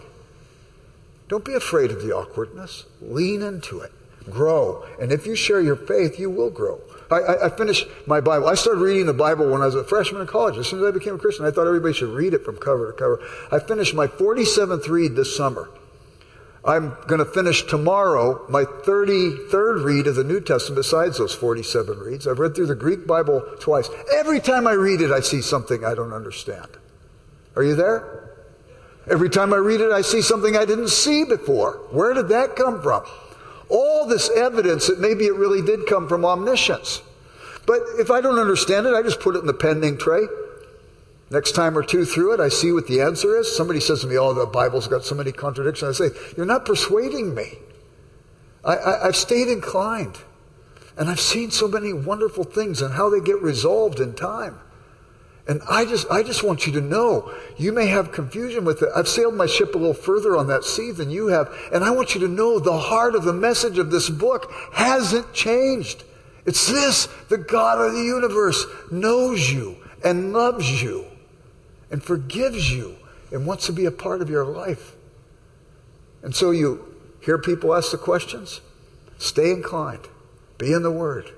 Don't 1.29 1.45
be 1.45 1.55
afraid 1.55 1.91
of 1.91 2.03
the 2.03 2.13
awkwardness. 2.13 2.87
Lean 3.01 3.43
into 3.43 3.81
it. 3.81 3.93
Grow. 4.29 4.85
And 5.01 5.13
if 5.13 5.27
you 5.27 5.37
share 5.37 5.61
your 5.61 5.77
faith, 5.77 6.19
you 6.19 6.31
will 6.31 6.51
grow. 6.51 6.81
I, 7.11 7.17
I, 7.17 7.47
I, 7.47 7.49
finished 7.51 7.87
my 8.07 8.21
Bible. 8.21 8.49
I 8.49 8.55
started 8.55 8.81
reading 8.81 9.07
the 9.07 9.13
Bible 9.13 9.51
when 9.51 9.63
I 9.63 9.67
was 9.67 9.75
a 9.75 9.85
freshman 9.85 10.23
in 10.23 10.27
college. 10.27 10.57
As 10.57 10.69
soon 10.69 10.81
as 10.81 10.87
I 10.87 10.91
became 10.91 11.15
a 11.15 11.19
Christian, 11.19 11.45
I 11.45 11.51
thought 11.51 11.67
everybody 11.67 11.95
should 11.95 12.11
read 12.11 12.35
it 12.35 12.45
from 12.45 12.57
cover 12.57 12.93
to 12.93 12.99
cover. 12.99 13.21
I 13.51 13.59
finished 13.59 13.95
my 13.95 14.07
47th 14.07 14.89
read 14.89 15.17
this 15.17 15.35
summer. 15.37 15.69
I'm 16.65 16.95
going 17.07 17.21
to 17.21 17.25
finish 17.25 17.63
tomorrow 17.63 18.45
my 18.51 18.65
33rd 18.65 19.85
read 19.85 20.07
of 20.07 20.15
the 20.15 20.25
New 20.25 20.41
Testament 20.41 20.77
besides 20.77 21.17
those 21.17 21.35
47 21.35 21.99
reads. 21.99 22.27
I've 22.27 22.39
read 22.39 22.55
through 22.55 22.67
the 22.67 22.75
Greek 22.75 23.07
Bible 23.07 23.43
twice. 23.61 23.89
Every 24.15 24.41
time 24.41 24.67
I 24.67 24.73
read 24.73 25.01
it, 25.01 25.11
I 25.11 25.21
see 25.21 25.41
something 25.41 25.85
I 25.85 25.95
don't 25.95 26.13
understand. 26.13 26.69
Are 27.57 27.63
you 27.63 27.75
there? 27.75 28.37
Every 29.11 29.31
time 29.31 29.55
I 29.55 29.57
read 29.57 29.81
it, 29.81 29.91
I 29.91 30.03
see 30.03 30.21
something 30.21 30.57
I 30.57 30.67
didn't 30.67 30.91
see 30.91 31.25
before. 31.25 31.81
Where 31.91 32.13
did 32.13 32.29
that 32.29 32.57
come 32.57 32.83
from? 32.83 33.05
All 33.71 34.07
this 34.07 34.29
evidence 34.31 34.89
that 34.89 35.01
maybe 35.01 35.25
it 35.25 35.35
really 35.35 35.63
did 35.63 35.87
come 35.87 36.09
from 36.09 36.27
omniscience. 36.27 37.01
But 37.67 37.81
if 37.99 38.11
I 38.11 38.21
don't 38.21 38.39
understand 38.39 38.87
it, 38.87 38.95
I 38.95 39.03
just 39.03 39.21
put 39.21 39.35
it 39.35 39.39
in 39.39 39.47
the 39.47 39.55
pending 39.55 39.97
tray. 39.97 40.27
Next 41.31 41.53
time 41.53 41.79
or 41.79 41.83
two 41.85 42.05
through 42.05 42.35
it, 42.35 42.41
I 42.41 42.49
see 42.49 42.73
what 42.73 42.89
the 42.89 43.01
answer 43.01 43.39
is. 43.39 43.55
Somebody 43.57 43.79
says 43.79 44.01
to 44.01 44.09
me, 44.09 44.19
Oh, 44.19 44.35
the 44.35 44.47
Bible's 44.47 44.89
got 44.89 45.05
so 45.05 45.15
many 45.15 45.31
contradictions. 45.31 46.01
I 46.01 46.09
say, 46.09 46.15
You're 46.37 46.47
not 46.47 46.65
persuading 46.65 47.35
me. 47.35 47.53
I, 48.65 48.77
I, 48.77 49.07
I've 49.07 49.17
stayed 49.17 49.49
inclined. 49.49 50.19
And 50.97 51.09
I've 51.09 51.21
seen 51.21 51.51
so 51.51 51.69
many 51.69 51.93
wonderful 51.93 52.45
things 52.45 52.83
and 52.83 52.95
how 52.95 53.09
they 53.09 53.21
get 53.21 53.41
resolved 53.41 54.01
in 54.01 54.15
time. 54.15 54.59
And 55.47 55.63
I 55.71 55.85
just, 55.85 56.11
I 56.11 56.23
just 56.23 56.43
want 56.43 56.67
you 56.67 56.73
to 56.75 56.81
know, 56.81 57.33
you 57.57 57.73
may 57.73 57.87
have 57.87 58.13
confusion 58.13 58.65
with 58.65 58.83
it. 58.83 58.91
I've 58.95 59.09
sailed 59.09 59.35
my 59.35 59.47
ship 59.47 59.75
a 59.75 59.79
little 59.79 59.95
further 59.95 60.37
on 60.37 60.49
that 60.49 60.65
sea 60.65 60.91
than 60.91 61.11
you 61.11 61.29
have. 61.29 61.53
And 61.73 61.85
I 61.85 61.91
want 61.93 62.15
you 62.15 62.21
to 62.23 62.29
know 62.29 62.59
the 62.59 62.77
heart 62.77 63.15
of 63.15 63.25
the 63.25 63.33
message 63.33 63.79
of 63.79 63.91
this 63.91 64.11
book 64.11 64.53
hasn't 64.73 65.33
changed. 65.33 66.05
It's 66.45 66.67
this, 66.67 67.07
the 67.29 67.39
God 67.39 67.81
of 67.81 67.93
the 67.93 68.03
universe 68.03 68.67
knows 68.91 69.51
you 69.51 69.77
and 70.05 70.33
loves 70.33 70.83
you 70.83 71.07
and 71.91 72.03
forgives 72.03 72.71
you 72.71 72.97
and 73.33 73.47
wants 73.47 73.67
to 73.67 73.73
be 73.73 73.85
a 73.85 73.91
part 73.91 74.23
of 74.23 74.31
your 74.31 74.45
life. 74.45 74.95
And 76.23 76.35
so 76.35 76.51
you 76.51 76.95
hear 77.21 77.39
people 77.39 77.75
ask 77.75 77.91
the 77.91 77.99
questions, 77.99 78.61
stay 79.19 79.51
inclined, 79.51 80.09
be 80.59 80.73
in 80.73 80.83
the 80.83 80.91
Word, 80.91 81.31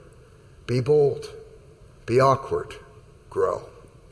be 0.66 0.81
bold, 0.81 1.26
be 2.07 2.20
awkward, 2.20 2.74
grow. 3.31 3.68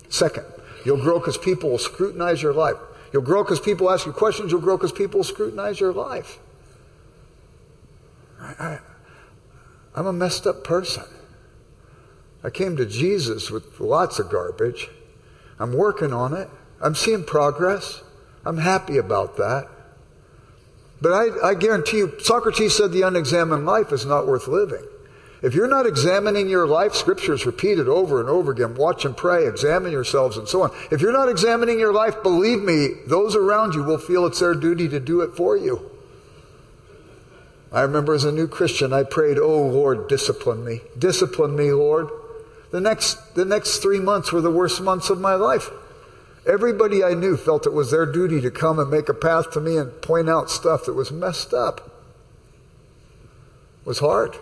Second, 0.09 0.47
you'll 0.85 1.03
grow 1.03 1.19
because 1.19 1.39
people 1.39 1.71
will 1.71 1.79
scrutinize 1.79 2.43
your 2.43 2.53
life. 2.53 2.77
You'll 3.13 3.23
grow 3.23 3.43
because 3.43 3.61
people 3.61 3.91
ask 3.91 4.07
you 4.07 4.13
questions. 4.13 4.53
You'll 4.53 4.61
grow 4.61 4.77
because 4.77 4.93
people 4.93 5.25
scrutinize 5.25 5.81
your 5.81 5.93
life. 5.93 6.39
I, 8.41 8.79
am 9.97 10.07
a 10.07 10.13
messed 10.13 10.47
up 10.47 10.65
person. 10.65 11.05
I 12.43 12.51
came 12.51 12.77
to 12.77 12.87
Jesus 12.87 13.51
with 13.51 13.81
lots 13.81 14.19
of 14.19 14.31
garbage. 14.31 14.89
I'm 15.61 15.75
working 15.75 16.13
on 16.13 16.35
it. 16.35 16.49
I'm 16.81 16.95
seeing 16.95 17.23
progress. 17.23 18.03
I'm 18.45 18.57
happy 18.57 18.97
about 18.97 19.37
that. 19.37 19.69
But 21.03 21.13
I, 21.13 21.51
I 21.51 21.55
guarantee 21.55 21.99
you, 21.99 22.15
Socrates 22.19 22.77
said 22.77 22.93
the 22.93 23.03
unexamined 23.03 23.67
life 23.67 23.93
is 23.93 24.05
not 24.05 24.27
worth 24.27 24.49
living. 24.49 24.85
If 25.43 25.55
you're 25.55 25.69
not 25.69 25.87
examining 25.87 26.49
your 26.49 26.67
life, 26.67 26.95
scriptures 26.95 27.47
repeated 27.47 27.89
over 27.89 28.21
and 28.21 28.29
over 28.29 28.53
again. 28.53 28.75
Watch 28.75 29.05
and 29.07 29.17
pray, 29.17 29.47
examine 29.47 29.93
yourselves, 29.93 30.37
and 30.37 30.47
so 30.47 30.63
on. 30.63 30.71
If 30.91 31.01
you're 31.01 31.13
not 31.13 31.31
examining 31.31 31.79
your 31.79 31.95
life, 31.95 32.23
believe 32.23 32.63
me, 32.63 32.89
those 33.07 33.37
around 33.37 33.75
you 33.75 33.83
will 33.83 33.99
feel 33.99 34.27
it's 34.27 34.41
their 34.41 34.55
duty 34.55 34.89
to 34.89 35.01
do 35.01 35.23
it 35.23 35.35
for 35.35 35.57
you. 35.57 35.91
I 37.73 37.83
remember 37.83 38.15
as 38.15 38.25
a 38.25 38.33
new 38.33 38.49
Christian, 38.49 38.93
I 38.93 39.05
prayed, 39.05 39.39
Oh 39.39 39.67
Lord, 39.67 40.09
discipline 40.09 40.65
me. 40.65 40.81
Discipline 40.99 41.57
me, 41.57 41.73
Lord. 41.73 42.11
The 42.71 42.81
next, 42.81 43.35
the 43.35 43.45
next 43.45 43.79
three 43.79 43.99
months 43.99 44.33
were 44.33 44.41
the 44.41 44.51
worst 44.51 44.81
months 44.81 45.11
of 45.11 45.21
my 45.21 45.35
life. 45.35 45.71
Everybody 46.47 47.05
I 47.05 47.15
knew 47.15 47.37
felt 47.37 47.67
it 47.67 47.73
was 47.73 47.91
their 47.91 48.07
duty 48.07 48.41
to 48.41 48.51
come 48.51 48.79
and 48.79 48.91
make 48.91 49.09
a 49.09 49.15
path 49.15 49.51
to 49.53 49.61
me 49.61 49.77
and 49.77 50.01
point 50.01 50.29
out 50.29 50.51
stuff 50.51 50.85
that 50.87 50.95
was 50.95 51.11
messed 51.11 51.53
up. 51.53 52.07
It 53.83 53.87
was 53.87 53.99
hard. 53.99 54.37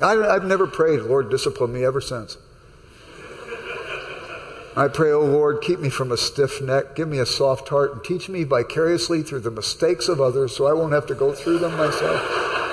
I, 0.00 0.14
have 0.14 0.44
never 0.44 0.66
prayed, 0.66 1.00
Lord, 1.00 1.30
discipline 1.30 1.72
me 1.72 1.84
ever 1.84 2.00
since. 2.00 2.36
I 4.76 4.88
pray, 4.88 5.12
oh 5.12 5.24
Lord, 5.24 5.60
keep 5.62 5.78
me 5.78 5.88
from 5.88 6.10
a 6.10 6.16
stiff 6.16 6.60
neck, 6.60 6.96
give 6.96 7.08
me 7.08 7.18
a 7.18 7.26
soft 7.26 7.68
heart, 7.68 7.92
and 7.92 8.04
teach 8.04 8.28
me 8.28 8.42
vicariously 8.42 9.22
through 9.22 9.40
the 9.40 9.50
mistakes 9.52 10.08
of 10.08 10.20
others 10.20 10.56
so 10.56 10.66
I 10.66 10.72
won't 10.72 10.92
have 10.92 11.06
to 11.06 11.14
go 11.14 11.32
through 11.32 11.58
them 11.58 11.76
myself. 11.76 12.63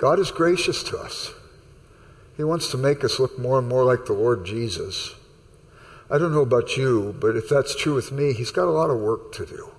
God 0.00 0.18
is 0.18 0.30
gracious 0.30 0.82
to 0.84 0.96
us. 0.96 1.34
He 2.38 2.42
wants 2.42 2.70
to 2.70 2.78
make 2.78 3.04
us 3.04 3.20
look 3.20 3.38
more 3.38 3.58
and 3.58 3.68
more 3.68 3.84
like 3.84 4.06
the 4.06 4.14
Lord 4.14 4.46
Jesus. 4.46 5.14
I 6.10 6.16
don't 6.16 6.32
know 6.32 6.40
about 6.40 6.78
you, 6.78 7.14
but 7.20 7.36
if 7.36 7.50
that's 7.50 7.76
true 7.76 7.96
with 7.96 8.10
me, 8.10 8.32
He's 8.32 8.50
got 8.50 8.66
a 8.66 8.70
lot 8.70 8.88
of 8.88 8.96
work 8.96 9.32
to 9.32 9.44
do. 9.44 9.72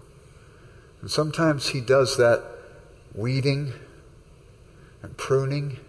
And 1.02 1.10
sometimes 1.10 1.70
He 1.70 1.82
does 1.82 2.18
that 2.18 2.44
weeding 3.16 3.74
and 5.02 5.18
pruning 5.18 5.80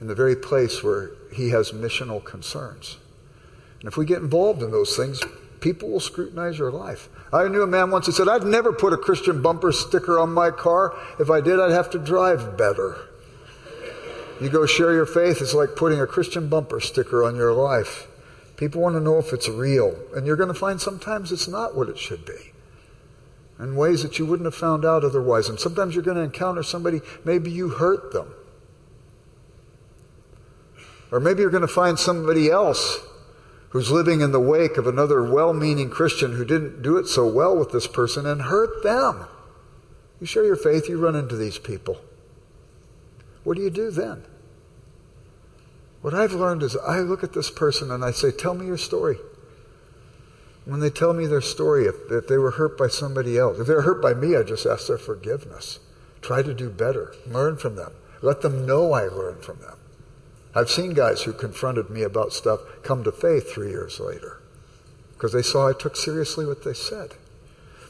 in 0.00 0.06
the 0.06 0.14
very 0.14 0.34
place 0.34 0.82
where 0.82 1.10
he 1.30 1.50
has 1.50 1.72
missional 1.72 2.24
concerns. 2.24 2.96
And 3.80 3.86
if 3.86 3.98
we 3.98 4.06
get 4.06 4.22
involved 4.22 4.62
in 4.62 4.70
those 4.70 4.96
things, 4.96 5.20
people 5.60 5.90
will 5.90 6.00
scrutinize 6.00 6.58
your 6.58 6.72
life. 6.72 7.10
I 7.34 7.48
knew 7.48 7.60
a 7.60 7.66
man 7.66 7.90
once 7.90 8.06
who 8.06 8.12
said, 8.12 8.28
I'd 8.30 8.44
never 8.44 8.72
put 8.72 8.94
a 8.94 8.96
Christian 8.96 9.42
bumper 9.42 9.72
sticker 9.72 10.18
on 10.18 10.32
my 10.32 10.50
car. 10.50 10.94
If 11.18 11.28
I 11.28 11.42
did, 11.42 11.60
I'd 11.60 11.72
have 11.72 11.90
to 11.90 11.98
drive 11.98 12.56
better. 12.56 13.09
You 14.40 14.48
go 14.48 14.64
share 14.64 14.92
your 14.92 15.06
faith, 15.06 15.42
it's 15.42 15.54
like 15.54 15.76
putting 15.76 16.00
a 16.00 16.06
Christian 16.06 16.48
bumper 16.48 16.80
sticker 16.80 17.24
on 17.24 17.36
your 17.36 17.52
life. 17.52 18.06
People 18.56 18.80
want 18.82 18.94
to 18.94 19.00
know 19.00 19.18
if 19.18 19.32
it's 19.32 19.48
real. 19.48 19.94
And 20.14 20.26
you're 20.26 20.36
going 20.36 20.52
to 20.52 20.54
find 20.54 20.80
sometimes 20.80 21.32
it's 21.32 21.48
not 21.48 21.76
what 21.76 21.88
it 21.88 21.98
should 21.98 22.24
be 22.24 22.52
in 23.58 23.76
ways 23.76 24.02
that 24.02 24.18
you 24.18 24.24
wouldn't 24.24 24.46
have 24.46 24.54
found 24.54 24.84
out 24.84 25.04
otherwise. 25.04 25.48
And 25.48 25.60
sometimes 25.60 25.94
you're 25.94 26.04
going 26.04 26.16
to 26.16 26.22
encounter 26.22 26.62
somebody, 26.62 27.00
maybe 27.24 27.50
you 27.50 27.68
hurt 27.68 28.12
them. 28.12 28.34
Or 31.12 31.20
maybe 31.20 31.42
you're 31.42 31.50
going 31.50 31.60
to 31.60 31.68
find 31.68 31.98
somebody 31.98 32.50
else 32.50 32.98
who's 33.70 33.90
living 33.90 34.20
in 34.20 34.32
the 34.32 34.40
wake 34.40 34.76
of 34.78 34.86
another 34.86 35.22
well 35.30 35.52
meaning 35.52 35.90
Christian 35.90 36.32
who 36.32 36.44
didn't 36.44 36.82
do 36.82 36.96
it 36.96 37.06
so 37.06 37.28
well 37.28 37.56
with 37.56 37.72
this 37.72 37.86
person 37.86 38.26
and 38.26 38.42
hurt 38.42 38.82
them. 38.82 39.26
You 40.20 40.26
share 40.26 40.44
your 40.44 40.56
faith, 40.56 40.88
you 40.88 40.98
run 40.98 41.16
into 41.16 41.36
these 41.36 41.58
people. 41.58 42.00
What 43.44 43.56
do 43.56 43.62
you 43.62 43.70
do 43.70 43.90
then? 43.90 44.24
What 46.00 46.14
I've 46.14 46.32
learned 46.32 46.62
is 46.62 46.76
I 46.76 47.00
look 47.00 47.22
at 47.22 47.32
this 47.32 47.50
person 47.50 47.90
and 47.90 48.04
I 48.04 48.10
say, 48.10 48.30
Tell 48.30 48.54
me 48.54 48.66
your 48.66 48.78
story 48.78 49.16
when 50.64 50.80
they 50.80 50.90
tell 50.90 51.12
me 51.12 51.26
their 51.26 51.40
story, 51.40 51.86
if, 51.86 51.96
if 52.10 52.28
they 52.28 52.38
were 52.38 52.52
hurt 52.52 52.76
by 52.76 52.88
somebody 52.88 53.38
else, 53.38 53.58
if 53.58 53.66
they're 53.66 53.82
hurt 53.82 54.02
by 54.02 54.14
me, 54.14 54.36
I 54.36 54.42
just 54.42 54.66
ask 54.66 54.86
their 54.86 54.98
forgiveness. 54.98 55.80
Try 56.22 56.42
to 56.42 56.54
do 56.54 56.70
better. 56.70 57.14
Learn 57.26 57.56
from 57.56 57.76
them. 57.76 57.92
Let 58.22 58.42
them 58.42 58.66
know 58.66 58.92
I 58.92 59.04
learned 59.04 59.42
from 59.42 59.58
them. 59.60 59.78
I've 60.54 60.70
seen 60.70 60.94
guys 60.94 61.22
who 61.22 61.32
confronted 61.32 61.90
me 61.90 62.02
about 62.02 62.32
stuff 62.32 62.60
come 62.82 63.02
to 63.04 63.12
faith 63.12 63.52
three 63.52 63.70
years 63.70 63.98
later 63.98 64.40
because 65.14 65.32
they 65.32 65.42
saw 65.42 65.68
I 65.68 65.72
took 65.72 65.96
seriously 65.96 66.46
what 66.46 66.64
they 66.64 66.72
said. 66.74 67.14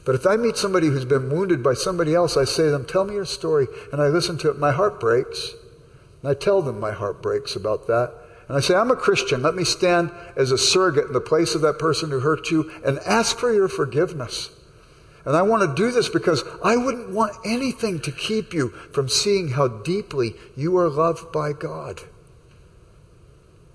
But 0.05 0.15
if 0.15 0.25
I 0.25 0.35
meet 0.35 0.57
somebody 0.57 0.87
who's 0.87 1.05
been 1.05 1.29
wounded 1.29 1.61
by 1.61 1.73
somebody 1.73 2.15
else, 2.15 2.35
I 2.35 2.45
say 2.45 2.63
to 2.63 2.71
them, 2.71 2.85
Tell 2.85 3.05
me 3.05 3.13
your 3.13 3.25
story. 3.25 3.67
And 3.91 4.01
I 4.01 4.07
listen 4.07 4.37
to 4.39 4.49
it. 4.49 4.57
My 4.57 4.71
heart 4.71 4.99
breaks. 4.99 5.53
And 6.21 6.31
I 6.31 6.33
tell 6.33 6.61
them 6.61 6.79
my 6.79 6.91
heart 6.91 7.21
breaks 7.21 7.55
about 7.55 7.87
that. 7.87 8.13
And 8.47 8.57
I 8.57 8.59
say, 8.59 8.75
I'm 8.75 8.91
a 8.91 8.95
Christian. 8.95 9.41
Let 9.41 9.55
me 9.55 9.63
stand 9.63 10.11
as 10.35 10.51
a 10.51 10.57
surrogate 10.57 11.07
in 11.07 11.13
the 11.13 11.21
place 11.21 11.55
of 11.55 11.61
that 11.61 11.79
person 11.79 12.09
who 12.09 12.19
hurt 12.19 12.51
you 12.51 12.71
and 12.85 12.99
ask 12.99 13.37
for 13.37 13.53
your 13.53 13.67
forgiveness. 13.67 14.49
And 15.25 15.35
I 15.35 15.43
want 15.43 15.61
to 15.61 15.81
do 15.81 15.91
this 15.91 16.09
because 16.09 16.43
I 16.63 16.75
wouldn't 16.77 17.11
want 17.11 17.37
anything 17.45 17.99
to 18.01 18.11
keep 18.11 18.53
you 18.53 18.69
from 18.91 19.07
seeing 19.07 19.49
how 19.49 19.67
deeply 19.67 20.35
you 20.55 20.77
are 20.77 20.89
loved 20.89 21.31
by 21.31 21.53
God. 21.53 22.01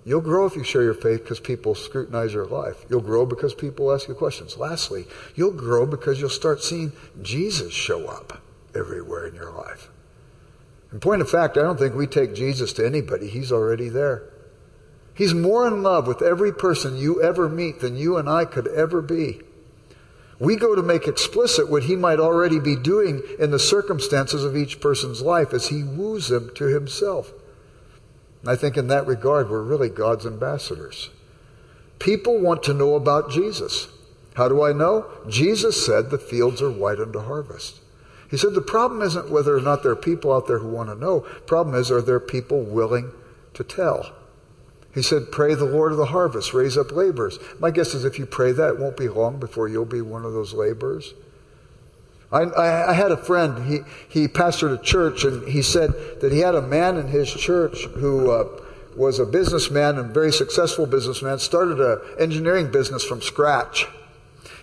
You'll 0.04 0.20
grow 0.20 0.46
if 0.46 0.54
you 0.54 0.62
share 0.62 0.82
your 0.82 0.94
faith 0.94 1.22
because 1.22 1.40
people 1.40 1.74
scrutinize 1.74 2.32
your 2.32 2.46
life. 2.46 2.84
You'll 2.88 3.00
grow 3.00 3.26
because 3.26 3.54
people 3.54 3.92
ask 3.92 4.06
you 4.06 4.14
questions. 4.14 4.56
Lastly, 4.56 5.06
you'll 5.34 5.52
grow 5.52 5.84
because 5.84 6.20
you'll 6.20 6.30
start 6.30 6.62
seeing 6.62 6.92
Jesus 7.22 7.72
show 7.72 8.06
up 8.06 8.40
everywhere 8.74 9.26
in 9.26 9.34
your 9.34 9.50
life. 9.50 9.88
In 10.96 11.00
point 11.00 11.20
of 11.20 11.28
fact, 11.28 11.58
I 11.58 11.60
don't 11.60 11.78
think 11.78 11.94
we 11.94 12.06
take 12.06 12.34
Jesus 12.34 12.72
to 12.72 12.86
anybody. 12.86 13.28
He's 13.28 13.52
already 13.52 13.90
there. 13.90 14.30
He's 15.12 15.34
more 15.34 15.68
in 15.68 15.82
love 15.82 16.06
with 16.06 16.22
every 16.22 16.54
person 16.54 16.96
you 16.96 17.22
ever 17.22 17.50
meet 17.50 17.80
than 17.80 17.98
you 17.98 18.16
and 18.16 18.30
I 18.30 18.46
could 18.46 18.66
ever 18.68 19.02
be. 19.02 19.42
We 20.38 20.56
go 20.56 20.74
to 20.74 20.82
make 20.82 21.06
explicit 21.06 21.68
what 21.68 21.82
he 21.82 21.96
might 21.96 22.18
already 22.18 22.58
be 22.58 22.76
doing 22.76 23.22
in 23.38 23.50
the 23.50 23.58
circumstances 23.58 24.42
of 24.42 24.56
each 24.56 24.80
person's 24.80 25.20
life 25.20 25.52
as 25.52 25.68
he 25.68 25.82
woos 25.82 26.28
them 26.28 26.50
to 26.54 26.64
himself. 26.64 27.30
And 28.40 28.48
I 28.48 28.56
think 28.56 28.78
in 28.78 28.86
that 28.86 29.06
regard, 29.06 29.50
we're 29.50 29.60
really 29.60 29.90
God's 29.90 30.24
ambassadors. 30.24 31.10
People 31.98 32.40
want 32.40 32.62
to 32.62 32.72
know 32.72 32.94
about 32.94 33.30
Jesus. 33.30 33.88
How 34.32 34.48
do 34.48 34.62
I 34.62 34.72
know? 34.72 35.04
Jesus 35.28 35.84
said 35.84 36.08
the 36.08 36.16
fields 36.16 36.62
are 36.62 36.70
white 36.70 37.00
unto 37.00 37.20
harvest. 37.20 37.80
He 38.30 38.36
said 38.36 38.54
the 38.54 38.60
problem 38.60 39.02
isn't 39.02 39.30
whether 39.30 39.56
or 39.56 39.60
not 39.60 39.82
there 39.82 39.92
are 39.92 39.96
people 39.96 40.32
out 40.32 40.46
there 40.46 40.58
who 40.58 40.68
want 40.68 40.88
to 40.88 40.94
know. 40.94 41.20
Problem 41.46 41.74
is, 41.74 41.90
are 41.90 42.02
there 42.02 42.20
people 42.20 42.62
willing 42.62 43.12
to 43.54 43.62
tell? 43.62 44.12
He 44.92 45.02
said, 45.02 45.30
Pray 45.30 45.54
the 45.54 45.66
Lord 45.66 45.92
of 45.92 45.98
the 45.98 46.06
harvest, 46.06 46.54
raise 46.54 46.78
up 46.78 46.90
laborers. 46.90 47.38
My 47.60 47.70
guess 47.70 47.94
is 47.94 48.04
if 48.04 48.18
you 48.18 48.26
pray 48.26 48.52
that, 48.52 48.70
it 48.70 48.78
won't 48.78 48.96
be 48.96 49.08
long 49.08 49.38
before 49.38 49.68
you'll 49.68 49.84
be 49.84 50.00
one 50.00 50.24
of 50.24 50.32
those 50.32 50.54
laborers. 50.54 51.12
I, 52.32 52.40
I, 52.40 52.90
I, 52.90 52.92
had 52.94 53.12
a 53.12 53.16
friend, 53.16 53.66
he, 53.66 53.80
he 54.08 54.26
pastored 54.26 54.72
a 54.72 54.82
church, 54.82 55.24
and 55.24 55.46
he 55.46 55.62
said 55.62 55.92
that 56.20 56.32
he 56.32 56.40
had 56.40 56.54
a 56.54 56.62
man 56.62 56.96
in 56.96 57.08
his 57.08 57.32
church 57.32 57.84
who 57.84 58.30
uh, 58.30 58.48
was 58.96 59.18
a 59.18 59.26
businessman 59.26 59.98
and 59.98 60.12
very 60.12 60.32
successful 60.32 60.86
businessman, 60.86 61.38
started 61.38 61.78
an 61.78 62.00
engineering 62.18 62.72
business 62.72 63.04
from 63.04 63.20
scratch. 63.20 63.86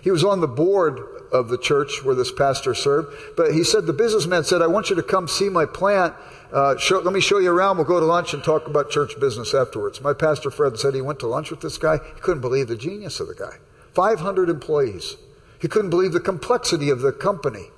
He 0.04 0.10
was 0.10 0.22
on 0.22 0.42
the 0.42 0.46
board 0.46 1.00
of 1.32 1.48
the 1.48 1.56
church 1.56 2.04
where 2.04 2.14
this 2.14 2.30
pastor 2.30 2.74
served, 2.74 3.16
but 3.38 3.54
he 3.54 3.64
said 3.64 3.86
the 3.86 3.94
businessman 3.94 4.44
said, 4.44 4.60
I 4.60 4.66
want 4.66 4.90
you 4.90 4.96
to 4.96 5.02
come 5.02 5.26
see 5.26 5.48
my 5.48 5.64
plant 5.64 6.14
uh, 6.52 6.76
show, 6.76 6.98
let 6.98 7.14
me 7.14 7.22
show 7.22 7.38
you 7.38 7.50
around. 7.50 7.78
We'll 7.78 7.86
go 7.86 7.98
to 7.98 8.04
lunch 8.04 8.34
and 8.34 8.44
talk 8.44 8.66
about 8.66 8.90
church 8.90 9.18
business 9.18 9.54
afterwards. 9.54 10.02
My 10.02 10.12
pastor 10.12 10.50
Fred 10.50 10.78
said 10.78 10.94
he 10.94 11.00
went 11.00 11.20
to 11.20 11.26
lunch 11.26 11.50
with 11.50 11.62
this 11.62 11.78
guy. 11.78 11.96
He 12.14 12.20
couldn't 12.20 12.42
believe 12.42 12.68
the 12.68 12.76
genius 12.76 13.18
of 13.18 13.28
the 13.28 13.34
guy. 13.34 13.56
500 13.94 14.50
employees. 14.50 15.16
He 15.58 15.66
couldn't 15.66 15.88
believe 15.88 16.12
the 16.12 16.20
complexity 16.20 16.90
of 16.90 17.00
the 17.00 17.10
company. 17.10 17.70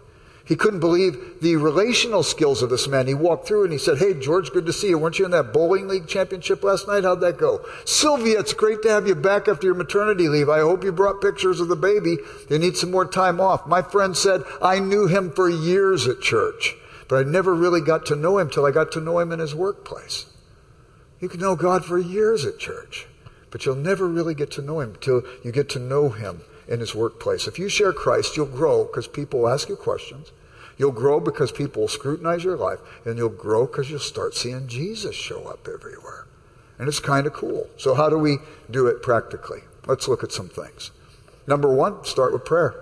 He 0.47 0.55
couldn't 0.55 0.79
believe 0.79 1.41
the 1.41 1.57
relational 1.57 2.23
skills 2.23 2.63
of 2.63 2.71
this 2.71 2.87
man. 2.87 3.09
He 3.09 3.15
walked 3.15 3.49
through 3.49 3.65
and 3.65 3.73
he 3.73 3.79
said, 3.79 3.99
Hey, 3.99 4.15
George, 4.15 4.53
good 4.53 4.65
to 4.67 4.73
see 4.73 4.91
you. 4.91 4.99
Weren't 4.99 5.19
you 5.19 5.25
in 5.25 5.33
that 5.33 5.53
bowling 5.53 5.89
league 5.89 6.07
championship 6.07 6.63
last 6.63 6.87
night? 6.87 7.03
How'd 7.03 7.21
that 7.23 7.37
go? 7.37 7.67
Sylvia, 7.85 8.39
it's 8.39 8.53
great 8.53 8.81
to 8.83 8.89
have 8.89 9.09
you 9.09 9.17
back 9.17 9.49
after 9.49 9.67
your 9.67 9.75
maternity 9.75 10.29
leave. 10.29 10.49
I 10.49 10.61
hope 10.61 10.85
you 10.85 10.93
brought 10.93 11.21
pictures 11.21 11.61
of 11.61 11.67
the 11.67 11.75
baby. 11.75 12.19
You 12.49 12.59
need 12.61 12.77
some 12.77 12.93
more 12.93 13.05
time 13.05 13.41
off. 13.41 13.67
My 13.67 13.83
friend 13.83 14.17
said, 14.17 14.43
I 14.63 14.79
knew 14.79 15.09
him 15.09 15.33
for 15.33 15.49
years 15.49 16.07
at 16.07 16.21
church. 16.21 16.77
But 17.09 17.27
I 17.27 17.29
never 17.29 17.53
really 17.53 17.81
got 17.81 18.07
to 18.07 18.17
know 18.17 18.39
him 18.39 18.49
till 18.49 18.67
I 18.67 18.71
got 18.71 18.93
to 18.93 19.01
know 19.01 19.19
him 19.19 19.33
in 19.33 19.41
his 19.41 19.55
workplace. 19.55 20.27
You 21.21 21.29
can 21.29 21.41
know 21.41 21.57
God 21.57 21.85
for 21.85 21.99
years 21.99 22.45
at 22.45 22.59
church, 22.59 23.07
but 23.51 23.65
you'll 23.65 23.75
never 23.75 24.07
really 24.07 24.35
get 24.35 24.51
to 24.53 24.63
know 24.63 24.81
him 24.81 24.97
till 25.01 25.23
you 25.43 25.51
get 25.51 25.69
to 25.71 25.79
know 25.79 26.11
him 26.11 26.43
in 26.69 26.81
his 26.81 26.95
workplace. 26.95 27.47
If 27.47 27.59
you 27.59 27.69
share 27.69 27.93
Christ, 27.93 28.37
you'll 28.37 28.47
grow 28.47 28.85
because 28.85 29.07
people 29.07 29.49
ask 29.49 29.69
you 29.69 29.77
questions. 29.77 30.33
You'll 30.77 30.93
grow 30.93 31.21
because 31.21 31.53
people 31.53 31.83
will 31.83 31.89
scrutinize 31.89 32.45
your 32.45 32.57
life, 32.57 32.81
and 33.05 33.17
you'll 33.17 33.31
grow 33.31 33.67
because 33.67 33.91
you'll 33.91 34.01
start 34.01 34.35
seeing 34.35 34.69
Jesus 34.69 35.15
show 35.15 35.45
up 35.45 35.67
everywhere. 35.73 36.27
And 36.79 36.89
it's 36.89 37.01
kind 37.01 37.27
of 37.27 37.33
cool. 37.33 37.69
So, 37.79 37.95
how 37.95 38.11
do 38.11 38.19
we 38.19 38.39
do 38.71 38.87
it 38.87 39.03
practically? 39.03 39.61
Let's 39.87 40.09
look 40.09 40.23
at 40.23 40.33
some 40.33 40.49
things. 40.49 40.91
Number 41.47 41.73
one, 41.73 42.05
start 42.05 42.33
with 42.33 42.45
prayer. 42.45 42.75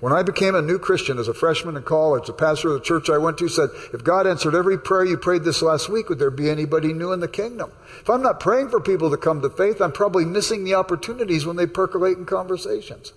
When 0.00 0.12
I 0.12 0.22
became 0.22 0.54
a 0.54 0.62
new 0.62 0.78
Christian 0.78 1.18
as 1.18 1.26
a 1.26 1.34
freshman 1.34 1.76
in 1.76 1.82
college, 1.82 2.26
the 2.26 2.32
pastor 2.32 2.68
of 2.68 2.74
the 2.74 2.84
church 2.84 3.10
I 3.10 3.18
went 3.18 3.36
to 3.38 3.48
said, 3.48 3.70
if 3.92 4.04
God 4.04 4.28
answered 4.28 4.54
every 4.54 4.78
prayer 4.78 5.04
you 5.04 5.16
prayed 5.16 5.42
this 5.42 5.60
last 5.60 5.88
week, 5.88 6.08
would 6.08 6.20
there 6.20 6.30
be 6.30 6.48
anybody 6.48 6.92
new 6.92 7.12
in 7.12 7.18
the 7.18 7.26
kingdom? 7.26 7.72
If 8.00 8.08
I'm 8.08 8.22
not 8.22 8.38
praying 8.38 8.68
for 8.68 8.80
people 8.80 9.10
to 9.10 9.16
come 9.16 9.42
to 9.42 9.50
faith, 9.50 9.80
I'm 9.80 9.90
probably 9.90 10.24
missing 10.24 10.62
the 10.62 10.74
opportunities 10.74 11.44
when 11.44 11.56
they 11.56 11.66
percolate 11.66 12.16
in 12.16 12.26
conversations. 12.26 13.12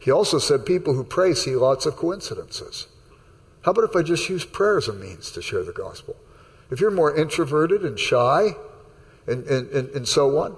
He 0.00 0.10
also 0.10 0.40
said 0.40 0.66
people 0.66 0.94
who 0.94 1.04
pray 1.04 1.34
see 1.34 1.54
lots 1.54 1.86
of 1.86 1.94
coincidences. 1.94 2.88
How 3.62 3.70
about 3.70 3.84
if 3.84 3.96
I 3.96 4.02
just 4.02 4.28
use 4.28 4.44
prayer 4.44 4.78
as 4.78 4.88
a 4.88 4.92
means 4.92 5.30
to 5.32 5.42
share 5.42 5.62
the 5.62 5.72
gospel? 5.72 6.16
If 6.70 6.80
you're 6.80 6.90
more 6.90 7.14
introverted 7.14 7.82
and 7.82 7.98
shy 7.98 8.56
and, 9.26 9.44
and, 9.46 9.70
and, 9.70 9.88
and 9.90 10.08
so 10.08 10.38
on, 10.38 10.56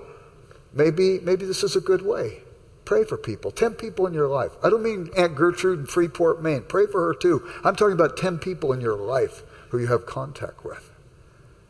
maybe, 0.73 1.21
maybe 1.21 1.45
this 1.45 1.62
is 1.62 1.77
a 1.77 1.81
good 1.81 2.03
way. 2.03 2.43
Pray 2.85 3.05
for 3.05 3.17
people. 3.17 3.51
10 3.51 3.75
people 3.75 4.07
in 4.07 4.14
your 4.14 4.29
life. 4.29 4.53
I 4.62 4.71
don't 4.71 4.83
mean 4.83 5.11
Aunt 5.17 5.35
Gertrude 5.35 5.81
in 5.81 5.87
Freeport, 5.87 6.43
Maine. 6.43 6.62
Pray 6.69 6.87
for 6.87 7.07
her 7.07 7.14
too. 7.14 7.49
I'm 7.64 7.77
talking 7.77 7.95
about 7.95 8.17
10 8.17 8.38
people 8.38 8.73
in 8.73 8.81
your 8.81 8.97
life 8.97 9.43
who 9.71 9.79
you 9.79 9.87
have 9.88 10.07
contact 10.07 10.64
with. 10.64 10.90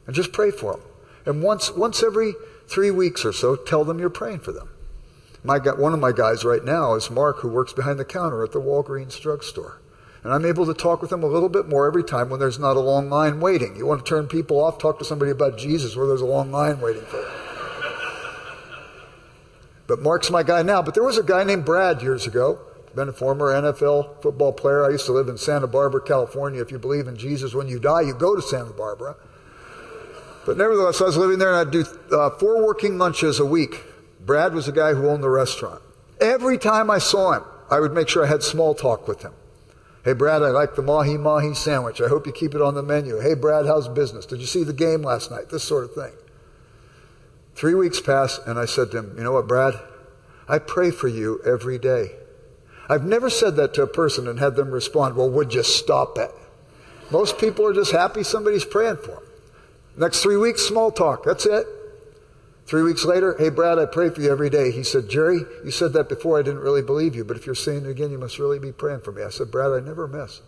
And 0.07 0.15
just 0.15 0.33
pray 0.33 0.51
for 0.51 0.73
them. 0.73 0.83
And 1.27 1.43
once, 1.43 1.71
once 1.71 2.03
every 2.03 2.35
three 2.69 2.91
weeks 2.91 3.25
or 3.25 3.33
so, 3.33 3.57
tell 3.57 3.85
them 3.85 3.99
you're 3.99 4.11
praying 4.11 4.41
for 4.41 4.53
them. 4.53 4.69
My, 5.43 5.59
one 5.59 5.95
of 5.95 6.01
my 6.01 6.13
guys 6.13 6.45
right 6.45 6.65
now 6.65 6.95
is 6.95 7.11
Mark, 7.11 7.39
who 7.39 7.49
works 7.49 7.73
behind 7.73 7.99
the 7.99 8.05
counter 8.05 8.43
at 8.43 8.53
the 8.53 8.61
Walgreens 8.61 9.21
drugstore. 9.21 9.81
And 10.25 10.33
I'm 10.33 10.47
able 10.47 10.65
to 10.65 10.75
talk 10.75 11.03
with 11.03 11.13
him 11.13 11.23
a 11.23 11.27
little 11.27 11.51
bit 11.51 11.69
more 11.69 11.87
every 11.87 12.03
time 12.03 12.31
when 12.31 12.41
there's 12.41 12.59
not 12.59 12.79
a 12.79 12.81
long 12.81 13.11
line 13.11 13.41
waiting. 13.41 13.77
You 13.77 13.85
want 13.85 14.05
to 14.05 14.09
turn 14.09 14.27
people 14.27 14.59
off, 14.59 14.79
talk 14.79 14.99
to 14.99 15.05
somebody 15.05 15.31
about 15.31 15.59
Jesus 15.59 15.95
where 15.95 16.07
there's 16.07 16.23
a 16.23 16.27
long 16.27 16.51
line 16.51 16.81
waiting 16.81 17.05
for 17.05 17.19
them. 17.19 17.31
But 19.87 20.01
Mark's 20.01 20.31
my 20.31 20.43
guy 20.43 20.63
now. 20.63 20.81
But 20.81 20.95
there 20.95 21.03
was 21.03 21.19
a 21.19 21.23
guy 21.23 21.45
named 21.45 21.67
Brad 21.67 22.01
years 22.01 22.27
ago, 22.27 22.59
been 22.95 23.11
a 23.11 23.13
former 23.13 23.53
NFL 23.53 24.23
football 24.23 24.53
player. 24.53 24.87
I 24.87 24.91
used 24.91 25.05
to 25.07 25.13
live 25.13 25.29
in 25.29 25.37
Santa 25.37 25.67
Barbara, 25.67 26.01
California. 26.01 26.63
If 26.63 26.71
you 26.71 26.79
believe 26.79 27.07
in 27.07 27.17
Jesus 27.17 27.55
when 27.55 27.69
you 27.69 27.79
die, 27.79 28.01
you 28.01 28.15
go 28.15 28.35
to 28.35 28.41
Santa 28.41 28.73
Barbara. 28.73 29.17
But 30.47 30.57
nevertheless, 30.57 31.03
I 31.03 31.05
was 31.05 31.19
living 31.19 31.39
there 31.39 31.53
and 31.53 31.69
I'd 31.69 31.71
do 31.71 31.85
uh, 32.13 32.31
four 32.31 32.65
working 32.65 32.97
lunches 32.97 33.41
a 33.41 33.47
week. 33.47 33.83
Brad 34.25 34.55
was 34.55 34.67
the 34.67 34.73
guy 34.73 34.95
who 34.95 35.09
owned 35.09 35.23
the 35.23 35.29
restaurant. 35.29 35.83
Every 36.19 36.57
time 36.57 36.91
I 36.91 36.99
saw 36.99 37.33
him, 37.33 37.43
I 37.71 37.81
would 37.81 37.93
make 37.93 38.09
sure 38.09 38.25
I 38.25 38.29
had 38.29 38.43
small 38.43 38.75
talk 38.75 39.07
with 39.07 39.23
him. 39.23 39.33
Hey, 40.05 40.13
Brad, 40.13 40.43
I 40.43 40.51
like 40.51 40.75
the 40.75 40.83
mahi 40.83 41.17
mahi 41.17 41.55
sandwich. 41.55 42.01
I 42.03 42.09
hope 42.09 42.27
you 42.27 42.33
keep 42.33 42.55
it 42.55 42.61
on 42.61 42.75
the 42.75 42.83
menu. 42.83 43.21
Hey, 43.21 43.35
Brad, 43.35 43.65
how's 43.65 43.89
business? 43.89 44.27
Did 44.27 44.41
you 44.41 44.47
see 44.47 44.63
the 44.63 44.75
game 44.75 45.01
last 45.01 45.31
night? 45.31 45.49
This 45.49 45.65
sort 45.65 45.85
of 45.85 45.95
thing. 45.95 46.13
Three 47.55 47.75
weeks 47.75 48.01
passed, 48.01 48.43
and 48.47 48.59
I 48.59 48.67
said 48.67 48.91
to 48.91 48.99
him, 48.99 49.15
You 49.17 49.25
know 49.25 49.33
what, 49.33 49.49
Brad? 49.49 49.75
I 50.47 50.59
pray 50.59 50.91
for 50.91 51.09
you 51.09 51.41
every 51.47 51.79
day. 51.79 52.11
I've 52.87 53.07
never 53.07 53.31
said 53.31 53.57
that 53.57 53.73
to 53.75 53.83
a 53.83 53.87
person 53.87 54.29
and 54.29 54.39
had 54.39 54.57
them 54.57 54.71
respond, 54.71 55.17
Well, 55.17 55.31
would 55.31 55.55
you 55.55 55.63
stop 55.63 56.19
it? 56.19 56.31
Most 57.11 57.39
people 57.39 57.67
are 57.67 57.73
just 57.73 57.93
happy 57.93 58.23
somebody's 58.23 58.65
praying 58.67 58.99
for 58.99 59.13
them. 59.13 59.23
Next 59.97 60.21
three 60.21 60.37
weeks, 60.37 60.63
small 60.63 60.91
talk. 60.91 61.25
That's 61.25 61.47
it. 61.47 61.67
Three 62.67 62.83
weeks 62.83 63.05
later, 63.05 63.37
hey, 63.39 63.51
Brad, 63.51 63.79
I 63.79 63.87
pray 63.87 64.09
for 64.09 64.23
you 64.23 64.31
every 64.31 64.49
day. 64.49 64.71
He 64.71 64.83
said, 64.83 65.09
Jerry, 65.09 65.41
you 65.65 65.71
said 65.71 65.93
that 65.93 66.09
before. 66.09 66.39
I 66.39 66.43
didn't 66.43 66.61
really 66.61 66.83
believe 66.83 67.15
you, 67.15 67.25
but 67.25 67.37
if 67.37 67.45
you're 67.45 67.55
saying 67.55 67.85
it 67.85 67.91
again, 67.91 68.11
you 68.11 68.19
must 68.19 68.39
really 68.39 68.59
be 68.59 68.73
praying 68.73 69.01
for 69.01 69.13
me. 69.13 69.23
I 69.23 69.29
said, 69.29 69.51
Brad, 69.51 69.73
I 69.73 69.81
never 69.81 70.09
miss. 70.09 70.41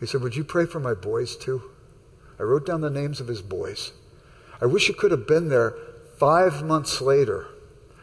He 0.00 0.06
said, 0.06 0.22
Would 0.22 0.34
you 0.34 0.44
pray 0.44 0.66
for 0.66 0.80
my 0.80 0.94
boys 0.94 1.36
too? 1.36 1.62
I 2.38 2.42
wrote 2.42 2.66
down 2.66 2.80
the 2.80 2.90
names 2.90 3.20
of 3.20 3.28
his 3.28 3.42
boys. 3.42 3.92
I 4.60 4.66
wish 4.66 4.88
you 4.88 4.94
could 4.94 5.12
have 5.12 5.26
been 5.26 5.48
there 5.48 5.74
Five 6.20 6.62
months 6.62 7.00
later, 7.00 7.46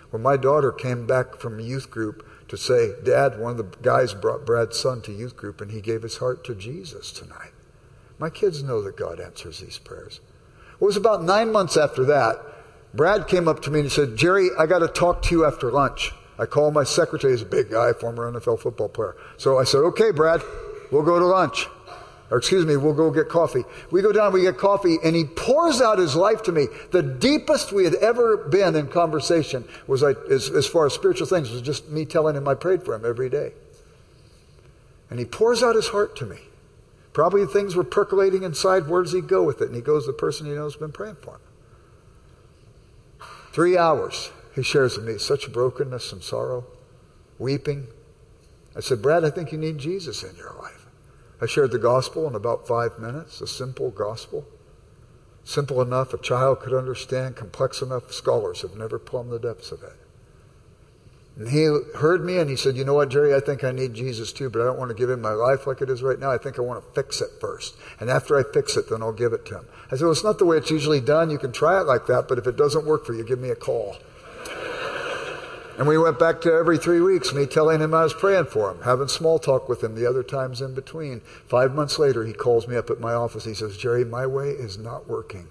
when 0.10 0.24
my 0.24 0.38
daughter 0.38 0.72
came 0.72 1.06
back 1.06 1.36
from 1.36 1.60
youth 1.60 1.92
group 1.92 2.28
to 2.48 2.58
say, 2.58 2.94
Dad, 3.04 3.40
one 3.40 3.52
of 3.52 3.58
the 3.58 3.78
guys 3.84 4.16
brought 4.16 4.44
Brad's 4.44 4.80
son 4.80 5.04
to 5.04 5.12
youth 5.12 5.38
group 5.38 5.62
and 5.62 5.70
he 5.70 5.82
gave 5.82 6.02
his 6.02 6.18
heart 6.18 6.44
to 6.46 6.56
Jesus 6.56 7.12
tonight. 7.12 7.52
My 8.18 8.32
kids 8.32 8.63
know 8.63 8.82
that 8.82 8.98
God 8.98 9.20
answers 9.20 9.60
these 9.60 9.78
prayers. 9.78 10.20
It 10.82 10.84
was 10.84 10.98
about 10.98 11.24
nine 11.24 11.52
months 11.52 11.78
after 11.78 12.04
that. 12.06 12.38
Brad 12.93 13.28
came 13.28 13.47
up 13.47 13.62
to 13.63 13.71
me 13.71 13.80
and 13.80 13.89
he 13.89 13.93
said, 13.93 14.15
Jerry, 14.15 14.50
I 14.58 14.65
got 14.65 14.80
to 14.80 14.88
talk 14.88 15.21
to 15.23 15.36
you 15.36 15.45
after 15.45 15.71
lunch. 15.71 16.13
I 16.39 16.45
called 16.45 16.73
my 16.73 16.84
secretary, 16.84 17.34
he's 17.34 17.41
a 17.41 17.45
big 17.45 17.71
guy, 17.71 17.93
former 17.93 18.32
NFL 18.32 18.60
football 18.60 18.89
player. 18.89 19.15
So 19.38 19.58
I 19.58 19.63
said, 19.63 19.80
okay, 19.80 20.12
Brad, 20.12 20.41
we'll 20.91 21.04
go 21.04 21.19
to 21.19 21.26
lunch 21.26 21.67
or 22.30 22.38
excuse 22.38 22.65
me, 22.65 22.76
we'll 22.76 22.93
go 22.93 23.10
get 23.10 23.30
coffee. 23.30 23.63
We 23.89 24.02
go 24.02 24.12
down, 24.12 24.34
we 24.34 24.41
get 24.41 24.58
coffee, 24.58 24.97
and 25.04 25.15
he 25.15 25.23
pours 25.23 25.80
out 25.80 25.97
his 25.97 26.15
life 26.15 26.43
to 26.43 26.52
me. 26.52 26.67
The 26.91 27.02
deepest 27.02 27.71
we 27.71 27.86
had 27.86 27.95
ever 27.95 28.38
been 28.38 28.76
in 28.76 28.88
conversation 28.88 29.63
was, 29.88 30.04
I, 30.04 30.12
as, 30.30 30.50
as 30.50 30.67
far 30.67 30.86
as 30.86 30.93
spiritual 30.93 31.28
things, 31.28 31.50
was 31.52 31.62
just 31.62 31.88
me 31.89 32.06
telling 32.06 32.36
him 32.36 32.47
I 32.47 32.56
prayed 32.56 32.84
for 32.84 32.93
him 32.93 33.06
every 33.06 33.30
day. 33.30 33.54
And 35.10 35.19
he 35.19 35.26
pours 35.26 35.63
out 35.63 35.76
his 35.76 35.88
heart 35.88 36.17
to 36.17 36.26
me. 36.26 36.39
Probably 37.13 37.45
things 37.45 37.76
were 37.76 37.86
percolating 37.86 38.43
inside. 38.43 38.89
Where 38.89 39.02
does 39.02 39.13
he 39.13 39.21
go 39.21 39.43
with 39.43 39.62
it? 39.62 39.67
And 39.67 39.76
he 39.76 39.82
goes, 39.82 40.06
the 40.06 40.13
person 40.13 40.47
he 40.47 40.52
knows 40.52 40.73
has 40.73 40.80
been 40.80 40.91
praying 40.91 41.15
for 41.21 41.36
him. 41.36 41.41
Three 43.58 43.76
hours 43.76 44.30
he 44.54 44.62
shares 44.62 44.98
with 44.98 45.08
me 45.08 45.17
such 45.17 45.52
brokenness 45.52 46.13
and 46.13 46.22
sorrow, 46.22 46.67
weeping. 47.39 47.88
I 48.76 48.82
said, 48.82 49.02
Brad, 49.02 49.26
I 49.26 49.32
think 49.32 49.52
you 49.52 49.58
need 49.58 49.80
Jesus 49.80 50.22
in 50.22 50.36
your 50.36 50.54
life. 50.62 50.86
I 51.41 51.48
shared 51.48 51.72
the 51.72 51.80
gospel 51.80 52.28
in 52.28 52.36
about 52.36 52.67
five 52.67 53.00
minutes, 53.00 53.41
a 53.41 53.48
simple 53.48 53.89
gospel. 53.89 54.46
Simple 55.43 55.82
enough 55.82 56.13
a 56.13 56.20
child 56.20 56.60
could 56.60 56.76
understand, 56.76 57.36
complex 57.36 57.82
enough 57.82 58.13
scholars 58.13 58.62
have 58.62 58.76
never 58.76 59.00
plumbed 59.00 59.32
the 59.32 59.39
depths 59.39 59.72
of 59.72 59.82
it. 59.82 59.96
And 61.38 61.50
he 61.50 61.65
heard 61.95 62.26
me 62.26 62.39
and 62.39 62.50
he 62.50 62.56
said, 62.56 62.76
You 62.76 62.84
know 62.84 62.95
what, 62.95 63.10
Jerry, 63.10 63.36
I 63.36 63.39
think 63.39 63.63
I 63.63 63.71
need 63.71 63.93
Jesus 63.93 64.34
too, 64.34 64.50
but 64.50 64.62
I 64.62 64.65
don't 64.65 64.80
want 64.80 64.89
to 64.89 64.95
give 64.95 65.10
him 65.10 65.21
my 65.21 65.34
life 65.34 65.67
like 65.67 65.82
it 65.82 65.89
is 65.89 66.02
right 66.02 66.17
now. 66.17 66.32
I 66.32 66.38
think 66.39 66.58
I 66.58 66.63
want 66.63 66.84
to 66.84 66.91
fix 67.00 67.21
it 67.21 67.30
first. 67.39 67.76
And 68.00 68.10
after 68.10 68.39
I 68.39 68.43
fix 68.52 68.76
it, 68.76 68.89
then 68.89 69.04
I'll 69.04 69.13
give 69.13 69.34
it 69.34 69.45
to 69.47 69.60
him. 69.60 69.67
I 69.88 69.91
said, 69.91 70.02
Well, 70.02 70.12
it's 70.12 70.23
not 70.23 70.39
the 70.39 70.45
way 70.45 70.58
it's 70.58 70.71
usually 70.71 71.00
done. 71.00 71.30
You 71.30 71.38
can 71.38 71.52
try 71.52 71.80
it 71.80 71.86
like 71.86 72.08
that, 72.08 72.28
but 72.28 72.39
if 72.39 72.47
it 72.47 72.58
doesn't 72.58 72.86
work 72.86 73.06
for 73.06 73.13
you, 73.13 73.23
give 73.23 73.39
me 73.39 73.50
a 73.50 73.56
call. 73.56 73.97
And 75.78 75.88
we 75.88 76.00
went 76.00 76.17
back 76.17 76.41
to 76.41 76.52
every 76.52 76.80
three 76.80 77.02
weeks, 77.02 77.36
me 77.36 77.45
telling 77.45 77.82
him 77.82 77.93
I 77.93 78.02
was 78.02 78.15
praying 78.15 78.45
for 78.45 78.71
him, 78.71 78.82
having 78.82 79.08
small 79.08 79.38
talk 79.38 79.69
with 79.69 79.84
him 79.84 79.93
the 79.93 80.08
other 80.08 80.23
times 80.23 80.60
in 80.60 80.73
between. 80.73 81.21
Five 81.47 81.76
months 81.76 82.00
later, 82.00 82.26
he 82.26 82.34
calls 82.34 82.67
me 82.67 82.76
up 82.76 82.89
at 82.89 83.00
my 83.00 83.13
office. 83.13 83.45
He 83.45 83.54
says, 83.54 83.78
Jerry, 83.78 84.04
my 84.04 84.26
way 84.26 84.50
is 84.50 84.80
not 84.80 85.08
working. 85.08 85.50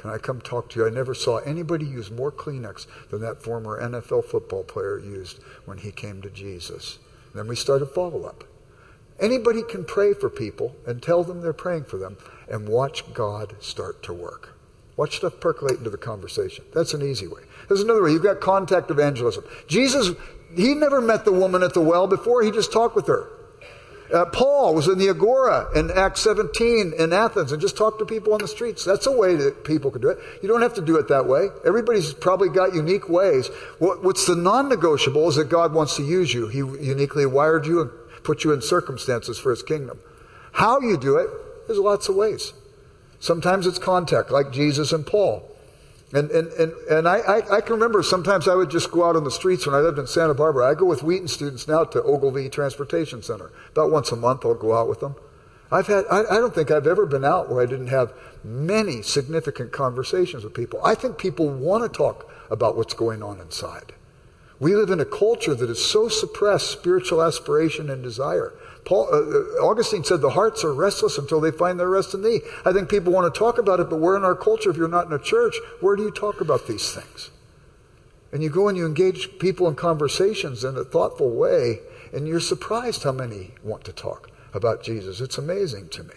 Can 0.00 0.08
I 0.08 0.16
come 0.16 0.40
talk 0.40 0.70
to 0.70 0.80
you? 0.80 0.86
I 0.86 0.90
never 0.90 1.12
saw 1.12 1.40
anybody 1.40 1.84
use 1.84 2.10
more 2.10 2.32
Kleenex 2.32 2.86
than 3.10 3.20
that 3.20 3.42
former 3.42 3.78
NFL 3.78 4.24
football 4.24 4.64
player 4.64 4.98
used 4.98 5.42
when 5.66 5.76
he 5.76 5.90
came 5.92 6.22
to 6.22 6.30
Jesus. 6.30 6.98
Then 7.34 7.46
we 7.46 7.54
started 7.54 7.84
follow 7.84 8.24
up. 8.24 8.44
Anybody 9.20 9.62
can 9.62 9.84
pray 9.84 10.14
for 10.14 10.30
people 10.30 10.74
and 10.86 11.02
tell 11.02 11.22
them 11.22 11.42
they're 11.42 11.52
praying 11.52 11.84
for 11.84 11.98
them 11.98 12.16
and 12.50 12.66
watch 12.66 13.12
God 13.12 13.54
start 13.60 14.02
to 14.04 14.14
work. 14.14 14.56
Watch 14.96 15.18
stuff 15.18 15.38
percolate 15.38 15.76
into 15.76 15.90
the 15.90 15.98
conversation. 15.98 16.64
That's 16.72 16.94
an 16.94 17.02
easy 17.02 17.26
way. 17.26 17.42
There's 17.68 17.82
another 17.82 18.02
way. 18.02 18.12
You've 18.12 18.22
got 18.22 18.40
contact 18.40 18.90
evangelism. 18.90 19.44
Jesus, 19.66 20.16
he 20.56 20.74
never 20.74 21.02
met 21.02 21.26
the 21.26 21.32
woman 21.32 21.62
at 21.62 21.74
the 21.74 21.82
well 21.82 22.06
before, 22.06 22.42
he 22.42 22.50
just 22.50 22.72
talked 22.72 22.96
with 22.96 23.06
her. 23.06 23.28
Uh, 24.12 24.24
Paul 24.26 24.74
was 24.74 24.88
in 24.88 24.98
the 24.98 25.08
Agora 25.08 25.68
in 25.74 25.90
Acts 25.90 26.22
17 26.22 26.94
in 26.98 27.12
Athens 27.12 27.52
and 27.52 27.60
just 27.60 27.76
talked 27.76 28.00
to 28.00 28.04
people 28.04 28.32
on 28.32 28.40
the 28.40 28.48
streets. 28.48 28.84
That's 28.84 29.06
a 29.06 29.12
way 29.12 29.36
that 29.36 29.64
people 29.64 29.90
could 29.90 30.02
do 30.02 30.08
it. 30.08 30.18
You 30.42 30.48
don't 30.48 30.62
have 30.62 30.74
to 30.74 30.82
do 30.82 30.96
it 30.96 31.08
that 31.08 31.26
way. 31.26 31.48
Everybody's 31.64 32.12
probably 32.12 32.48
got 32.48 32.74
unique 32.74 33.08
ways. 33.08 33.48
What, 33.78 34.02
what's 34.02 34.26
the 34.26 34.34
non 34.34 34.68
negotiable 34.68 35.28
is 35.28 35.36
that 35.36 35.48
God 35.48 35.72
wants 35.72 35.96
to 35.96 36.02
use 36.02 36.34
you. 36.34 36.48
He 36.48 36.58
uniquely 36.58 37.26
wired 37.26 37.66
you 37.66 37.80
and 37.82 37.90
put 38.24 38.42
you 38.42 38.52
in 38.52 38.62
circumstances 38.62 39.38
for 39.38 39.50
his 39.50 39.62
kingdom. 39.62 40.00
How 40.52 40.80
you 40.80 40.96
do 40.96 41.16
it, 41.16 41.28
there's 41.66 41.78
lots 41.78 42.08
of 42.08 42.16
ways. 42.16 42.52
Sometimes 43.20 43.66
it's 43.66 43.78
contact, 43.78 44.30
like 44.30 44.50
Jesus 44.50 44.92
and 44.92 45.06
Paul. 45.06 45.49
And, 46.12 46.30
and, 46.32 46.48
and, 46.54 46.72
and 46.90 47.08
I, 47.08 47.18
I, 47.18 47.56
I, 47.58 47.60
can 47.60 47.74
remember 47.74 48.02
sometimes 48.02 48.48
I 48.48 48.56
would 48.56 48.68
just 48.68 48.90
go 48.90 49.04
out 49.04 49.14
on 49.14 49.22
the 49.22 49.30
streets 49.30 49.64
when 49.64 49.76
I 49.76 49.78
lived 49.78 49.98
in 49.98 50.08
Santa 50.08 50.34
Barbara. 50.34 50.68
I 50.68 50.74
go 50.74 50.86
with 50.86 51.04
Wheaton 51.04 51.28
students 51.28 51.68
now 51.68 51.84
to 51.84 52.02
Ogilvie 52.02 52.48
Transportation 52.48 53.22
Center. 53.22 53.52
About 53.70 53.92
once 53.92 54.10
a 54.10 54.16
month 54.16 54.44
I'll 54.44 54.54
go 54.54 54.74
out 54.74 54.88
with 54.88 54.98
them. 54.98 55.14
I've 55.70 55.86
had, 55.86 56.04
I, 56.10 56.22
I 56.22 56.34
don't 56.38 56.52
think 56.52 56.72
I've 56.72 56.88
ever 56.88 57.06
been 57.06 57.24
out 57.24 57.48
where 57.48 57.62
I 57.62 57.66
didn't 57.66 57.88
have 57.88 58.12
many 58.42 59.02
significant 59.02 59.70
conversations 59.70 60.42
with 60.42 60.52
people. 60.52 60.80
I 60.84 60.96
think 60.96 61.16
people 61.16 61.48
want 61.48 61.84
to 61.84 61.96
talk 61.96 62.28
about 62.50 62.76
what's 62.76 62.94
going 62.94 63.22
on 63.22 63.40
inside. 63.40 63.92
We 64.60 64.76
live 64.76 64.90
in 64.90 65.00
a 65.00 65.06
culture 65.06 65.54
that 65.54 65.68
has 65.70 65.82
so 65.82 66.08
suppressed 66.08 66.70
spiritual 66.70 67.22
aspiration 67.22 67.88
and 67.88 68.02
desire. 68.02 68.52
Paul, 68.84 69.08
uh, 69.10 69.16
uh, 69.16 69.66
Augustine 69.66 70.04
said 70.04 70.20
the 70.20 70.30
hearts 70.30 70.62
are 70.64 70.74
restless 70.74 71.16
until 71.16 71.40
they 71.40 71.50
find 71.50 71.80
their 71.80 71.88
rest 71.88 72.12
in 72.12 72.22
thee. 72.22 72.40
I 72.64 72.72
think 72.72 72.90
people 72.90 73.12
want 73.12 73.32
to 73.32 73.38
talk 73.38 73.58
about 73.58 73.80
it, 73.80 73.88
but 73.88 74.00
we're 74.00 74.16
in 74.16 74.24
our 74.24 74.34
culture. 74.34 74.70
If 74.70 74.76
you're 74.76 74.88
not 74.88 75.06
in 75.06 75.12
a 75.12 75.18
church, 75.18 75.56
where 75.80 75.96
do 75.96 76.02
you 76.02 76.10
talk 76.10 76.42
about 76.42 76.66
these 76.66 76.92
things? 76.92 77.30
And 78.32 78.42
you 78.42 78.50
go 78.50 78.68
and 78.68 78.76
you 78.76 78.86
engage 78.86 79.38
people 79.38 79.66
in 79.66 79.74
conversations 79.74 80.62
in 80.62 80.76
a 80.76 80.84
thoughtful 80.84 81.30
way, 81.30 81.80
and 82.12 82.28
you're 82.28 82.38
surprised 82.38 83.02
how 83.02 83.12
many 83.12 83.52
want 83.64 83.84
to 83.84 83.92
talk 83.92 84.30
about 84.52 84.82
Jesus. 84.82 85.20
It's 85.20 85.38
amazing 85.38 85.88
to 85.90 86.02
me. 86.02 86.14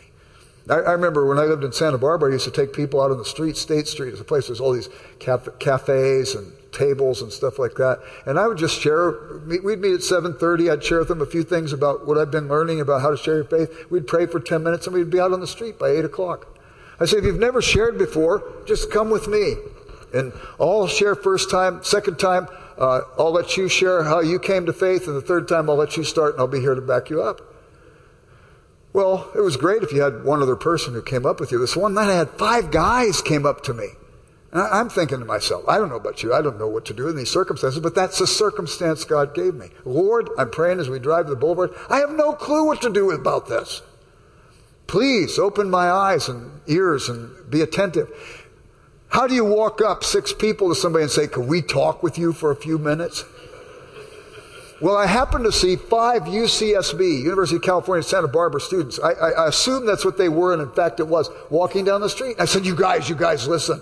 I, 0.70 0.76
I 0.76 0.92
remember 0.92 1.26
when 1.26 1.40
I 1.40 1.44
lived 1.44 1.64
in 1.64 1.72
Santa 1.72 1.98
Barbara, 1.98 2.30
I 2.30 2.34
used 2.34 2.46
to 2.46 2.52
take 2.52 2.74
people 2.74 3.02
out 3.02 3.12
on 3.12 3.18
the 3.18 3.26
street. 3.26 3.56
State 3.58 3.88
Street 3.88 4.14
is 4.14 4.20
a 4.20 4.26
place, 4.26 4.48
there's 4.48 4.60
all 4.60 4.74
these 4.74 4.90
caf- 5.20 5.60
cafes 5.60 6.36
and 6.36 6.54
tables 6.74 7.22
and 7.22 7.32
stuff 7.32 7.60
like 7.60 7.76
that. 7.76 8.00
And 8.26 8.40
I 8.40 8.48
would 8.48 8.58
just 8.58 8.82
share, 8.82 9.40
we'd 9.46 9.80
meet 9.80 9.94
at 9.94 10.02
7.30. 10.02 10.72
I'd 10.72 10.84
share 10.84 11.00
with 11.00 11.08
them 11.08 11.22
a 11.22 11.26
few 11.26 11.44
things 11.44 11.72
about 11.72 12.06
what 12.06 12.18
I've 12.18 12.32
been 12.32 12.48
learning 12.48 12.82
about 12.82 13.02
how 13.02 13.12
to 13.12 13.18
share 13.18 13.36
your 13.36 13.44
faith. 13.46 13.90
We'd 13.90 14.08
pray 14.08 14.26
for 14.26 14.40
10 14.40 14.64
minutes 14.64 14.88
and 14.88 14.96
we'd 14.96 15.10
be 15.10 15.20
out 15.20 15.32
on 15.32 15.40
the 15.40 15.48
street 15.48 15.80
by 15.80 15.90
8 15.90 16.06
o'clock. 16.06 16.48
I 17.00 17.06
say, 17.06 17.18
if 17.18 17.24
you've 17.24 17.40
never 17.40 17.62
shared 17.62 17.98
before, 17.98 18.44
just 18.66 18.92
come 18.92 19.10
with 19.10 19.28
me. 19.28 19.56
And 20.14 20.32
I'll 20.60 20.88
share 20.88 21.16
first 21.16 21.50
time, 21.50 21.84
second 21.84 22.20
time, 22.20 22.48
uh, 22.78 23.02
I'll 23.18 23.32
let 23.32 23.58
you 23.58 23.68
share 23.68 24.04
how 24.04 24.20
you 24.20 24.40
came 24.40 24.66
to 24.66 24.74
faith, 24.74 25.08
and 25.08 25.16
the 25.16 25.22
third 25.22 25.48
time 25.48 25.70
I'll 25.70 25.76
let 25.76 25.98
you 25.98 26.04
start 26.04 26.34
and 26.34 26.42
I'll 26.42 26.48
be 26.48 26.60
here 26.60 26.76
to 26.76 26.82
back 26.82 27.10
you 27.10 27.22
up. 27.22 27.42
Well, 28.94 29.32
it 29.36 29.42
was 29.42 29.58
great 29.58 29.82
if 29.82 29.92
you 29.92 30.02
had 30.02 30.24
one 30.24 30.42
other 30.42 30.56
person 30.56 30.94
who 30.94 31.02
came 31.02 31.26
up 31.26 31.40
with 31.40 31.52
you. 31.52 31.60
This 31.60 31.76
one 31.76 31.96
night 31.96 32.10
I 32.10 32.16
had 32.16 32.30
five 32.30 32.70
guys 32.70 33.22
came 33.22 33.46
up 33.46 33.64
to 33.64 33.74
me. 33.74 33.88
I'm 34.54 34.90
thinking 34.90 35.20
to 35.20 35.26
myself, 35.26 35.64
I 35.68 35.80
don't 35.80 35.90
know 35.90 35.96
about 35.96 36.22
you. 36.22 36.34
I 36.34 36.42
don't 36.42 36.60
know 36.60 36.68
what 36.68 36.86
to 36.86 36.94
do 36.94 37.10
in 37.10 37.16
these 37.16 37.32
circumstances, 37.32 37.80
but 37.80 37.96
that's 37.96 38.20
the 38.20 38.28
circumstance 38.28 39.04
God 39.04 39.34
gave 39.34 39.56
me. 39.56 39.70
Lord, 39.84 40.30
I'm 40.38 40.52
praying 40.52 40.80
as 40.80 40.90
we 40.90 41.00
drive 41.00 41.28
the 41.28 41.36
boulevard. 41.36 41.72
I 41.90 41.98
have 41.98 42.12
no 42.12 42.34
clue 42.34 42.66
what 42.66 42.82
to 42.84 42.94
do 42.94 43.10
about 43.12 43.48
this. 43.48 43.82
Please 44.86 45.40
open 45.40 45.72
my 45.72 45.90
eyes 45.90 46.30
and 46.30 46.62
ears 46.68 47.10
and 47.10 47.50
be 47.50 47.62
attentive. 47.62 48.10
How 49.10 49.26
do 49.26 49.34
you 49.34 49.46
walk 49.46 49.82
up 49.82 50.04
six 50.04 50.34
people 50.34 50.70
to 50.70 50.76
somebody 50.76 51.04
and 51.04 51.12
say, 51.12 51.28
Can 51.28 51.48
we 51.48 51.62
talk 51.62 52.04
with 52.04 52.18
you 52.18 52.32
for 52.32 52.52
a 52.52 52.56
few 52.56 52.78
minutes? 52.78 53.24
Well, 54.82 54.98
I 54.98 55.06
happened 55.06 55.46
to 55.46 55.52
see 55.52 55.78
five 55.78 56.24
UCSB, 56.24 57.22
University 57.22 57.56
of 57.56 57.62
California, 57.62 58.04
Santa 58.04 58.28
Barbara 58.28 58.60
students. 58.60 59.00
I, 59.00 59.12
I, 59.12 59.30
I 59.30 59.48
assumed 59.48 59.88
that's 59.88 60.04
what 60.04 60.18
they 60.18 60.30
were, 60.30 60.52
and 60.52 60.62
in 60.62 60.72
fact 60.72 61.00
it 61.00 61.08
was, 61.08 61.30
walking 61.50 61.86
down 61.86 62.02
the 62.02 62.10
street. 62.10 62.36
I 62.38 62.46
said, 62.46 62.66
You 62.66 62.76
guys, 62.76 63.10
you 63.10 63.16
guys, 63.16 63.48
listen. 63.48 63.82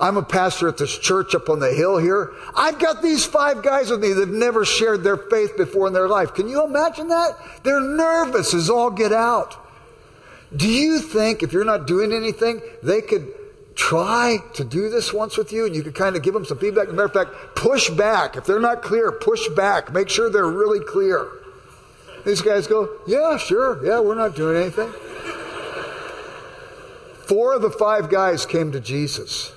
I'm 0.00 0.16
a 0.16 0.22
pastor 0.22 0.68
at 0.68 0.78
this 0.78 0.96
church 0.96 1.34
up 1.34 1.48
on 1.48 1.58
the 1.58 1.72
hill 1.72 1.98
here. 1.98 2.32
I've 2.54 2.78
got 2.78 3.02
these 3.02 3.24
five 3.24 3.62
guys 3.62 3.90
with 3.90 4.00
me 4.00 4.12
that 4.12 4.28
have 4.28 4.28
never 4.28 4.64
shared 4.64 5.02
their 5.02 5.16
faith 5.16 5.56
before 5.56 5.88
in 5.88 5.92
their 5.92 6.08
life. 6.08 6.34
Can 6.34 6.48
you 6.48 6.64
imagine 6.64 7.08
that? 7.08 7.32
They're 7.64 7.80
nervous 7.80 8.54
as 8.54 8.70
all 8.70 8.90
get 8.90 9.12
out. 9.12 9.56
Do 10.56 10.68
you 10.68 11.00
think 11.00 11.42
if 11.42 11.52
you're 11.52 11.64
not 11.64 11.86
doing 11.86 12.12
anything, 12.12 12.62
they 12.82 13.00
could 13.00 13.34
try 13.74 14.38
to 14.54 14.64
do 14.64 14.88
this 14.88 15.12
once 15.12 15.36
with 15.36 15.52
you 15.52 15.66
and 15.66 15.74
you 15.74 15.82
could 15.82 15.94
kind 15.94 16.16
of 16.16 16.22
give 16.22 16.32
them 16.32 16.44
some 16.44 16.58
feedback? 16.58 16.88
Matter 16.88 17.04
of 17.04 17.12
fact, 17.12 17.30
push 17.56 17.90
back. 17.90 18.36
If 18.36 18.46
they're 18.46 18.60
not 18.60 18.82
clear, 18.82 19.10
push 19.10 19.48
back. 19.48 19.92
Make 19.92 20.08
sure 20.08 20.30
they're 20.30 20.46
really 20.46 20.84
clear. 20.84 21.28
These 22.24 22.40
guys 22.40 22.66
go, 22.68 22.88
yeah, 23.06 23.36
sure. 23.36 23.84
Yeah, 23.84 24.00
we're 24.00 24.14
not 24.14 24.36
doing 24.36 24.56
anything. 24.62 24.92
Four 27.26 27.54
of 27.54 27.62
the 27.62 27.70
five 27.70 28.08
guys 28.08 28.46
came 28.46 28.72
to 28.72 28.80
Jesus. 28.80 29.52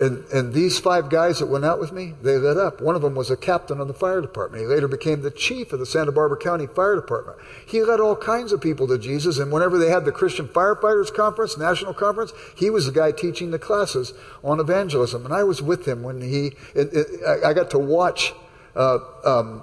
And, 0.00 0.24
and 0.26 0.54
these 0.54 0.78
five 0.78 1.10
guys 1.10 1.40
that 1.40 1.46
went 1.46 1.64
out 1.64 1.80
with 1.80 1.90
me, 1.90 2.14
they 2.22 2.36
lit 2.36 2.56
up. 2.56 2.80
One 2.80 2.94
of 2.94 3.02
them 3.02 3.16
was 3.16 3.30
a 3.30 3.36
captain 3.36 3.80
of 3.80 3.88
the 3.88 3.94
fire 3.94 4.20
department. 4.20 4.62
He 4.62 4.68
later 4.68 4.86
became 4.86 5.22
the 5.22 5.30
chief 5.30 5.72
of 5.72 5.80
the 5.80 5.86
Santa 5.86 6.12
Barbara 6.12 6.38
County 6.38 6.68
Fire 6.68 6.94
Department. 6.94 7.38
He 7.66 7.82
led 7.82 7.98
all 7.98 8.14
kinds 8.14 8.52
of 8.52 8.60
people 8.60 8.86
to 8.88 8.98
Jesus, 8.98 9.38
and 9.38 9.50
whenever 9.50 9.76
they 9.76 9.90
had 9.90 10.04
the 10.04 10.12
Christian 10.12 10.46
Firefighters 10.46 11.12
Conference, 11.12 11.58
National 11.58 11.94
Conference, 11.94 12.32
he 12.56 12.70
was 12.70 12.86
the 12.86 12.92
guy 12.92 13.10
teaching 13.10 13.50
the 13.50 13.58
classes 13.58 14.12
on 14.44 14.60
evangelism. 14.60 15.24
And 15.24 15.34
I 15.34 15.42
was 15.42 15.60
with 15.60 15.86
him 15.86 16.04
when 16.04 16.20
he, 16.20 16.52
it, 16.74 16.92
it, 16.92 17.44
I 17.44 17.52
got 17.52 17.70
to 17.70 17.78
watch 17.78 18.34
uh, 18.76 18.98
um, 19.24 19.62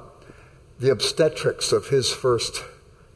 the 0.80 0.91
obstetrics 0.91 1.71
of 1.71 1.88
his 1.88 2.12
first 2.12 2.62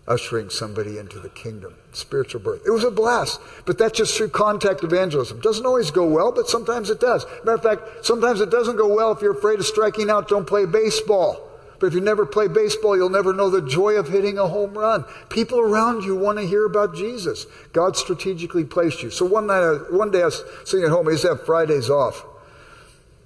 ushering 0.10 0.50
somebody 0.50 0.98
into 0.98 1.20
the 1.20 1.30
kingdom, 1.30 1.76
spiritual 1.92 2.42
birth. 2.42 2.64
It 2.66 2.72
was 2.72 2.84
a 2.84 2.92
blast, 2.92 3.40
but 3.66 3.78
that's 3.78 3.98
just 3.98 4.18
through 4.18 4.30
contact 4.30 4.84
evangelism. 4.84 5.40
Doesn't 5.40 5.66
always 5.66 5.92
go 5.92 6.06
well, 6.08 6.32
but 6.32 6.50
sometimes 6.50 6.90
it 6.90 7.00
does. 7.00 7.26
Matter 7.46 7.54
of 7.54 7.64
fact, 7.64 8.06
sometimes 8.06 8.42
it 8.42 8.50
doesn't 8.50 8.76
go 8.76 8.94
well 8.94 9.12
if 9.12 9.22
you're 9.22 9.38
afraid 9.38 9.60
of 9.60 9.66
striking 9.66 10.10
out, 10.10 10.28
don't 10.28 10.48
play 10.48 10.66
baseball. 10.66 11.46
But 11.80 11.88
if 11.88 11.94
you 11.94 12.02
never 12.02 12.26
play 12.26 12.48
baseball, 12.48 12.98
you'll 12.98 13.10
never 13.10 13.34
know 13.34 13.50
the 13.50 13.62
joy 13.62 13.94
of 13.94 14.10
hitting 14.10 14.38
a 14.38 14.48
home 14.48 14.74
run. 14.74 15.06
People 15.30 15.60
around 15.60 16.04
you 16.04 16.16
want 16.16 16.38
to 16.38 16.46
hear 16.46 16.66
about 16.66 16.94
Jesus. 16.94 17.46
God 17.72 17.96
strategically 17.96 18.66
placed 18.66 19.02
you. 19.02 19.10
So 19.10 19.26
one 19.26 19.48
night, 19.48 19.64
uh, 19.64 19.78
one 19.90 20.12
day 20.12 20.22
I 20.22 20.26
was 20.26 20.44
sitting 20.66 20.86
at 20.86 20.92
home. 20.92 21.08
I 21.08 21.12
used 21.12 21.22
to 21.22 21.30
have 21.30 21.46
Fridays 21.46 21.90
off. 21.90 22.26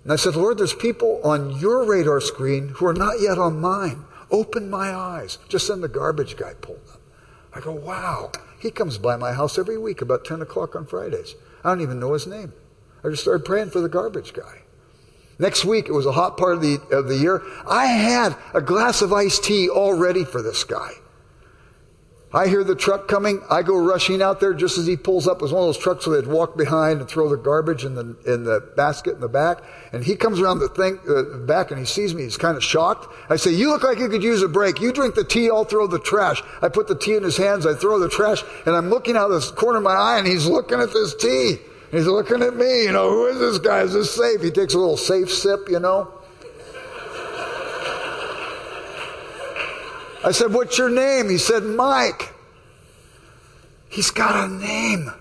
And 0.03 0.13
I 0.13 0.17
said, 0.17 0.35
Lord, 0.35 0.57
there's 0.57 0.73
people 0.73 1.19
on 1.23 1.57
your 1.59 1.85
radar 1.85 2.21
screen 2.21 2.69
who 2.75 2.85
are 2.85 2.93
not 2.93 3.21
yet 3.21 3.39
on 3.39 3.59
mine. 3.59 4.05
Open 4.33 4.67
my 4.67 4.93
eyes. 4.93 5.37
Just 5.47 5.67
then 5.67 5.81
the 5.81 5.87
garbage 5.87 6.35
guy 6.35 6.55
pulled 6.55 6.81
up. 6.91 6.99
I 7.53 7.61
go, 7.61 7.71
wow. 7.71 8.31
He 8.59 8.71
comes 8.71 8.97
by 8.97 9.15
my 9.15 9.33
house 9.33 9.59
every 9.59 9.77
week 9.77 10.01
about 10.01 10.25
10 10.25 10.41
o'clock 10.41 10.75
on 10.75 10.87
Fridays. 10.87 11.35
I 11.63 11.69
don't 11.69 11.81
even 11.81 11.99
know 11.99 12.13
his 12.13 12.25
name. 12.25 12.51
I 13.03 13.09
just 13.09 13.21
started 13.21 13.45
praying 13.45 13.69
for 13.69 13.79
the 13.79 13.87
garbage 13.87 14.33
guy. 14.33 14.63
Next 15.37 15.65
week, 15.65 15.87
it 15.87 15.91
was 15.91 16.07
a 16.07 16.11
hot 16.13 16.37
part 16.37 16.55
of 16.55 16.61
the, 16.61 16.79
of 16.91 17.07
the 17.07 17.17
year. 17.17 17.43
I 17.67 17.85
had 17.85 18.35
a 18.55 18.61
glass 18.61 19.03
of 19.03 19.13
iced 19.13 19.43
tea 19.43 19.69
all 19.69 19.93
ready 19.93 20.25
for 20.25 20.41
this 20.41 20.63
guy. 20.63 20.93
I 22.33 22.47
hear 22.47 22.63
the 22.63 22.75
truck 22.75 23.07
coming. 23.07 23.41
I 23.47 23.61
go 23.61 23.77
rushing 23.77 24.19
out 24.19 24.39
there 24.39 24.55
just 24.55 24.79
as 24.79 24.87
he 24.87 24.97
pulls 24.97 25.27
up. 25.27 25.37
It 25.37 25.43
was 25.43 25.53
one 25.53 25.61
of 25.61 25.67
those 25.67 25.77
trucks 25.77 26.07
where 26.07 26.19
they'd 26.19 26.29
walk 26.29 26.57
behind 26.57 26.99
and 26.99 27.07
throw 27.07 27.29
the 27.29 27.37
garbage 27.37 27.85
in 27.85 27.93
the, 27.93 28.17
in 28.25 28.43
the 28.43 28.59
basket 28.75 29.13
in 29.13 29.19
the 29.19 29.27
back. 29.27 29.61
And 29.91 30.03
he 30.03 30.15
comes 30.15 30.39
around 30.39 30.57
the 30.57 30.69
thing, 30.69 30.99
uh, 31.07 31.45
back 31.45 31.69
and 31.69 31.79
he 31.79 31.85
sees 31.85 32.15
me. 32.15 32.23
He's 32.23 32.37
kind 32.37 32.57
of 32.57 32.63
shocked. 32.63 33.07
I 33.29 33.35
say, 33.35 33.51
you 33.51 33.69
look 33.69 33.83
like 33.83 33.99
you 33.99 34.09
could 34.09 34.23
use 34.23 34.41
a 34.41 34.47
break. 34.47 34.81
You 34.81 34.91
drink 34.91 35.13
the 35.13 35.23
tea, 35.23 35.51
I'll 35.51 35.63
throw 35.63 35.85
the 35.85 35.99
trash. 35.99 36.41
I 36.61 36.69
put 36.69 36.87
the 36.87 36.97
tea 36.97 37.15
in 37.15 37.21
his 37.21 37.37
hands. 37.37 37.67
I 37.67 37.75
throw 37.75 37.99
the 37.99 38.09
trash 38.09 38.43
and 38.65 38.75
I'm 38.75 38.89
looking 38.89 39.15
out 39.15 39.29
of 39.29 39.45
the 39.45 39.51
corner 39.53 39.77
of 39.77 39.83
my 39.83 39.93
eye 39.93 40.17
and 40.17 40.27
he's 40.27 40.47
looking 40.47 40.79
at 40.79 40.91
this 40.91 41.13
tea. 41.13 41.57
He's 41.91 42.07
looking 42.07 42.41
at 42.41 42.55
me, 42.55 42.85
you 42.85 42.91
know, 42.91 43.11
who 43.11 43.27
is 43.27 43.37
this 43.37 43.59
guy? 43.59 43.81
Is 43.81 43.93
this 43.93 44.09
safe? 44.09 44.41
He 44.41 44.49
takes 44.49 44.73
a 44.73 44.79
little 44.79 44.97
safe 44.97 45.31
sip, 45.31 45.69
you 45.69 45.79
know. 45.79 46.11
I 50.23 50.31
said, 50.31 50.53
What's 50.53 50.77
your 50.77 50.89
name? 50.89 51.29
He 51.29 51.37
said, 51.37 51.63
Mike. 51.63 52.33
He's 53.89 54.09
got 54.09 54.49
a 54.49 54.51
name. 54.51 55.11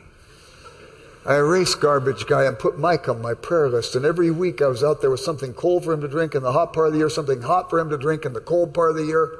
I 1.25 1.37
erased 1.37 1.81
garbage 1.81 2.27
guy 2.27 2.45
and 2.45 2.59
put 2.59 2.79
Mike 2.79 3.09
on 3.09 3.21
my 3.21 3.35
prayer 3.35 3.69
list. 3.69 3.95
And 3.95 4.05
every 4.05 4.31
week 4.31 4.61
I 4.61 4.67
was 4.67 4.83
out 4.83 5.01
there 5.01 5.11
with 5.11 5.21
something 5.21 5.55
cold 5.55 5.85
for 5.85 5.93
him 5.93 6.01
to 6.01 6.09
drink 6.09 6.35
in 6.35 6.43
the 6.43 6.53
hot 6.53 6.73
part 6.73 6.89
of 6.89 6.93
the 6.93 6.99
year, 6.99 7.11
something 7.11 7.43
hot 7.43 7.71
for 7.71 7.79
him 7.79 7.91
to 7.91 7.99
drink 7.99 8.25
in 8.25 8.33
the 8.33 8.41
cold 8.41 8.75
part 8.75 8.91
of 8.91 8.97
the 8.97 9.05
year. 9.05 9.39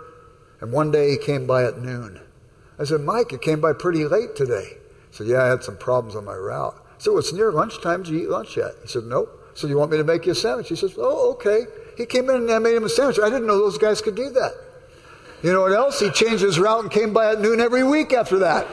And 0.61 0.71
one 0.71 0.93
day 0.93 1.11
he 1.11 1.17
came 1.17 1.47
by 1.47 1.65
at 1.65 1.79
noon. 1.79 2.21
I 2.79 2.85
said, 2.85 3.01
Mike, 3.01 3.33
you 3.33 3.39
came 3.39 3.61
by 3.61 3.73
pretty 3.73 4.05
late 4.05 4.37
today. 4.37 4.77
He 5.11 5.17
said, 5.17 5.27
Yeah, 5.27 5.43
I 5.43 5.47
had 5.47 5.65
some 5.65 5.77
problems 5.77 6.15
on 6.15 6.25
my 6.25 6.35
route. 6.35 6.75
I 6.77 7.03
said, 7.03 7.11
Well, 7.11 7.19
it's 7.19 7.33
near 7.33 7.51
lunchtime. 7.51 8.05
Did 8.05 8.13
you 8.13 8.21
eat 8.23 8.29
lunch 8.29 8.57
yet? 8.57 8.73
He 8.83 8.89
said, 8.89 9.05
Nope. 9.05 9.39
So 9.55 9.67
you 9.67 9.77
want 9.77 9.91
me 9.91 9.97
to 9.97 10.05
make 10.05 10.25
you 10.25 10.33
a 10.33 10.37
sandwich? 10.37 10.69
He 10.69 10.77
says, 10.77 10.95
Oh, 10.97 11.33
okay. 11.33 11.65
He 11.97 12.07
came 12.07 12.31
in 12.31 12.37
and 12.37 12.51
I 12.51 12.59
made 12.59 12.77
him 12.77 12.85
a 12.85 12.89
sandwich. 12.89 13.19
I 13.19 13.29
didn't 13.29 13.47
know 13.47 13.59
those 13.59 13.79
guys 13.79 14.01
could 14.01 14.15
do 14.15 14.31
that. 14.31 14.53
You 15.43 15.53
know 15.53 15.63
what 15.63 15.73
else? 15.73 15.99
He 15.99 16.11
changed 16.11 16.43
his 16.43 16.59
route 16.59 16.83
and 16.83 16.91
came 16.91 17.13
by 17.13 17.33
at 17.33 17.41
noon 17.41 17.61
every 17.61 17.83
week 17.83 18.13
after 18.13 18.39
that. 18.41 18.67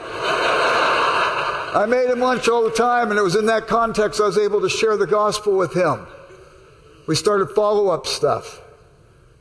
I 1.72 1.86
made 1.86 2.08
him 2.10 2.20
lunch 2.20 2.48
all 2.48 2.64
the 2.64 2.70
time, 2.70 3.10
and 3.10 3.18
it 3.18 3.22
was 3.22 3.36
in 3.36 3.46
that 3.46 3.66
context 3.66 4.20
I 4.20 4.24
was 4.24 4.38
able 4.38 4.60
to 4.60 4.68
share 4.68 4.96
the 4.96 5.06
gospel 5.06 5.56
with 5.56 5.72
him. 5.72 6.06
We 7.06 7.14
started 7.16 7.50
follow 7.50 7.88
up 7.88 8.06
stuff. 8.06 8.60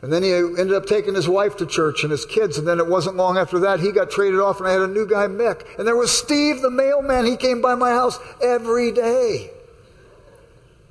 And 0.02 0.14
then 0.14 0.24
he 0.24 0.32
ended 0.32 0.74
up 0.74 0.86
taking 0.86 1.14
his 1.14 1.28
wife 1.28 1.58
to 1.58 1.66
church 1.66 2.04
and 2.04 2.12
his 2.12 2.26
kids. 2.26 2.58
And 2.58 2.68
then 2.68 2.80
it 2.80 2.88
wasn't 2.88 3.18
long 3.18 3.38
after 3.38 3.60
that, 3.60 3.80
he 3.80 3.92
got 3.92 4.10
traded 4.10 4.40
off, 4.40 4.60
and 4.60 4.68
I 4.68 4.72
had 4.72 4.82
a 4.82 4.88
new 4.88 5.06
guy, 5.06 5.28
Mick. 5.28 5.78
And 5.78 5.86
there 5.86 5.96
was 5.96 6.12
Steve, 6.12 6.62
the 6.62 6.72
mailman. 6.72 7.26
He 7.26 7.36
came 7.36 7.62
by 7.62 7.76
my 7.76 7.92
house 7.92 8.18
every 8.42 8.92
day. 8.92 9.52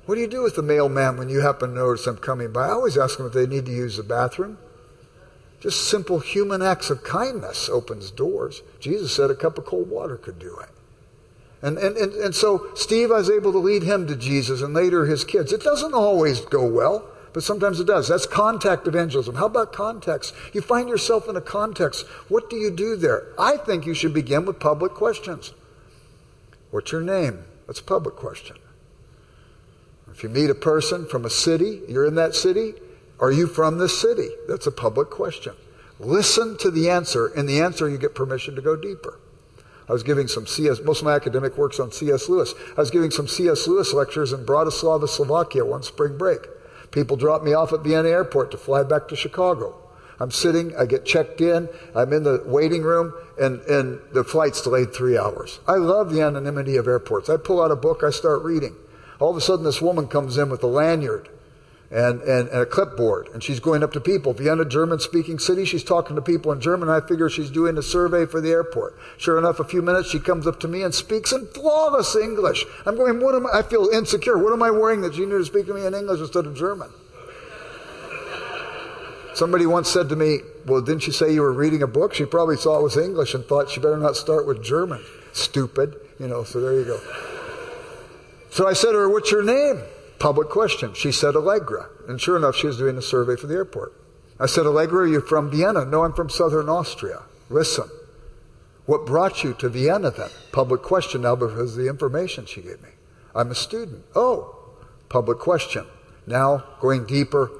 What 0.05 0.15
do 0.15 0.21
you 0.21 0.27
do 0.27 0.43
with 0.43 0.55
the 0.55 0.61
mailman 0.61 1.17
when 1.17 1.29
you 1.29 1.41
happen 1.41 1.71
to 1.71 1.75
notice 1.75 2.05
them 2.05 2.17
coming 2.17 2.51
by? 2.51 2.67
I 2.67 2.71
always 2.71 2.97
ask 2.97 3.17
them 3.17 3.27
if 3.27 3.33
they 3.33 3.47
need 3.47 3.65
to 3.65 3.71
use 3.71 3.97
the 3.97 4.03
bathroom. 4.03 4.57
Just 5.59 5.89
simple 5.89 6.19
human 6.19 6.61
acts 6.61 6.89
of 6.89 7.03
kindness 7.03 7.67
opens 7.67 8.11
doors. 8.11 8.61
Jesus 8.79 9.13
said 9.13 9.29
a 9.29 9.35
cup 9.35 9.57
of 9.57 9.65
cold 9.65 9.89
water 9.89 10.15
could 10.15 10.39
do 10.39 10.57
it. 10.59 10.69
And, 11.61 11.77
and, 11.77 11.97
and, 11.97 12.13
and 12.13 12.35
so 12.35 12.69
Steve, 12.75 13.11
I 13.11 13.15
was 13.15 13.29
able 13.29 13.51
to 13.51 13.57
lead 13.57 13.83
him 13.83 14.07
to 14.07 14.15
Jesus 14.15 14.61
and 14.61 14.73
later 14.73 15.05
his 15.05 15.25
kids. 15.25 15.51
It 15.51 15.61
doesn't 15.61 15.93
always 15.93 16.39
go 16.41 16.65
well, 16.65 17.05
but 17.33 17.43
sometimes 17.43 17.79
it 17.81 17.87
does. 17.87 18.07
That's 18.07 18.25
contact 18.25 18.87
evangelism. 18.87 19.35
How 19.35 19.47
about 19.47 19.73
context? 19.73 20.33
You 20.53 20.61
find 20.61 20.87
yourself 20.87 21.27
in 21.27 21.35
a 21.35 21.41
context. 21.41 22.07
What 22.29 22.49
do 22.49 22.55
you 22.55 22.71
do 22.71 22.95
there? 22.95 23.27
I 23.37 23.57
think 23.57 23.85
you 23.85 23.93
should 23.93 24.13
begin 24.13 24.45
with 24.45 24.59
public 24.59 24.93
questions. 24.93 25.53
What's 26.71 26.93
your 26.93 27.01
name? 27.01 27.43
That's 27.67 27.81
a 27.81 27.83
public 27.83 28.15
question. 28.15 28.55
If 30.11 30.23
you 30.23 30.29
meet 30.29 30.49
a 30.49 30.55
person 30.55 31.05
from 31.05 31.25
a 31.25 31.29
city, 31.29 31.81
you're 31.87 32.05
in 32.05 32.15
that 32.15 32.35
city, 32.35 32.73
are 33.19 33.31
you 33.31 33.47
from 33.47 33.77
this 33.77 33.99
city? 33.99 34.29
That's 34.47 34.67
a 34.67 34.71
public 34.71 35.09
question. 35.09 35.53
Listen 35.99 36.57
to 36.59 36.71
the 36.71 36.89
answer. 36.89 37.27
In 37.27 37.45
the 37.45 37.61
answer, 37.61 37.89
you 37.89 37.97
get 37.97 38.15
permission 38.15 38.55
to 38.55 38.61
go 38.61 38.75
deeper. 38.75 39.19
I 39.89 39.91
was 39.91 40.03
giving 40.03 40.27
some 40.27 40.45
CS, 40.45 40.81
most 40.81 40.99
of 40.99 41.05
my 41.05 41.15
academic 41.15 41.57
work's 41.57 41.79
on 41.79 41.91
C.S. 41.91 42.29
Lewis. 42.29 42.53
I 42.77 42.81
was 42.81 42.91
giving 42.91 43.11
some 43.11 43.27
C.S. 43.27 43.67
Lewis 43.67 43.91
lectures 43.91 44.31
in 44.31 44.45
Bratislava, 44.45 45.09
Slovakia 45.09 45.65
one 45.65 45.83
spring 45.83 46.17
break. 46.17 46.41
People 46.91 47.17
dropped 47.17 47.43
me 47.43 47.53
off 47.53 47.73
at 47.73 47.81
Vienna 47.81 48.07
airport 48.07 48.51
to 48.51 48.57
fly 48.57 48.83
back 48.83 49.07
to 49.07 49.15
Chicago. 49.15 49.75
I'm 50.19 50.31
sitting, 50.31 50.75
I 50.75 50.85
get 50.85 51.05
checked 51.05 51.41
in, 51.41 51.69
I'm 51.95 52.13
in 52.13 52.23
the 52.23 52.43
waiting 52.45 52.83
room, 52.83 53.13
and, 53.39 53.61
and 53.61 53.99
the 54.13 54.23
flight's 54.23 54.61
delayed 54.61 54.93
three 54.93 55.17
hours. 55.17 55.59
I 55.67 55.75
love 55.75 56.11
the 56.11 56.21
anonymity 56.21 56.75
of 56.75 56.87
airports. 56.87 57.29
I 57.29 57.37
pull 57.37 57.61
out 57.61 57.71
a 57.71 57.75
book, 57.75 58.03
I 58.03 58.09
start 58.09 58.43
reading. 58.43 58.75
All 59.19 59.31
of 59.31 59.37
a 59.37 59.41
sudden, 59.41 59.65
this 59.65 59.81
woman 59.81 60.07
comes 60.07 60.37
in 60.37 60.49
with 60.49 60.61
a 60.61 60.67
lanyard 60.67 61.29
and, 61.91 62.21
and, 62.21 62.47
and, 62.49 62.61
a 62.61 62.65
clipboard. 62.65 63.29
And 63.33 63.43
she's 63.43 63.59
going 63.59 63.83
up 63.83 63.91
to 63.93 63.99
people. 63.99 64.33
Vienna, 64.33 64.63
German 64.63 64.99
speaking 64.99 65.39
city, 65.39 65.65
she's 65.65 65.83
talking 65.83 66.15
to 66.15 66.21
people 66.21 66.51
in 66.51 66.61
German. 66.61 66.87
I 66.89 67.01
figure 67.01 67.29
she's 67.29 67.49
doing 67.49 67.77
a 67.77 67.81
survey 67.81 68.25
for 68.25 68.39
the 68.39 68.51
airport. 68.51 68.95
Sure 69.17 69.37
enough, 69.37 69.59
a 69.59 69.63
few 69.63 69.81
minutes, 69.81 70.09
she 70.09 70.19
comes 70.19 70.45
up 70.45 70.59
to 70.59 70.67
me 70.67 70.83
and 70.83 70.93
speaks 70.93 71.31
in 71.31 71.47
flawless 71.47 72.15
English. 72.15 72.65
I'm 72.85 72.95
going, 72.95 73.19
what 73.19 73.35
am 73.35 73.47
I? 73.47 73.59
I 73.59 73.61
feel 73.63 73.89
insecure. 73.89 74.37
What 74.37 74.53
am 74.53 74.61
I 74.61 74.69
wearing 74.71 75.01
that 75.01 75.15
she 75.15 75.25
knew 75.25 75.39
to 75.39 75.45
speak 75.45 75.65
to 75.65 75.73
me 75.73 75.85
in 75.85 75.95
English 75.95 76.19
instead 76.19 76.45
of 76.45 76.55
German? 76.55 76.89
Somebody 79.33 79.65
once 79.65 79.89
said 79.89 80.09
to 80.09 80.15
me, 80.15 80.39
Well, 80.65 80.81
didn't 80.81 81.07
you 81.07 81.13
say 81.13 81.33
you 81.33 81.41
were 81.41 81.53
reading 81.53 81.81
a 81.81 81.87
book? 81.87 82.13
She 82.13 82.25
probably 82.25 82.57
saw 82.57 82.77
it 82.77 82.83
was 82.83 82.97
English 82.97 83.33
and 83.33 83.45
thought 83.45 83.69
she 83.69 83.79
better 83.79 83.97
not 83.97 84.15
start 84.17 84.45
with 84.45 84.61
German. 84.61 85.01
Stupid. 85.31 85.95
You 86.19 86.27
know, 86.27 86.43
so 86.43 86.59
there 86.59 86.73
you 86.73 86.83
go. 86.83 86.99
So 88.49 88.67
I 88.67 88.73
said 88.73 88.91
to 88.91 88.97
her, 88.97 89.09
What's 89.09 89.31
your 89.31 89.43
name? 89.43 89.81
Public 90.19 90.49
question. 90.49 90.93
She 90.93 91.11
said 91.11 91.35
Allegra. 91.35 91.89
And 92.07 92.19
sure 92.19 92.37
enough, 92.37 92.55
she 92.55 92.67
was 92.67 92.77
doing 92.77 92.97
a 92.97 93.01
survey 93.01 93.35
for 93.35 93.47
the 93.47 93.55
airport. 93.55 93.93
I 94.39 94.45
said, 94.45 94.65
Allegra, 94.65 95.03
are 95.03 95.07
you 95.07 95.21
from 95.21 95.49
Vienna? 95.49 95.85
No, 95.85 96.03
I'm 96.03 96.13
from 96.13 96.29
southern 96.29 96.69
Austria. 96.69 97.23
Listen. 97.49 97.89
What 98.85 99.05
brought 99.05 99.43
you 99.43 99.53
to 99.55 99.69
Vienna 99.69 100.09
then? 100.09 100.29
Public 100.51 100.81
question 100.81 101.21
now 101.21 101.35
because 101.35 101.77
of 101.77 101.83
the 101.83 101.89
information 101.89 102.45
she 102.45 102.61
gave 102.61 102.81
me. 102.81 102.89
I'm 103.35 103.51
a 103.51 103.55
student. 103.55 104.03
Oh, 104.15 104.55
public 105.09 105.37
question. 105.37 105.85
Now, 106.25 106.63
going 106.79 107.05
deeper, 107.05 107.51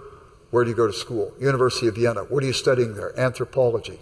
where 0.50 0.64
do 0.64 0.72
you 0.72 0.76
go 0.76 0.88
to 0.88 0.94
school? 0.94 1.34
University 1.40 1.88
of 1.88 1.96
Vienna. 1.96 2.22
What 2.22 2.44
are 2.44 2.48
you 2.48 2.54
studying 2.54 2.96
there? 2.96 3.18
Anthropology. 3.20 4.00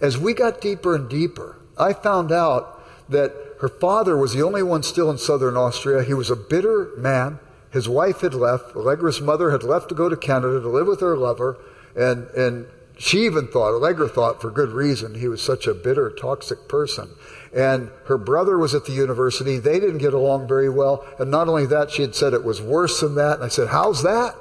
As 0.00 0.16
we 0.16 0.32
got 0.32 0.62
deeper 0.62 0.94
and 0.94 1.08
deeper, 1.08 1.58
I 1.78 1.92
found 1.92 2.32
out 2.32 2.82
that 3.10 3.34
her 3.60 3.68
father 3.68 4.16
was 4.16 4.32
the 4.32 4.42
only 4.42 4.62
one 4.62 4.82
still 4.82 5.10
in 5.10 5.18
southern 5.18 5.56
Austria. 5.56 6.02
He 6.02 6.14
was 6.14 6.30
a 6.30 6.36
bitter 6.36 6.92
man. 6.96 7.38
His 7.70 7.88
wife 7.88 8.20
had 8.20 8.34
left. 8.34 8.74
Allegra's 8.74 9.20
mother 9.20 9.50
had 9.50 9.62
left 9.62 9.88
to 9.90 9.94
go 9.94 10.08
to 10.08 10.16
Canada 10.16 10.60
to 10.60 10.68
live 10.68 10.86
with 10.86 11.00
her 11.00 11.16
lover. 11.16 11.56
And, 11.94 12.26
and 12.30 12.66
she 12.98 13.24
even 13.24 13.48
thought, 13.48 13.72
Allegra 13.72 14.08
thought 14.08 14.40
for 14.40 14.50
good 14.50 14.70
reason, 14.70 15.14
he 15.14 15.28
was 15.28 15.40
such 15.40 15.66
a 15.66 15.74
bitter, 15.74 16.10
toxic 16.10 16.68
person. 16.68 17.08
And 17.54 17.90
her 18.06 18.18
brother 18.18 18.58
was 18.58 18.74
at 18.74 18.84
the 18.84 18.92
university. 18.92 19.58
They 19.58 19.80
didn't 19.80 19.98
get 19.98 20.14
along 20.14 20.48
very 20.48 20.68
well. 20.68 21.06
And 21.18 21.30
not 21.30 21.48
only 21.48 21.66
that, 21.66 21.90
she 21.90 22.02
had 22.02 22.14
said 22.14 22.34
it 22.34 22.44
was 22.44 22.60
worse 22.60 23.00
than 23.00 23.14
that. 23.14 23.36
And 23.36 23.44
I 23.44 23.48
said, 23.48 23.68
How's 23.68 24.02
that? 24.02 24.34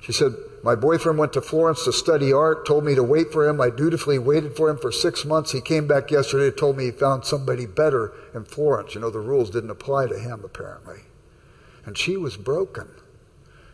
She 0.00 0.12
said, 0.12 0.32
My 0.62 0.74
boyfriend 0.74 1.18
went 1.18 1.32
to 1.34 1.40
Florence 1.40 1.84
to 1.84 1.92
study 1.92 2.32
art, 2.32 2.66
told 2.66 2.84
me 2.84 2.94
to 2.94 3.02
wait 3.02 3.32
for 3.32 3.48
him. 3.48 3.60
I 3.60 3.70
dutifully 3.70 4.18
waited 4.18 4.56
for 4.56 4.70
him 4.70 4.78
for 4.78 4.92
six 4.92 5.24
months. 5.24 5.52
He 5.52 5.60
came 5.60 5.86
back 5.86 6.10
yesterday 6.10 6.48
and 6.48 6.56
told 6.56 6.76
me 6.76 6.84
he 6.84 6.90
found 6.90 7.24
somebody 7.24 7.66
better 7.66 8.12
in 8.32 8.44
Florence. 8.44 8.94
You 8.94 9.00
know, 9.00 9.10
the 9.10 9.20
rules 9.20 9.50
didn't 9.50 9.70
apply 9.70 10.06
to 10.06 10.18
him, 10.18 10.42
apparently. 10.44 11.00
And 11.84 11.96
she 11.98 12.16
was 12.16 12.36
broken. 12.36 12.88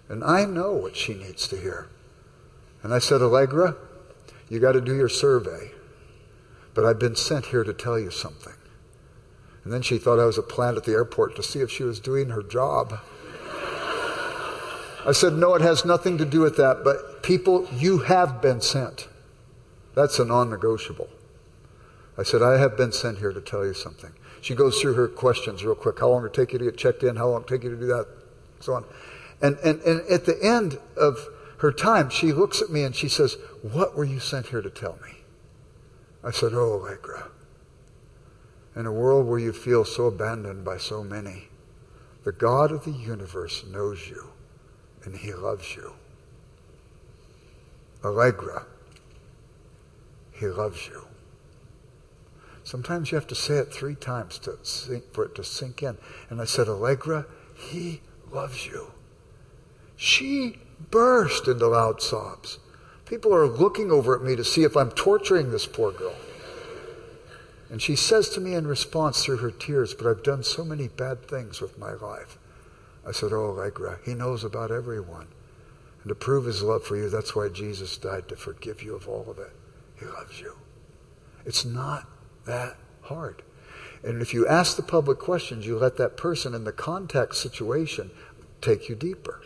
And 0.09 0.25
I 0.25 0.45
know 0.45 0.73
what 0.73 0.97
she 0.97 1.15
needs 1.15 1.47
to 1.49 1.57
hear. 1.57 1.89
And 2.83 2.93
I 2.93 2.99
said, 2.99 3.23
Allegra, 3.23 3.77
you 4.49 4.59
got 4.59 4.73
to 4.73 4.81
do 4.81 4.95
your 4.95 5.09
survey. 5.09 5.71
But 6.75 6.85
I've 6.85 6.99
been 6.99 7.17
sent 7.17 7.47
here 7.47 7.65
to 7.65 7.73
tell 7.73 7.99
you 7.99 8.11
something. 8.11 8.55
And 9.65 9.73
then 9.73 9.83
she 9.83 9.99
thought 9.99 10.19
I 10.19 10.25
was 10.25 10.39
a 10.39 10.43
plant 10.43 10.77
at 10.77 10.85
the 10.85 10.93
airport 10.93 11.37
to 11.37 11.43
see 11.43 11.61
if 11.61 11.71
she 11.71 11.83
was 11.83 12.01
doing 12.01 12.31
her 12.31 12.43
job. 12.43 12.99
I 15.07 15.13
said, 15.13 15.35
No, 15.35 15.55
it 15.55 15.63
has 15.63 15.85
nothing 15.85 16.19
to 16.19 16.25
do 16.25 16.41
with 16.41 16.57
that, 16.57 16.83
but 16.85 17.23
people, 17.23 17.69
you 17.73 17.99
have 17.99 18.43
been 18.43 18.61
sent. 18.61 19.09
That's 19.95 20.19
a 20.19 20.25
non 20.25 20.51
negotiable. 20.51 21.09
I 22.19 22.23
said, 22.23 22.43
I 22.43 22.59
have 22.59 22.77
been 22.77 22.93
sent 22.93 23.19
here 23.19 23.33
to 23.33 23.41
tell 23.41 23.65
you 23.65 23.75
something. 23.75 24.13
She 24.41 24.55
goes 24.55 24.81
through 24.81 24.95
her 24.95 25.09
questions 25.09 25.65
real 25.65 25.75
quick. 25.75 26.01
How 26.01 26.09
long 26.09 26.25
it 26.25 26.33
take 26.33 26.53
you 26.53 26.59
to 26.59 26.65
get 26.65 26.77
checked 26.77 27.03
in? 27.03 27.17
How 27.17 27.29
long 27.29 27.43
it 27.43 27.49
take 27.49 27.63
you 27.63 27.71
to 27.71 27.77
do 27.77 27.87
that? 27.87 28.07
So 28.61 28.75
on. 28.75 28.85
And, 29.43 29.57
and, 29.59 29.81
and 29.83 30.01
at 30.11 30.27
the 30.27 30.39
end 30.43 30.79
of 30.97 31.19
her 31.59 31.73
time, 31.73 32.11
she 32.11 32.33
looks 32.33 32.63
at 32.63 32.71
me 32.71 32.83
and 32.83 32.95
she 32.95 33.09
says, 33.09 33.37
What 33.63 33.95
were 33.95 34.05
you 34.05 34.19
sent 34.19 34.49
here 34.49 34.63
to 34.63 34.71
tell 34.71 34.99
me? 35.03 35.19
I 36.25 36.31
said, 36.31 36.53
Oh, 36.55 36.81
Allegra, 36.81 37.29
in 38.77 38.87
a 38.87 38.93
world 38.93 39.27
where 39.27 39.39
you 39.39 39.53
feel 39.53 39.85
so 39.85 40.07
abandoned 40.07 40.65
by 40.65 40.79
so 40.79 41.03
many, 41.03 41.49
the 42.25 42.33
God 42.33 42.71
of 42.73 42.85
the 42.85 42.93
universe 42.93 43.65
knows 43.67 44.09
you 44.09 44.31
and 45.05 45.17
he 45.17 45.33
loves 45.33 45.75
you. 45.75 45.93
Allegra, 48.05 48.67
he 50.33 50.47
loves 50.47 50.87
you. 50.87 51.07
Sometimes 52.71 53.11
you 53.11 53.17
have 53.17 53.27
to 53.27 53.35
say 53.35 53.55
it 53.55 53.75
three 53.75 53.97
times 53.97 54.39
to 54.39 54.57
sink, 54.63 55.13
for 55.13 55.25
it 55.25 55.35
to 55.35 55.43
sink 55.43 55.83
in. 55.83 55.99
And 56.29 56.41
I 56.41 56.45
said, 56.45 56.69
Allegra, 56.69 57.27
he 57.57 58.01
loves 58.31 58.65
you. 58.65 58.93
She 59.97 60.61
burst 60.89 61.49
into 61.49 61.67
loud 61.67 62.01
sobs. 62.01 62.61
People 63.07 63.35
are 63.35 63.49
looking 63.49 63.91
over 63.91 64.15
at 64.15 64.23
me 64.23 64.37
to 64.37 64.45
see 64.45 64.63
if 64.63 64.77
I'm 64.77 64.93
torturing 64.93 65.51
this 65.51 65.67
poor 65.67 65.91
girl. 65.91 66.15
And 67.71 67.83
she 67.83 67.97
says 67.97 68.29
to 68.31 68.41
me 68.41 68.55
in 68.55 68.69
response 68.69 69.25
through 69.25 69.39
her 69.39 69.51
tears, 69.51 69.93
But 69.93 70.07
I've 70.07 70.23
done 70.23 70.45
so 70.45 70.65
many 70.65 70.87
bad 70.87 71.27
things 71.27 71.61
with 71.61 71.77
my 71.77 71.95
life. 71.95 72.39
I 73.05 73.11
said, 73.11 73.33
Oh, 73.33 73.47
Allegra, 73.47 73.99
he 74.05 74.15
knows 74.15 74.45
about 74.45 74.71
everyone. 74.71 75.27
And 76.05 76.09
to 76.09 76.15
prove 76.15 76.45
his 76.45 76.63
love 76.63 76.85
for 76.85 76.97
you, 76.97 77.09
that's 77.09 77.35
why 77.35 77.49
Jesus 77.49 77.97
died, 77.97 78.29
to 78.29 78.37
forgive 78.37 78.81
you 78.81 78.95
of 78.95 79.09
all 79.09 79.29
of 79.29 79.41
it. 79.41 79.51
He 79.99 80.07
loves 80.07 80.41
you. 80.41 80.55
It's 81.45 81.65
not 81.65 82.07
that 82.51 82.77
hard. 83.03 83.43
And 84.03 84.21
if 84.21 84.35
you 84.35 84.47
ask 84.47 84.77
the 84.77 84.83
public 84.83 85.19
questions, 85.19 85.67
you 85.67 85.79
let 85.79 85.97
that 85.99 86.17
person 86.17 86.55
in 86.55 86.65
the 86.65 86.73
contact 86.73 87.37
situation 87.37 88.11
take 88.61 88.89
you 88.89 88.95
deeper. 88.95 89.43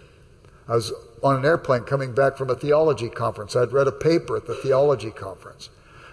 I 0.69 0.77
was 0.77 0.93
on 1.23 1.37
an 1.37 1.45
airplane 1.45 1.83
coming 1.83 2.15
back 2.15 2.39
from 2.39 2.51
a 2.51 2.55
theology 2.55 3.11
conference. 3.11 3.55
I'd 3.55 3.73
read 3.73 3.87
a 3.87 3.93
paper 3.93 4.37
at 4.37 4.47
the 4.47 4.55
theology 4.55 5.11
conference. 5.11 5.69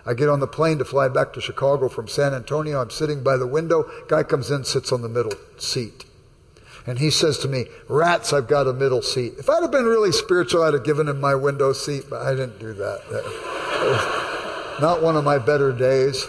I 0.05 0.13
get 0.13 0.29
on 0.29 0.39
the 0.39 0.47
plane 0.47 0.79
to 0.79 0.85
fly 0.85 1.07
back 1.07 1.31
to 1.33 1.41
Chicago 1.41 1.87
from 1.87 2.07
San 2.07 2.33
Antonio. 2.33 2.81
I'm 2.81 2.89
sitting 2.89 3.23
by 3.23 3.37
the 3.37 3.47
window. 3.47 3.89
Guy 4.07 4.23
comes 4.23 4.49
in, 4.49 4.65
sits 4.65 4.91
on 4.91 5.03
the 5.03 5.09
middle 5.09 5.33
seat. 5.57 6.05
And 6.87 6.97
he 6.97 7.11
says 7.11 7.37
to 7.39 7.47
me, 7.47 7.67
Rats, 7.87 8.33
I've 8.33 8.47
got 8.47 8.67
a 8.67 8.73
middle 8.73 9.03
seat. 9.03 9.33
If 9.37 9.49
I'd 9.49 9.61
have 9.61 9.71
been 9.71 9.85
really 9.85 10.11
spiritual, 10.11 10.63
I'd 10.63 10.73
have 10.73 10.83
given 10.83 11.07
him 11.07 11.21
my 11.21 11.35
window 11.35 11.71
seat, 11.73 12.05
but 12.09 12.23
I 12.23 12.31
didn't 12.31 12.59
do 12.59 12.73
that 12.73 14.27
not 14.81 15.03
one 15.03 15.15
of 15.15 15.23
my 15.23 15.37
better 15.37 15.71
days. 15.71 16.25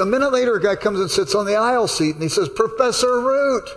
A 0.00 0.04
minute 0.04 0.32
later, 0.32 0.56
a 0.56 0.62
guy 0.62 0.76
comes 0.76 1.00
and 1.00 1.10
sits 1.10 1.34
on 1.34 1.46
the 1.46 1.56
aisle 1.56 1.88
seat 1.88 2.14
and 2.14 2.22
he 2.22 2.28
says, 2.28 2.48
Professor 2.48 3.20
Root. 3.20 3.68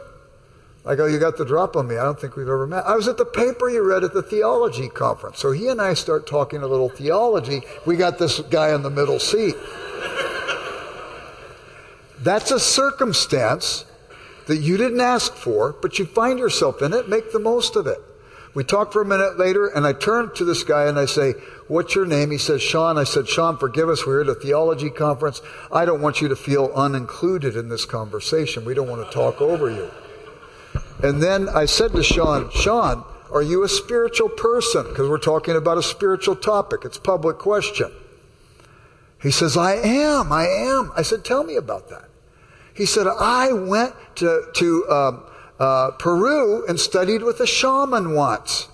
I 0.86 0.96
go, 0.96 1.06
You 1.06 1.20
got 1.20 1.38
the 1.38 1.46
drop 1.46 1.76
on 1.76 1.88
me. 1.88 1.98
I 1.98 2.04
don't 2.04 2.20
think 2.20 2.36
we've 2.36 2.48
ever 2.48 2.68
met. 2.68 2.86
I 2.86 2.96
was 2.96 3.08
at 3.08 3.18
the 3.18 3.26
paper 3.26 3.70
you 3.70 3.82
read 3.84 4.04
at 4.04 4.14
the 4.14 4.22
theology 4.22 4.90
conference. 4.90 5.40
So 5.40 5.52
he 5.52 5.68
and 5.70 5.82
I 5.82 5.94
start 5.94 6.28
talking 6.28 6.62
a 6.62 6.68
little 6.68 6.90
theology. 6.90 7.62
We 7.86 7.96
got 7.96 8.20
this 8.20 8.40
guy 8.42 8.76
in 8.76 8.82
the 8.84 8.90
middle 8.90 9.20
seat. 9.20 9.56
That's 12.20 12.52
a 12.52 12.60
circumstance 12.60 13.86
that 14.48 14.58
you 14.58 14.78
didn't 14.78 15.02
ask 15.02 15.34
for, 15.34 15.74
but 15.82 16.00
you 16.00 16.06
find 16.06 16.40
yourself 16.40 16.82
in 16.82 16.94
it. 16.94 17.08
Make 17.08 17.32
the 17.32 17.40
most 17.40 17.76
of 17.76 17.88
it. 17.88 18.00
We 18.54 18.64
talk 18.64 18.94
for 18.94 19.02
a 19.02 19.06
minute 19.06 19.40
later, 19.40 19.68
and 19.68 19.86
I 19.86 19.94
turn 19.94 20.34
to 20.36 20.46
this 20.46 20.64
guy 20.64 20.86
and 20.86 21.00
I 21.00 21.06
say, 21.06 21.34
What's 21.68 21.96
your 21.96 22.06
name? 22.06 22.30
He 22.30 22.38
says, 22.38 22.62
Sean. 22.62 22.98
I 22.98 23.04
said, 23.04 23.28
Sean, 23.28 23.58
forgive 23.58 23.90
us. 23.90 24.06
We're 24.06 24.22
at 24.22 24.28
a 24.28 24.36
theology 24.36 24.90
conference. 24.90 25.42
I 25.72 25.86
don't 25.86 26.02
want 26.02 26.22
you 26.22 26.28
to 26.28 26.36
feel 26.36 26.70
unincluded 26.70 27.58
in 27.58 27.70
this 27.70 27.86
conversation. 27.86 28.66
We 28.66 28.74
don't 28.74 28.90
want 28.90 29.06
to 29.06 29.12
talk 29.12 29.42
over 29.42 29.72
you. 29.72 29.90
And 31.02 31.22
then 31.22 31.50
I 31.50 31.66
said 31.66 31.94
to 31.94 32.04
Sean, 32.04 32.52
Sean, 32.52 33.04
are 33.32 33.42
you 33.42 33.64
a 33.64 33.70
spiritual 33.70 34.30
person? 34.30 34.84
Because 34.90 35.10
we're 35.10 35.18
talking 35.18 35.56
about 35.56 35.78
a 35.78 35.84
spiritual 35.84 36.36
topic. 36.36 36.82
It's 36.84 37.00
public 37.00 37.40
question. 37.40 37.92
He 39.22 39.32
says, 39.32 39.58
I 39.58 39.76
am, 39.76 40.32
I 40.32 40.46
am. 40.46 40.92
I 40.96 41.02
said, 41.02 41.26
tell 41.26 41.44
me 41.44 41.56
about 41.56 41.90
that. 41.90 42.10
He 42.76 42.86
said, 42.86 43.08
I 43.08 43.54
went 43.54 43.94
to, 44.16 44.48
to 44.54 44.90
um, 44.90 45.24
uh, 45.60 45.92
Peru 45.92 46.66
and 46.68 46.80
studied 46.80 47.24
with 47.24 47.40
a 47.40 47.48
shaman 47.48 48.14
once. 48.14 48.68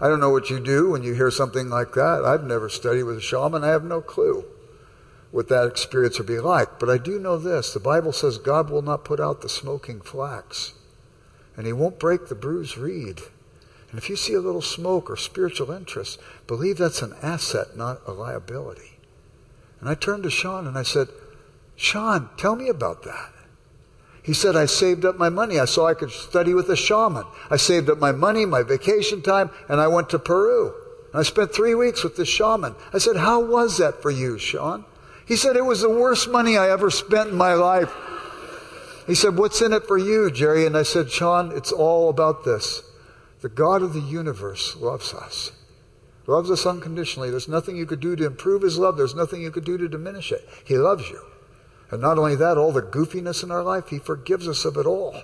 I 0.00 0.08
don't 0.08 0.20
know 0.20 0.30
what 0.30 0.50
you 0.50 0.60
do 0.60 0.90
when 0.90 1.02
you 1.02 1.14
hear 1.14 1.30
something 1.30 1.68
like 1.68 1.92
that. 1.92 2.24
I've 2.24 2.44
never 2.44 2.68
studied 2.68 3.04
with 3.04 3.18
a 3.18 3.22
shaman. 3.22 3.64
I 3.64 3.68
have 3.68 3.84
no 3.84 4.00
clue 4.00 4.44
what 5.30 5.48
that 5.48 5.66
experience 5.66 6.18
would 6.18 6.26
be 6.26 6.40
like. 6.40 6.78
But 6.78 6.90
I 6.90 6.98
do 6.98 7.18
know 7.18 7.36
this 7.36 7.72
the 7.72 7.80
Bible 7.80 8.12
says 8.12 8.38
God 8.38 8.70
will 8.70 8.82
not 8.82 9.04
put 9.04 9.20
out 9.20 9.42
the 9.42 9.48
smoking 9.48 10.00
flax 10.00 10.74
and 11.56 11.66
he 11.66 11.72
won't 11.72 11.98
break 11.98 12.28
the 12.28 12.34
bruised 12.34 12.78
reed. 12.78 13.20
And 13.90 13.98
if 13.98 14.08
you 14.08 14.16
see 14.16 14.34
a 14.34 14.40
little 14.40 14.62
smoke 14.62 15.10
or 15.10 15.16
spiritual 15.16 15.72
interest, 15.72 16.20
believe 16.46 16.78
that's 16.78 17.02
an 17.02 17.14
asset, 17.22 17.76
not 17.76 18.00
a 18.06 18.12
liability. 18.12 18.98
And 19.80 19.88
I 19.88 19.94
turned 19.94 20.22
to 20.22 20.30
Sean 20.30 20.66
and 20.66 20.78
I 20.78 20.84
said, 20.84 21.08
Sean, 21.76 22.30
tell 22.36 22.54
me 22.54 22.68
about 22.68 23.02
that. 23.02 23.32
He 24.22 24.34
said, 24.34 24.54
I 24.54 24.66
saved 24.66 25.04
up 25.04 25.16
my 25.16 25.28
money. 25.28 25.58
I 25.58 25.64
saw 25.64 25.86
I 25.86 25.94
could 25.94 26.10
study 26.10 26.52
with 26.52 26.68
a 26.68 26.76
shaman. 26.76 27.24
I 27.50 27.56
saved 27.56 27.88
up 27.88 27.98
my 27.98 28.12
money, 28.12 28.44
my 28.44 28.62
vacation 28.62 29.22
time, 29.22 29.50
and 29.68 29.80
I 29.80 29.88
went 29.88 30.10
to 30.10 30.18
Peru. 30.18 30.74
And 31.12 31.20
I 31.20 31.22
spent 31.22 31.54
three 31.54 31.74
weeks 31.74 32.04
with 32.04 32.16
the 32.16 32.26
shaman. 32.26 32.74
I 32.92 32.98
said, 32.98 33.16
How 33.16 33.40
was 33.40 33.78
that 33.78 34.02
for 34.02 34.10
you, 34.10 34.38
Sean? 34.38 34.84
He 35.26 35.36
said, 35.36 35.56
It 35.56 35.64
was 35.64 35.80
the 35.80 35.88
worst 35.88 36.28
money 36.28 36.58
I 36.58 36.70
ever 36.70 36.90
spent 36.90 37.30
in 37.30 37.36
my 37.36 37.54
life. 37.54 37.92
He 39.06 39.14
said, 39.14 39.36
What's 39.36 39.62
in 39.62 39.72
it 39.72 39.86
for 39.86 39.96
you, 39.96 40.30
Jerry? 40.30 40.66
And 40.66 40.76
I 40.76 40.82
said, 40.82 41.10
Sean, 41.10 41.50
it's 41.56 41.72
all 41.72 42.10
about 42.10 42.44
this. 42.44 42.82
The 43.40 43.48
God 43.48 43.82
of 43.82 43.94
the 43.94 44.00
universe 44.00 44.76
loves 44.76 45.14
us, 45.14 45.50
loves 46.26 46.50
us 46.50 46.66
unconditionally. 46.66 47.30
There's 47.30 47.48
nothing 47.48 47.76
you 47.76 47.86
could 47.86 48.00
do 48.00 48.14
to 48.16 48.26
improve 48.26 48.62
his 48.62 48.76
love, 48.76 48.98
there's 48.98 49.14
nothing 49.14 49.40
you 49.40 49.50
could 49.50 49.64
do 49.64 49.78
to 49.78 49.88
diminish 49.88 50.30
it. 50.30 50.46
He 50.66 50.76
loves 50.76 51.08
you. 51.08 51.20
And 51.90 52.00
not 52.00 52.18
only 52.18 52.36
that, 52.36 52.56
all 52.56 52.72
the 52.72 52.82
goofiness 52.82 53.42
in 53.42 53.50
our 53.50 53.62
life, 53.62 53.88
he 53.88 53.98
forgives 53.98 54.46
us 54.46 54.64
of 54.64 54.76
it 54.76 54.86
all. 54.86 55.22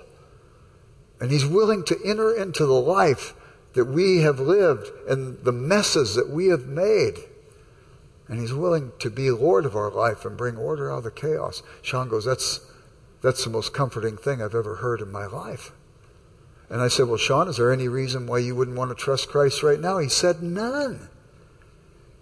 And 1.19 1.31
he's 1.31 1.45
willing 1.45 1.83
to 1.85 1.97
enter 2.05 2.35
into 2.35 2.65
the 2.65 2.73
life 2.73 3.33
that 3.73 3.85
we 3.85 4.21
have 4.21 4.39
lived 4.39 4.89
and 5.07 5.43
the 5.43 5.51
messes 5.51 6.15
that 6.15 6.29
we 6.29 6.47
have 6.47 6.65
made. 6.65 7.15
And 8.27 8.39
he's 8.39 8.53
willing 8.53 8.91
to 8.99 9.09
be 9.09 9.31
Lord 9.31 9.65
of 9.65 9.75
our 9.75 9.89
life 9.89 10.25
and 10.25 10.35
bring 10.35 10.57
order 10.57 10.91
out 10.91 10.99
of 10.99 11.03
the 11.05 11.11
chaos. 11.11 11.63
Sean 11.81 12.09
goes, 12.09 12.25
That's 12.25 12.59
that's 13.21 13.43
the 13.43 13.49
most 13.49 13.73
comforting 13.73 14.17
thing 14.17 14.41
I've 14.41 14.55
ever 14.55 14.75
heard 14.75 15.01
in 15.01 15.11
my 15.11 15.25
life. 15.25 15.71
And 16.69 16.81
I 16.81 16.87
said, 16.87 17.07
Well, 17.07 17.17
Sean, 17.17 17.47
is 17.47 17.57
there 17.57 17.71
any 17.71 17.87
reason 17.87 18.27
why 18.27 18.39
you 18.39 18.55
wouldn't 18.55 18.77
want 18.77 18.89
to 18.89 19.03
trust 19.03 19.29
Christ 19.29 19.63
right 19.63 19.79
now? 19.79 19.97
He 19.97 20.09
said, 20.09 20.43
None. 20.43 21.09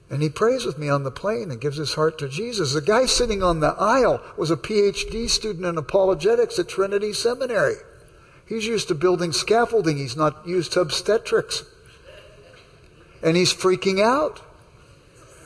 And 0.09 0.21
he 0.21 0.29
prays 0.29 0.65
with 0.65 0.77
me 0.77 0.87
on 0.87 1.03
the 1.03 1.11
plane 1.11 1.49
and 1.49 1.59
gives 1.59 1.77
his 1.77 1.95
heart 1.95 2.19
to 2.19 2.29
Jesus. 2.29 2.73
The 2.73 2.81
guy 2.81 3.05
sitting 3.05 3.41
on 3.41 3.59
the 3.59 3.75
aisle 3.79 4.21
was 4.37 4.51
a 4.51 4.57
PhD 4.57 5.29
student 5.29 5.65
in 5.65 5.77
apologetics 5.77 6.59
at 6.59 6.69
Trinity 6.69 7.11
Seminary. 7.11 7.75
He's 8.47 8.67
used 8.67 8.87
to 8.89 8.95
building 8.95 9.31
scaffolding, 9.31 9.97
he's 9.97 10.15
not 10.15 10.47
used 10.47 10.73
to 10.73 10.81
obstetrics. 10.81 11.63
And 13.23 13.35
he's 13.35 13.53
freaking 13.53 13.99
out. 13.99 14.41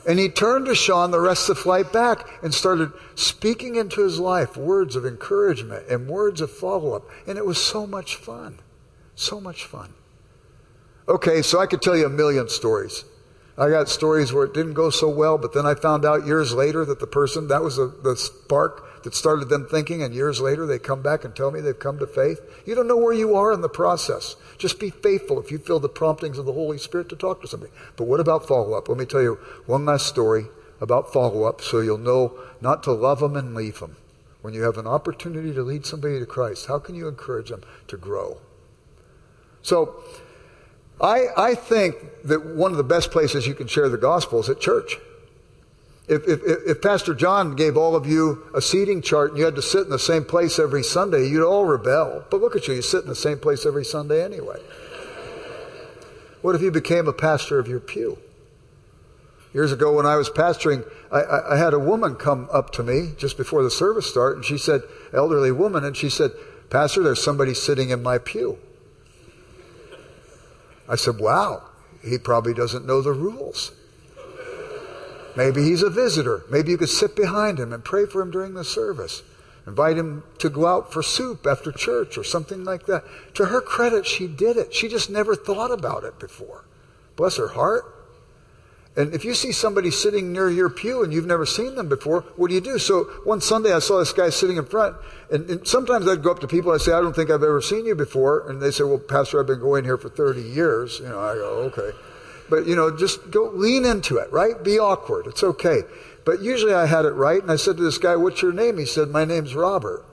And 0.06 0.18
he 0.18 0.28
turned 0.28 0.66
to 0.66 0.74
Sean 0.74 1.10
the 1.10 1.20
rest 1.20 1.48
of 1.48 1.56
the 1.56 1.62
flight 1.62 1.92
back 1.92 2.26
and 2.42 2.52
started 2.52 2.92
speaking 3.14 3.76
into 3.76 4.02
his 4.02 4.18
life 4.18 4.56
words 4.56 4.96
of 4.96 5.06
encouragement 5.06 5.86
and 5.88 6.08
words 6.08 6.40
of 6.40 6.50
follow 6.50 6.94
up. 6.94 7.04
And 7.26 7.38
it 7.38 7.46
was 7.46 7.62
so 7.62 7.86
much 7.86 8.16
fun. 8.16 8.58
So 9.14 9.40
much 9.40 9.64
fun. 9.64 9.94
Okay, 11.08 11.42
so 11.42 11.60
I 11.60 11.66
could 11.66 11.82
tell 11.82 11.96
you 11.96 12.06
a 12.06 12.10
million 12.10 12.48
stories. 12.48 13.04
I 13.58 13.68
got 13.68 13.88
stories 13.88 14.32
where 14.32 14.44
it 14.44 14.54
didn't 14.54 14.74
go 14.74 14.90
so 14.90 15.08
well, 15.08 15.36
but 15.36 15.52
then 15.52 15.66
I 15.66 15.74
found 15.74 16.04
out 16.04 16.26
years 16.26 16.54
later 16.54 16.84
that 16.84 17.00
the 17.00 17.06
person, 17.06 17.48
that 17.48 17.62
was 17.62 17.76
the, 17.76 17.94
the 18.02 18.16
spark 18.16 19.02
that 19.02 19.14
started 19.14 19.48
them 19.48 19.66
thinking, 19.66 20.02
and 20.02 20.14
years 20.14 20.40
later 20.40 20.66
they 20.66 20.78
come 20.78 21.02
back 21.02 21.24
and 21.24 21.34
tell 21.34 21.50
me 21.50 21.60
they've 21.60 21.78
come 21.78 21.98
to 21.98 22.06
faith. 22.06 22.40
You 22.66 22.74
don't 22.74 22.88
know 22.88 22.96
where 22.96 23.12
you 23.12 23.34
are 23.34 23.52
in 23.52 23.60
the 23.60 23.68
process. 23.68 24.36
Just 24.58 24.78
be 24.78 24.90
faithful 24.90 25.40
if 25.40 25.50
you 25.50 25.58
feel 25.58 25.80
the 25.80 25.88
promptings 25.88 26.38
of 26.38 26.46
the 26.46 26.52
Holy 26.52 26.78
Spirit 26.78 27.08
to 27.10 27.16
talk 27.16 27.42
to 27.42 27.48
somebody. 27.48 27.72
But 27.96 28.04
what 28.04 28.20
about 28.20 28.46
follow 28.46 28.74
up? 28.74 28.88
Let 28.88 28.98
me 28.98 29.06
tell 29.06 29.22
you 29.22 29.38
one 29.66 29.84
last 29.84 30.06
story 30.06 30.46
about 30.80 31.12
follow 31.12 31.44
up 31.44 31.60
so 31.60 31.80
you'll 31.80 31.98
know 31.98 32.38
not 32.60 32.82
to 32.84 32.92
love 32.92 33.20
them 33.20 33.36
and 33.36 33.54
leave 33.54 33.80
them. 33.80 33.96
When 34.42 34.54
you 34.54 34.62
have 34.62 34.78
an 34.78 34.86
opportunity 34.86 35.52
to 35.52 35.62
lead 35.62 35.84
somebody 35.84 36.18
to 36.18 36.26
Christ, 36.26 36.66
how 36.66 36.78
can 36.78 36.94
you 36.94 37.08
encourage 37.08 37.50
them 37.50 37.62
to 37.88 37.96
grow? 37.98 38.38
So, 39.62 40.02
I, 41.00 41.26
I 41.36 41.54
think 41.54 41.96
that 42.24 42.44
one 42.44 42.70
of 42.70 42.76
the 42.76 42.84
best 42.84 43.10
places 43.10 43.46
you 43.46 43.54
can 43.54 43.66
share 43.66 43.88
the 43.88 43.96
gospel 43.96 44.40
is 44.40 44.48
at 44.48 44.60
church. 44.60 44.96
If, 46.08 46.26
if, 46.26 46.40
if, 46.44 46.82
Pastor 46.82 47.14
John 47.14 47.54
gave 47.54 47.76
all 47.76 47.94
of 47.94 48.04
you 48.04 48.42
a 48.52 48.60
seating 48.60 49.00
chart 49.00 49.30
and 49.30 49.38
you 49.38 49.44
had 49.44 49.54
to 49.54 49.62
sit 49.62 49.84
in 49.84 49.90
the 49.90 49.98
same 49.98 50.24
place 50.24 50.58
every 50.58 50.82
Sunday, 50.82 51.28
you'd 51.28 51.46
all 51.46 51.64
rebel. 51.64 52.24
But 52.30 52.40
look 52.40 52.56
at 52.56 52.66
you, 52.66 52.74
you 52.74 52.82
sit 52.82 53.02
in 53.02 53.08
the 53.08 53.14
same 53.14 53.38
place 53.38 53.64
every 53.64 53.84
Sunday 53.84 54.24
anyway. 54.24 54.58
What 56.42 56.56
if 56.56 56.62
you 56.62 56.72
became 56.72 57.06
a 57.06 57.12
pastor 57.12 57.58
of 57.60 57.68
your 57.68 57.80
pew? 57.80 58.18
Years 59.54 59.72
ago, 59.72 59.92
when 59.92 60.06
I 60.06 60.16
was 60.16 60.30
pastoring, 60.30 60.84
I, 61.12 61.20
I, 61.20 61.54
I 61.54 61.56
had 61.58 61.74
a 61.74 61.78
woman 61.78 62.16
come 62.16 62.48
up 62.52 62.70
to 62.72 62.82
me 62.82 63.12
just 63.16 63.36
before 63.36 63.62
the 63.62 63.70
service 63.70 64.08
started, 64.08 64.36
and 64.36 64.44
she 64.44 64.58
said, 64.58 64.82
elderly 65.12 65.52
woman, 65.52 65.84
and 65.84 65.96
she 65.96 66.08
said, 66.08 66.32
Pastor, 66.70 67.02
there's 67.02 67.22
somebody 67.22 67.54
sitting 67.54 67.90
in 67.90 68.02
my 68.02 68.18
pew. 68.18 68.58
I 70.90 70.96
said, 70.96 71.20
Wow, 71.20 71.62
he 72.02 72.18
probably 72.18 72.52
doesn't 72.52 72.84
know 72.84 73.00
the 73.00 73.12
rules. 73.12 73.72
Maybe 75.36 75.62
he's 75.62 75.82
a 75.82 75.90
visitor. 75.90 76.42
Maybe 76.50 76.72
you 76.72 76.78
could 76.78 76.88
sit 76.88 77.14
behind 77.14 77.60
him 77.60 77.72
and 77.72 77.84
pray 77.84 78.04
for 78.04 78.20
him 78.20 78.32
during 78.32 78.54
the 78.54 78.64
service. 78.64 79.22
Invite 79.66 79.96
him 79.96 80.24
to 80.38 80.50
go 80.50 80.66
out 80.66 80.92
for 80.92 81.02
soup 81.02 81.46
after 81.46 81.70
church 81.70 82.18
or 82.18 82.24
something 82.24 82.64
like 82.64 82.86
that. 82.86 83.04
To 83.34 83.46
her 83.46 83.60
credit, 83.60 84.04
she 84.04 84.26
did 84.26 84.56
it. 84.56 84.74
She 84.74 84.88
just 84.88 85.08
never 85.08 85.36
thought 85.36 85.70
about 85.70 86.02
it 86.02 86.18
before. 86.18 86.64
Bless 87.14 87.36
her 87.36 87.48
heart. 87.48 87.84
And 88.96 89.14
if 89.14 89.24
you 89.24 89.34
see 89.34 89.52
somebody 89.52 89.90
sitting 89.90 90.32
near 90.32 90.50
your 90.50 90.68
pew 90.68 91.04
and 91.04 91.12
you've 91.12 91.26
never 91.26 91.46
seen 91.46 91.76
them 91.76 91.88
before, 91.88 92.22
what 92.36 92.48
do 92.48 92.54
you 92.54 92.60
do? 92.60 92.78
So 92.78 93.04
one 93.24 93.40
Sunday 93.40 93.72
I 93.72 93.78
saw 93.78 93.98
this 93.98 94.12
guy 94.12 94.30
sitting 94.30 94.56
in 94.56 94.66
front, 94.66 94.96
and, 95.30 95.48
and 95.48 95.66
sometimes 95.66 96.08
I'd 96.08 96.24
go 96.24 96.32
up 96.32 96.40
to 96.40 96.48
people 96.48 96.72
and 96.72 96.80
I'd 96.80 96.84
say, 96.84 96.92
I 96.92 97.00
don't 97.00 97.14
think 97.14 97.30
I've 97.30 97.42
ever 97.42 97.60
seen 97.60 97.86
you 97.86 97.94
before. 97.94 98.48
And 98.50 98.60
they 98.60 98.72
say, 98.72 98.82
Well, 98.82 98.98
Pastor, 98.98 99.40
I've 99.40 99.46
been 99.46 99.60
going 99.60 99.84
here 99.84 99.96
for 99.96 100.08
30 100.08 100.42
years. 100.42 100.98
You 100.98 101.08
know, 101.08 101.20
I 101.20 101.34
go, 101.34 101.70
Okay. 101.72 101.96
But, 102.48 102.66
you 102.66 102.74
know, 102.74 102.90
just 102.94 103.30
go 103.30 103.48
lean 103.54 103.84
into 103.84 104.16
it, 104.16 104.32
right? 104.32 104.62
Be 104.64 104.80
awkward. 104.80 105.28
It's 105.28 105.44
okay. 105.44 105.82
But 106.24 106.42
usually 106.42 106.74
I 106.74 106.86
had 106.86 107.04
it 107.04 107.12
right, 107.12 107.40
and 107.40 107.50
I 107.50 107.56
said 107.56 107.76
to 107.76 107.82
this 107.84 107.98
guy, 107.98 108.16
What's 108.16 108.42
your 108.42 108.52
name? 108.52 108.76
He 108.76 108.86
said, 108.86 109.08
My 109.08 109.24
name's 109.24 109.54
Robert. 109.54 110.04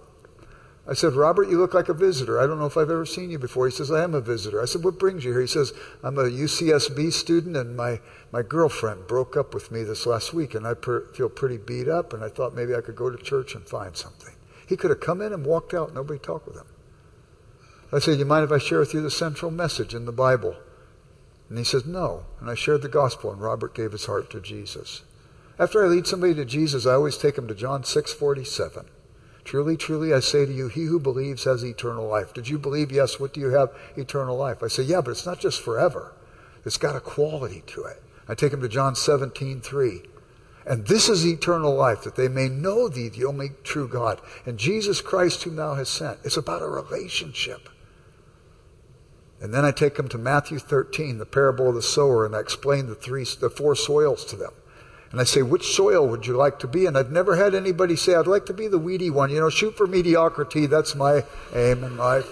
I 0.89 0.93
said, 0.93 1.13
Robert, 1.13 1.49
you 1.49 1.59
look 1.59 1.73
like 1.73 1.89
a 1.89 1.93
visitor. 1.93 2.39
I 2.39 2.47
don't 2.47 2.59
know 2.59 2.65
if 2.65 2.77
I've 2.77 2.89
ever 2.89 3.05
seen 3.05 3.29
you 3.29 3.37
before. 3.37 3.67
He 3.67 3.73
says, 3.73 3.91
I 3.91 4.03
am 4.03 4.13
a 4.13 4.21
visitor. 4.21 4.61
I 4.61 4.65
said, 4.65 4.85
What 4.85 4.97
brings 4.97 5.25
you 5.25 5.31
here? 5.31 5.41
He 5.41 5.47
says, 5.47 5.73
I'm 6.01 6.17
a 6.17 6.23
UCSB 6.23 7.11
student, 7.11 7.57
and 7.57 7.75
my, 7.75 7.99
my 8.31 8.41
girlfriend 8.41 9.05
broke 9.05 9.35
up 9.35 9.53
with 9.53 9.69
me 9.69 9.83
this 9.83 10.05
last 10.05 10.33
week, 10.33 10.55
and 10.55 10.65
I 10.65 10.75
per- 10.75 11.07
feel 11.13 11.27
pretty 11.27 11.57
beat 11.57 11.89
up, 11.89 12.13
and 12.13 12.23
I 12.23 12.29
thought 12.29 12.55
maybe 12.55 12.73
I 12.73 12.79
could 12.79 12.95
go 12.95 13.09
to 13.09 13.21
church 13.21 13.53
and 13.53 13.67
find 13.67 13.97
something. 13.97 14.33
He 14.65 14.77
could 14.77 14.89
have 14.89 15.01
come 15.01 15.21
in 15.21 15.33
and 15.33 15.45
walked 15.45 15.73
out, 15.73 15.93
nobody 15.93 16.19
talked 16.19 16.47
with 16.47 16.55
him. 16.55 16.67
I 17.91 17.99
said, 17.99 18.17
You 18.17 18.25
mind 18.25 18.45
if 18.45 18.51
I 18.51 18.57
share 18.57 18.79
with 18.79 18.93
you 18.93 19.01
the 19.01 19.11
central 19.11 19.51
message 19.51 19.93
in 19.93 20.05
the 20.05 20.13
Bible? 20.13 20.55
And 21.49 21.57
he 21.57 21.65
says, 21.65 21.85
No. 21.85 22.23
And 22.39 22.49
I 22.49 22.55
shared 22.55 22.81
the 22.81 22.89
gospel, 22.89 23.31
and 23.31 23.41
Robert 23.41 23.75
gave 23.75 23.91
his 23.91 24.05
heart 24.05 24.29
to 24.31 24.39
Jesus. 24.39 25.03
After 25.59 25.83
I 25.83 25.87
lead 25.87 26.07
somebody 26.07 26.33
to 26.35 26.45
Jesus, 26.45 26.85
I 26.85 26.93
always 26.93 27.17
take 27.17 27.35
them 27.35 27.47
to 27.49 27.55
John 27.55 27.83
6 27.83 28.13
47. 28.13 28.85
Truly, 29.47 29.77
truly, 29.77 30.13
I 30.13 30.19
say 30.19 30.45
to 30.45 30.51
you, 30.51 30.67
he 30.67 30.83
who 30.83 30.99
believes 30.99 31.45
has 31.45 31.63
eternal 31.63 32.05
life. 32.05 32.33
Did 32.33 32.49
you 32.49 32.59
believe? 32.59 32.91
Yes. 32.91 33.17
What 33.17 33.33
do 33.33 33.39
you 33.39 33.51
have? 33.51 33.69
Eternal 33.95 34.35
life. 34.35 34.61
I 34.61 34.67
say, 34.67 34.83
yeah, 34.83 34.99
but 34.99 35.11
it's 35.11 35.25
not 35.25 35.39
just 35.39 35.61
forever. 35.61 36.13
It's 36.65 36.75
got 36.75 36.97
a 36.97 36.99
quality 36.99 37.63
to 37.67 37.85
it. 37.85 38.03
I 38.27 38.35
take 38.35 38.51
him 38.51 38.59
to 38.59 38.67
John 38.67 38.93
17, 38.93 39.61
3. 39.61 40.01
And 40.65 40.85
this 40.85 41.07
is 41.07 41.25
eternal 41.25 41.73
life, 41.73 42.03
that 42.03 42.17
they 42.17 42.27
may 42.27 42.49
know 42.49 42.89
thee, 42.89 43.07
the 43.07 43.23
only 43.23 43.51
true 43.63 43.87
God, 43.87 44.19
and 44.45 44.57
Jesus 44.57 44.99
Christ 44.99 45.43
whom 45.43 45.55
thou 45.55 45.75
hast 45.75 45.93
sent. 45.93 46.19
It's 46.25 46.35
about 46.35 46.61
a 46.61 46.67
relationship. 46.67 47.69
And 49.39 49.53
then 49.53 49.63
I 49.63 49.71
take 49.71 49.95
them 49.95 50.09
to 50.09 50.17
Matthew 50.17 50.59
13, 50.59 51.19
the 51.19 51.25
parable 51.25 51.69
of 51.69 51.75
the 51.75 51.81
sower, 51.81 52.25
and 52.25 52.35
I 52.35 52.41
explain 52.41 52.87
the 52.87 52.95
three, 52.95 53.23
the 53.39 53.49
four 53.49 53.77
soils 53.77 54.25
to 54.25 54.35
them. 54.35 54.51
And 55.11 55.21
I 55.21 55.23
say, 55.23 55.41
which 55.41 55.73
soil 55.73 56.07
would 56.07 56.27
you 56.27 56.35
like 56.35 56.59
to 56.59 56.67
be? 56.67 56.85
And 56.85 56.97
I've 56.97 57.11
never 57.11 57.35
had 57.37 57.55
anybody 57.55 57.95
say, 57.95 58.15
I'd 58.15 58.27
like 58.27 58.45
to 58.47 58.53
be 58.53 58.67
the 58.67 58.77
weedy 58.77 59.09
one. 59.09 59.29
You 59.29 59.39
know, 59.39 59.49
shoot 59.49 59.77
for 59.77 59.87
mediocrity. 59.87 60.65
That's 60.65 60.95
my 60.95 61.23
aim 61.55 61.83
in 61.83 61.97
life. 61.97 62.27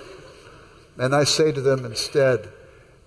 And 0.97 1.15
I 1.15 1.23
say 1.23 1.51
to 1.51 1.61
them 1.61 1.86
instead, 1.86 2.49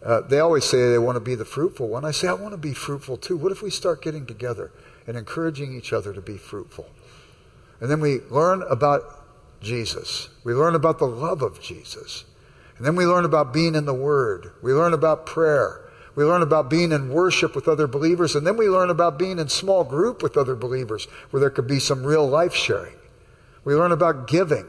uh, 0.04 0.20
they 0.22 0.40
always 0.40 0.64
say 0.64 0.90
they 0.90 0.98
want 0.98 1.16
to 1.16 1.20
be 1.20 1.34
the 1.34 1.44
fruitful 1.44 1.88
one. 1.88 2.04
I 2.04 2.12
say, 2.12 2.28
I 2.28 2.34
want 2.34 2.52
to 2.52 2.58
be 2.58 2.72
fruitful 2.72 3.16
too. 3.16 3.36
What 3.36 3.52
if 3.52 3.62
we 3.62 3.70
start 3.70 4.02
getting 4.02 4.26
together 4.26 4.70
and 5.06 5.16
encouraging 5.16 5.76
each 5.76 5.92
other 5.92 6.12
to 6.14 6.20
be 6.20 6.36
fruitful? 6.36 6.86
And 7.80 7.90
then 7.90 8.00
we 8.00 8.20
learn 8.30 8.62
about 8.70 9.02
Jesus. 9.60 10.28
We 10.44 10.54
learn 10.54 10.74
about 10.74 10.98
the 10.98 11.06
love 11.06 11.42
of 11.42 11.60
Jesus. 11.60 12.24
And 12.76 12.86
then 12.86 12.94
we 12.94 13.06
learn 13.06 13.24
about 13.24 13.52
being 13.52 13.74
in 13.74 13.86
the 13.86 13.94
Word. 13.94 14.52
We 14.62 14.72
learn 14.72 14.94
about 14.94 15.26
prayer. 15.26 15.87
We 16.18 16.24
learn 16.24 16.42
about 16.42 16.68
being 16.68 16.90
in 16.90 17.10
worship 17.10 17.54
with 17.54 17.68
other 17.68 17.86
believers, 17.86 18.34
and 18.34 18.44
then 18.44 18.56
we 18.56 18.68
learn 18.68 18.90
about 18.90 19.20
being 19.20 19.38
in 19.38 19.48
small 19.48 19.84
group 19.84 20.20
with 20.20 20.36
other 20.36 20.56
believers 20.56 21.06
where 21.30 21.38
there 21.38 21.48
could 21.48 21.68
be 21.68 21.78
some 21.78 22.02
real 22.02 22.26
life 22.26 22.52
sharing. 22.52 22.96
We 23.62 23.76
learn 23.76 23.92
about 23.92 24.26
giving 24.26 24.66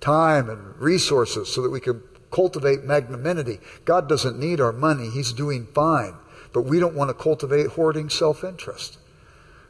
time 0.00 0.48
and 0.48 0.80
resources 0.80 1.52
so 1.52 1.60
that 1.62 1.70
we 1.70 1.80
can 1.80 2.04
cultivate 2.30 2.84
magnanimity. 2.84 3.58
God 3.84 4.08
doesn't 4.08 4.38
need 4.38 4.60
our 4.60 4.70
money, 4.70 5.10
He's 5.10 5.32
doing 5.32 5.66
fine. 5.74 6.14
But 6.52 6.66
we 6.66 6.78
don't 6.78 6.94
want 6.94 7.08
to 7.08 7.14
cultivate 7.14 7.70
hoarding 7.70 8.08
self 8.08 8.44
interest. 8.44 8.98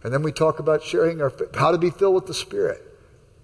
And 0.05 0.13
then 0.13 0.23
we 0.23 0.33
talk 0.33 0.59
about 0.59 0.83
sharing 0.83 1.23
our 1.23 1.33
how 1.55 1.71
to 1.73 1.79
be 1.79 1.89
filled 1.89 2.15
with 2.15 2.27
the 2.27 2.35
Spirit. 2.35 2.83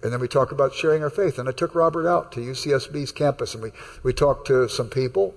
And 0.03 0.13
then 0.13 0.19
we 0.19 0.27
talk 0.27 0.51
about 0.51 0.75
sharing 0.75 1.01
our 1.01 1.09
faith. 1.09 1.39
And 1.39 1.49
I 1.49 1.53
took 1.53 1.73
Robert 1.73 2.07
out 2.07 2.31
to 2.33 2.39
UCSB's 2.39 3.11
campus 3.11 3.55
and 3.55 3.63
we, 3.63 3.71
we 4.03 4.13
talked 4.13 4.45
to 4.45 4.69
some 4.69 4.89
people 4.89 5.33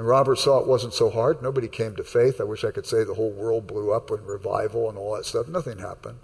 and 0.00 0.08
Robert 0.08 0.38
saw 0.38 0.58
it 0.58 0.66
wasn't 0.66 0.94
so 0.94 1.10
hard. 1.10 1.42
Nobody 1.42 1.68
came 1.68 1.94
to 1.96 2.02
faith. 2.02 2.40
I 2.40 2.44
wish 2.44 2.64
I 2.64 2.70
could 2.70 2.86
say 2.86 3.04
the 3.04 3.12
whole 3.12 3.32
world 3.32 3.66
blew 3.66 3.92
up 3.92 4.10
with 4.10 4.22
revival 4.22 4.88
and 4.88 4.96
all 4.96 5.14
that 5.14 5.26
stuff. 5.26 5.46
Nothing 5.46 5.76
happened. 5.76 6.20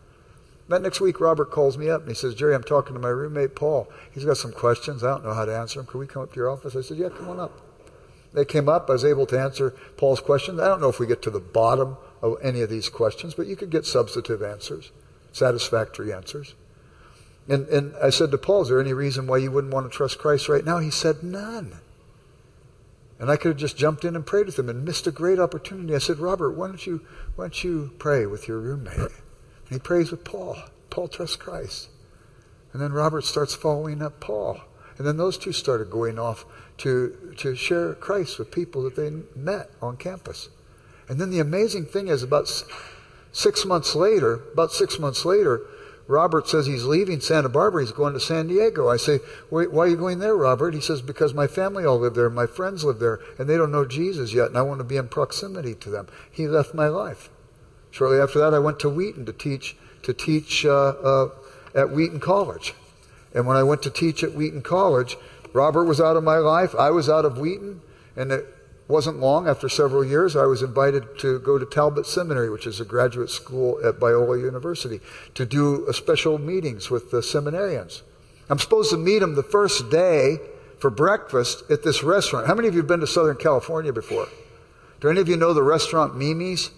That 0.70 0.80
next 0.80 0.98
week, 0.98 1.20
Robert 1.20 1.50
calls 1.50 1.76
me 1.76 1.90
up 1.90 2.00
and 2.00 2.08
he 2.08 2.14
says, 2.14 2.34
Jerry, 2.34 2.54
I'm 2.54 2.62
talking 2.62 2.94
to 2.94 2.98
my 2.98 3.10
roommate, 3.10 3.54
Paul. 3.54 3.86
He's 4.10 4.24
got 4.24 4.38
some 4.38 4.52
questions. 4.52 5.04
I 5.04 5.08
don't 5.08 5.26
know 5.26 5.34
how 5.34 5.44
to 5.44 5.54
answer 5.54 5.78
them. 5.78 5.86
Can 5.86 6.00
we 6.00 6.06
come 6.06 6.22
up 6.22 6.30
to 6.30 6.36
your 6.36 6.48
office? 6.48 6.74
I 6.74 6.80
said, 6.80 6.96
Yeah, 6.96 7.10
come 7.10 7.28
on 7.28 7.38
up. 7.38 7.60
They 8.32 8.46
came 8.46 8.66
up. 8.66 8.88
I 8.88 8.94
was 8.94 9.04
able 9.04 9.26
to 9.26 9.38
answer 9.38 9.74
Paul's 9.98 10.20
questions. 10.20 10.58
I 10.58 10.68
don't 10.68 10.80
know 10.80 10.88
if 10.88 10.98
we 10.98 11.06
get 11.06 11.20
to 11.24 11.30
the 11.30 11.38
bottom 11.38 11.98
of 12.22 12.38
any 12.42 12.62
of 12.62 12.70
these 12.70 12.88
questions, 12.88 13.34
but 13.34 13.46
you 13.46 13.56
could 13.56 13.68
get 13.68 13.84
substantive 13.84 14.42
answers, 14.42 14.90
satisfactory 15.32 16.14
answers. 16.14 16.54
And, 17.46 17.68
and 17.68 17.94
I 18.02 18.08
said 18.08 18.30
to 18.30 18.38
Paul, 18.38 18.62
Is 18.62 18.68
there 18.68 18.80
any 18.80 18.94
reason 18.94 19.26
why 19.26 19.36
you 19.36 19.50
wouldn't 19.50 19.74
want 19.74 19.84
to 19.84 19.94
trust 19.94 20.16
Christ 20.16 20.48
right 20.48 20.64
now? 20.64 20.78
He 20.78 20.90
said, 20.90 21.22
None. 21.22 21.80
And 23.18 23.30
I 23.30 23.36
could 23.36 23.52
have 23.52 23.56
just 23.56 23.78
jumped 23.78 24.04
in 24.04 24.14
and 24.14 24.26
prayed 24.26 24.46
with 24.46 24.58
him 24.58 24.68
and 24.68 24.84
missed 24.84 25.06
a 25.06 25.10
great 25.10 25.38
opportunity. 25.38 25.94
I 25.94 25.98
said, 25.98 26.18
Robert, 26.18 26.52
why 26.52 26.68
don't 26.68 26.86
you, 26.86 27.00
why 27.34 27.44
don't 27.44 27.64
you 27.64 27.92
pray 27.98 28.26
with 28.26 28.46
your 28.46 28.58
roommate? 28.58 28.98
And 28.98 29.10
he 29.70 29.78
prays 29.78 30.10
with 30.10 30.24
Paul. 30.24 30.56
Paul 30.90 31.08
trusts 31.08 31.36
Christ. 31.36 31.88
And 32.72 32.82
then 32.82 32.92
Robert 32.92 33.24
starts 33.24 33.54
following 33.54 34.02
up 34.02 34.20
Paul. 34.20 34.60
And 34.98 35.06
then 35.06 35.16
those 35.16 35.38
two 35.38 35.52
started 35.52 35.90
going 35.90 36.18
off 36.18 36.44
to, 36.78 37.34
to 37.38 37.54
share 37.54 37.94
Christ 37.94 38.38
with 38.38 38.50
people 38.50 38.82
that 38.82 38.96
they 38.96 39.10
met 39.34 39.70
on 39.80 39.96
campus. 39.96 40.50
And 41.08 41.18
then 41.20 41.30
the 41.30 41.40
amazing 41.40 41.86
thing 41.86 42.08
is 42.08 42.22
about 42.22 42.50
six 43.32 43.64
months 43.64 43.94
later, 43.94 44.40
about 44.52 44.72
six 44.72 44.98
months 44.98 45.24
later, 45.24 45.62
Robert 46.08 46.48
says 46.48 46.66
he's 46.66 46.84
leaving 46.84 47.20
Santa 47.20 47.48
Barbara. 47.48 47.82
He's 47.82 47.92
going 47.92 48.14
to 48.14 48.20
San 48.20 48.46
Diego. 48.46 48.88
I 48.88 48.96
say, 48.96 49.18
why 49.50 49.64
are 49.64 49.88
you 49.88 49.96
going 49.96 50.20
there, 50.20 50.36
Robert? 50.36 50.74
He 50.74 50.80
says, 50.80 51.02
because 51.02 51.34
my 51.34 51.46
family 51.46 51.84
all 51.84 51.98
live 51.98 52.14
there, 52.14 52.30
my 52.30 52.46
friends 52.46 52.84
live 52.84 53.00
there, 53.00 53.18
and 53.38 53.48
they 53.48 53.56
don't 53.56 53.72
know 53.72 53.84
Jesus 53.84 54.32
yet, 54.32 54.46
and 54.46 54.56
I 54.56 54.62
want 54.62 54.78
to 54.78 54.84
be 54.84 54.96
in 54.96 55.08
proximity 55.08 55.74
to 55.74 55.90
them. 55.90 56.06
He 56.30 56.46
left 56.46 56.74
my 56.74 56.86
life. 56.86 57.28
Shortly 57.90 58.20
after 58.20 58.38
that, 58.38 58.54
I 58.54 58.58
went 58.58 58.78
to 58.80 58.88
Wheaton 58.90 59.26
to 59.26 59.32
teach 59.32 59.76
to 60.02 60.12
teach 60.12 60.64
uh, 60.64 60.70
uh, 60.70 61.28
at 61.74 61.90
Wheaton 61.90 62.20
College. 62.20 62.74
And 63.34 63.46
when 63.46 63.56
I 63.56 63.64
went 63.64 63.82
to 63.82 63.90
teach 63.90 64.22
at 64.22 64.34
Wheaton 64.34 64.62
College, 64.62 65.16
Robert 65.52 65.84
was 65.84 66.00
out 66.00 66.16
of 66.16 66.22
my 66.22 66.36
life. 66.36 66.74
I 66.76 66.90
was 66.90 67.08
out 67.08 67.24
of 67.24 67.38
Wheaton, 67.38 67.80
and 68.14 68.44
wasn't 68.88 69.18
long, 69.18 69.48
after 69.48 69.68
several 69.68 70.04
years, 70.04 70.36
I 70.36 70.46
was 70.46 70.62
invited 70.62 71.18
to 71.18 71.38
go 71.40 71.58
to 71.58 71.66
Talbot 71.66 72.06
Seminary, 72.06 72.50
which 72.50 72.66
is 72.66 72.80
a 72.80 72.84
graduate 72.84 73.30
school 73.30 73.80
at 73.84 73.98
Biola 73.98 74.40
University, 74.40 75.00
to 75.34 75.44
do 75.44 75.86
special 75.92 76.38
meetings 76.38 76.88
with 76.90 77.10
the 77.10 77.18
seminarians. 77.18 78.02
I'm 78.48 78.58
supposed 78.58 78.90
to 78.90 78.96
meet 78.96 79.18
them 79.18 79.34
the 79.34 79.42
first 79.42 79.90
day 79.90 80.38
for 80.78 80.90
breakfast 80.90 81.68
at 81.70 81.82
this 81.82 82.02
restaurant. 82.02 82.46
How 82.46 82.54
many 82.54 82.68
of 82.68 82.74
you 82.74 82.80
have 82.80 82.88
been 82.88 83.00
to 83.00 83.06
Southern 83.06 83.36
California 83.36 83.92
before? 83.92 84.28
Do 85.00 85.08
any 85.08 85.20
of 85.20 85.28
you 85.28 85.36
know 85.36 85.52
the 85.52 85.62
restaurant 85.62 86.16
Mimi's? 86.16 86.70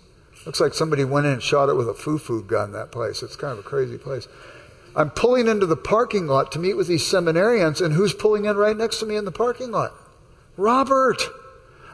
Looks 0.46 0.60
like 0.60 0.72
somebody 0.72 1.04
went 1.04 1.26
in 1.26 1.32
and 1.32 1.42
shot 1.42 1.68
it 1.68 1.74
with 1.74 1.88
a 1.88 1.94
foo-foo 1.94 2.44
gun, 2.44 2.72
that 2.72 2.90
place. 2.90 3.22
It's 3.22 3.36
kind 3.36 3.52
of 3.52 3.58
a 3.58 3.68
crazy 3.68 3.98
place. 3.98 4.28
I'm 4.96 5.10
pulling 5.10 5.46
into 5.46 5.66
the 5.66 5.76
parking 5.76 6.26
lot 6.26 6.50
to 6.52 6.58
meet 6.58 6.74
with 6.74 6.86
these 6.86 7.02
seminarians, 7.02 7.84
and 7.84 7.92
who's 7.92 8.14
pulling 8.14 8.46
in 8.46 8.56
right 8.56 8.76
next 8.76 9.00
to 9.00 9.06
me 9.06 9.16
in 9.16 9.26
the 9.26 9.32
parking 9.32 9.70
lot? 9.70 9.92
Robert! 10.56 11.20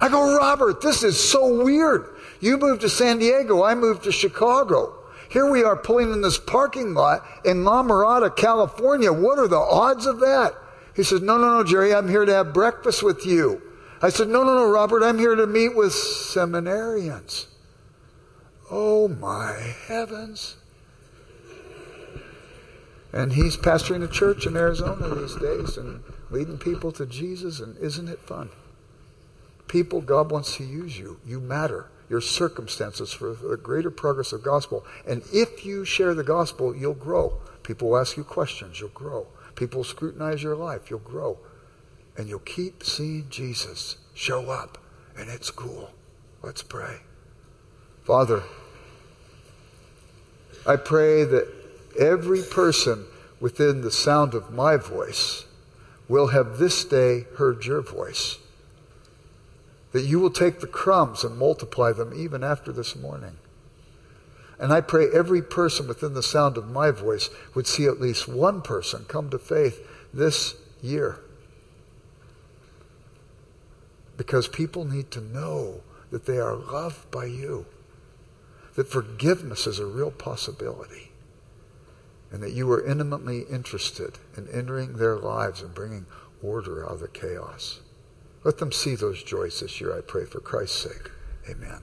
I 0.05 0.11
go, 0.11 0.36
Robert, 0.36 0.82
this 0.82 1.02
is 1.02 1.18
so 1.18 1.64
weird. 1.64 2.14
You 2.38 2.59
moved 2.59 2.82
to 2.82 2.90
San 2.90 3.20
Diego, 3.20 3.64
I 3.64 3.74
moved 3.74 4.05
to 4.05 4.12
Chicago. 4.12 4.98
Here 5.30 5.50
we 5.50 5.64
are 5.64 5.76
pulling 5.76 6.12
in 6.12 6.20
this 6.20 6.36
parking 6.36 6.92
lot 6.92 7.22
in 7.42 7.64
La 7.64 7.82
Mirada, 7.82 8.28
California. 8.36 9.11
What 9.11 9.38
are 9.38 9.48
the 9.48 9.57
odds 9.57 10.05
of 10.05 10.20
that? 10.20 10.52
He 10.94 11.05
says, 11.05 11.22
No, 11.22 11.38
no, 11.38 11.57
no, 11.57 11.64
Jerry, 11.64 11.94
I'm 11.94 12.11
here 12.11 12.26
to 12.26 12.34
have 12.34 12.52
breakfast 12.52 13.02
with 13.02 13.24
you. 13.24 13.62
I 14.02 14.11
said, 14.11 14.28
No, 14.28 14.44
no, 14.44 14.52
no, 14.52 14.70
Robert, 14.70 15.02
I'm 15.02 15.18
here 15.18 15.36
to 15.36 15.46
meet 15.46 15.74
with 15.74 15.92
seminarians. 15.92 17.46
Oh 18.70 19.09
my 19.09 19.74
heavens. 19.86 20.57
And 23.11 23.32
he's 23.32 23.57
pastoring 23.57 24.05
a 24.05 24.09
church 24.09 24.44
in 24.46 24.55
Arizona 24.55 25.14
these 25.14 25.36
days 25.36 25.78
and 25.78 26.02
leading 26.30 26.59
people 26.59 26.92
to 26.92 27.07
Jesus, 27.07 27.61
and 27.61 27.78
isn't 27.78 28.11
it 28.11 28.18
fun? 28.18 28.50
People, 29.68 30.00
God 30.00 30.30
wants 30.30 30.56
to 30.56 30.64
use 30.64 30.98
you. 30.98 31.20
You 31.26 31.40
matter. 31.40 31.90
Your 32.08 32.20
circumstances 32.20 33.12
for 33.12 33.34
the 33.34 33.56
greater 33.56 33.90
progress 33.90 34.32
of 34.32 34.42
gospel. 34.42 34.84
And 35.06 35.22
if 35.32 35.64
you 35.64 35.84
share 35.84 36.14
the 36.14 36.22
gospel, 36.22 36.76
you'll 36.76 36.94
grow. 36.94 37.40
People 37.62 37.90
will 37.90 37.98
ask 37.98 38.16
you 38.16 38.24
questions, 38.24 38.78
you'll 38.78 38.90
grow. 38.90 39.26
People 39.54 39.78
will 39.78 39.84
scrutinize 39.84 40.42
your 40.42 40.56
life, 40.56 40.90
you'll 40.90 40.98
grow. 40.98 41.38
And 42.16 42.28
you'll 42.28 42.40
keep 42.40 42.84
seeing 42.84 43.26
Jesus 43.30 43.96
show 44.14 44.50
up. 44.50 44.78
And 45.16 45.30
it's 45.30 45.50
cool. 45.50 45.90
Let's 46.42 46.62
pray. 46.62 46.98
Father, 48.04 48.42
I 50.66 50.76
pray 50.76 51.24
that 51.24 51.48
every 51.98 52.42
person 52.42 53.06
within 53.40 53.80
the 53.80 53.90
sound 53.90 54.34
of 54.34 54.52
my 54.52 54.76
voice 54.76 55.46
will 56.08 56.28
have 56.28 56.58
this 56.58 56.84
day 56.84 57.24
heard 57.36 57.64
your 57.64 57.80
voice 57.80 58.38
that 59.95 60.05
you 60.05 60.18
will 60.18 60.30
take 60.30 60.59
the 60.59 60.66
crumbs 60.66 61.22
and 61.22 61.38
multiply 61.38 61.92
them 61.92 62.12
even 62.12 62.42
after 62.42 62.72
this 62.72 62.97
morning. 62.97 63.36
And 64.59 64.72
I 64.72 64.80
pray 64.80 65.07
every 65.09 65.40
person 65.40 65.86
within 65.86 66.14
the 66.14 66.22
sound 66.22 66.59
of 66.59 66.68
my 66.68 66.90
voice 66.90 67.30
would 67.55 67.68
see 67.68 67.86
at 67.86 68.01
least 68.01 68.26
one 68.26 68.61
person 68.61 69.05
come 69.05 69.30
to 69.30 69.38
faith 69.38 69.86
this 70.12 70.57
year. 70.82 71.20
Because 74.16 74.49
people 74.49 74.84
need 74.84 75.12
to 75.12 75.20
know 75.20 75.82
that 76.11 76.26
they 76.26 76.38
are 76.38 76.57
loved 76.57 77.09
by 77.12 77.26
you, 77.26 77.64
that 78.74 78.88
forgiveness 78.88 79.64
is 79.68 79.78
a 79.78 79.86
real 79.86 80.11
possibility, 80.11 81.12
and 82.32 82.42
that 82.42 82.53
you 82.53 82.68
are 82.72 82.84
intimately 82.84 83.42
interested 83.42 84.18
in 84.36 84.49
entering 84.49 84.97
their 84.97 85.16
lives 85.16 85.62
and 85.62 85.72
bringing 85.72 86.07
order 86.42 86.84
out 86.84 86.95
of 86.95 87.01
the 87.01 87.07
chaos. 87.07 87.78
Let 88.45 88.59
them 88.59 88.72
see 88.72 88.95
those 88.95 89.22
joys 89.22 89.61
this 89.61 89.80
year, 89.80 89.97
I 89.97 90.03
pray, 90.03 90.26
for 90.26 90.38
Christ's 90.38 90.82
sake. 90.82 91.11
Amen. 91.49 91.80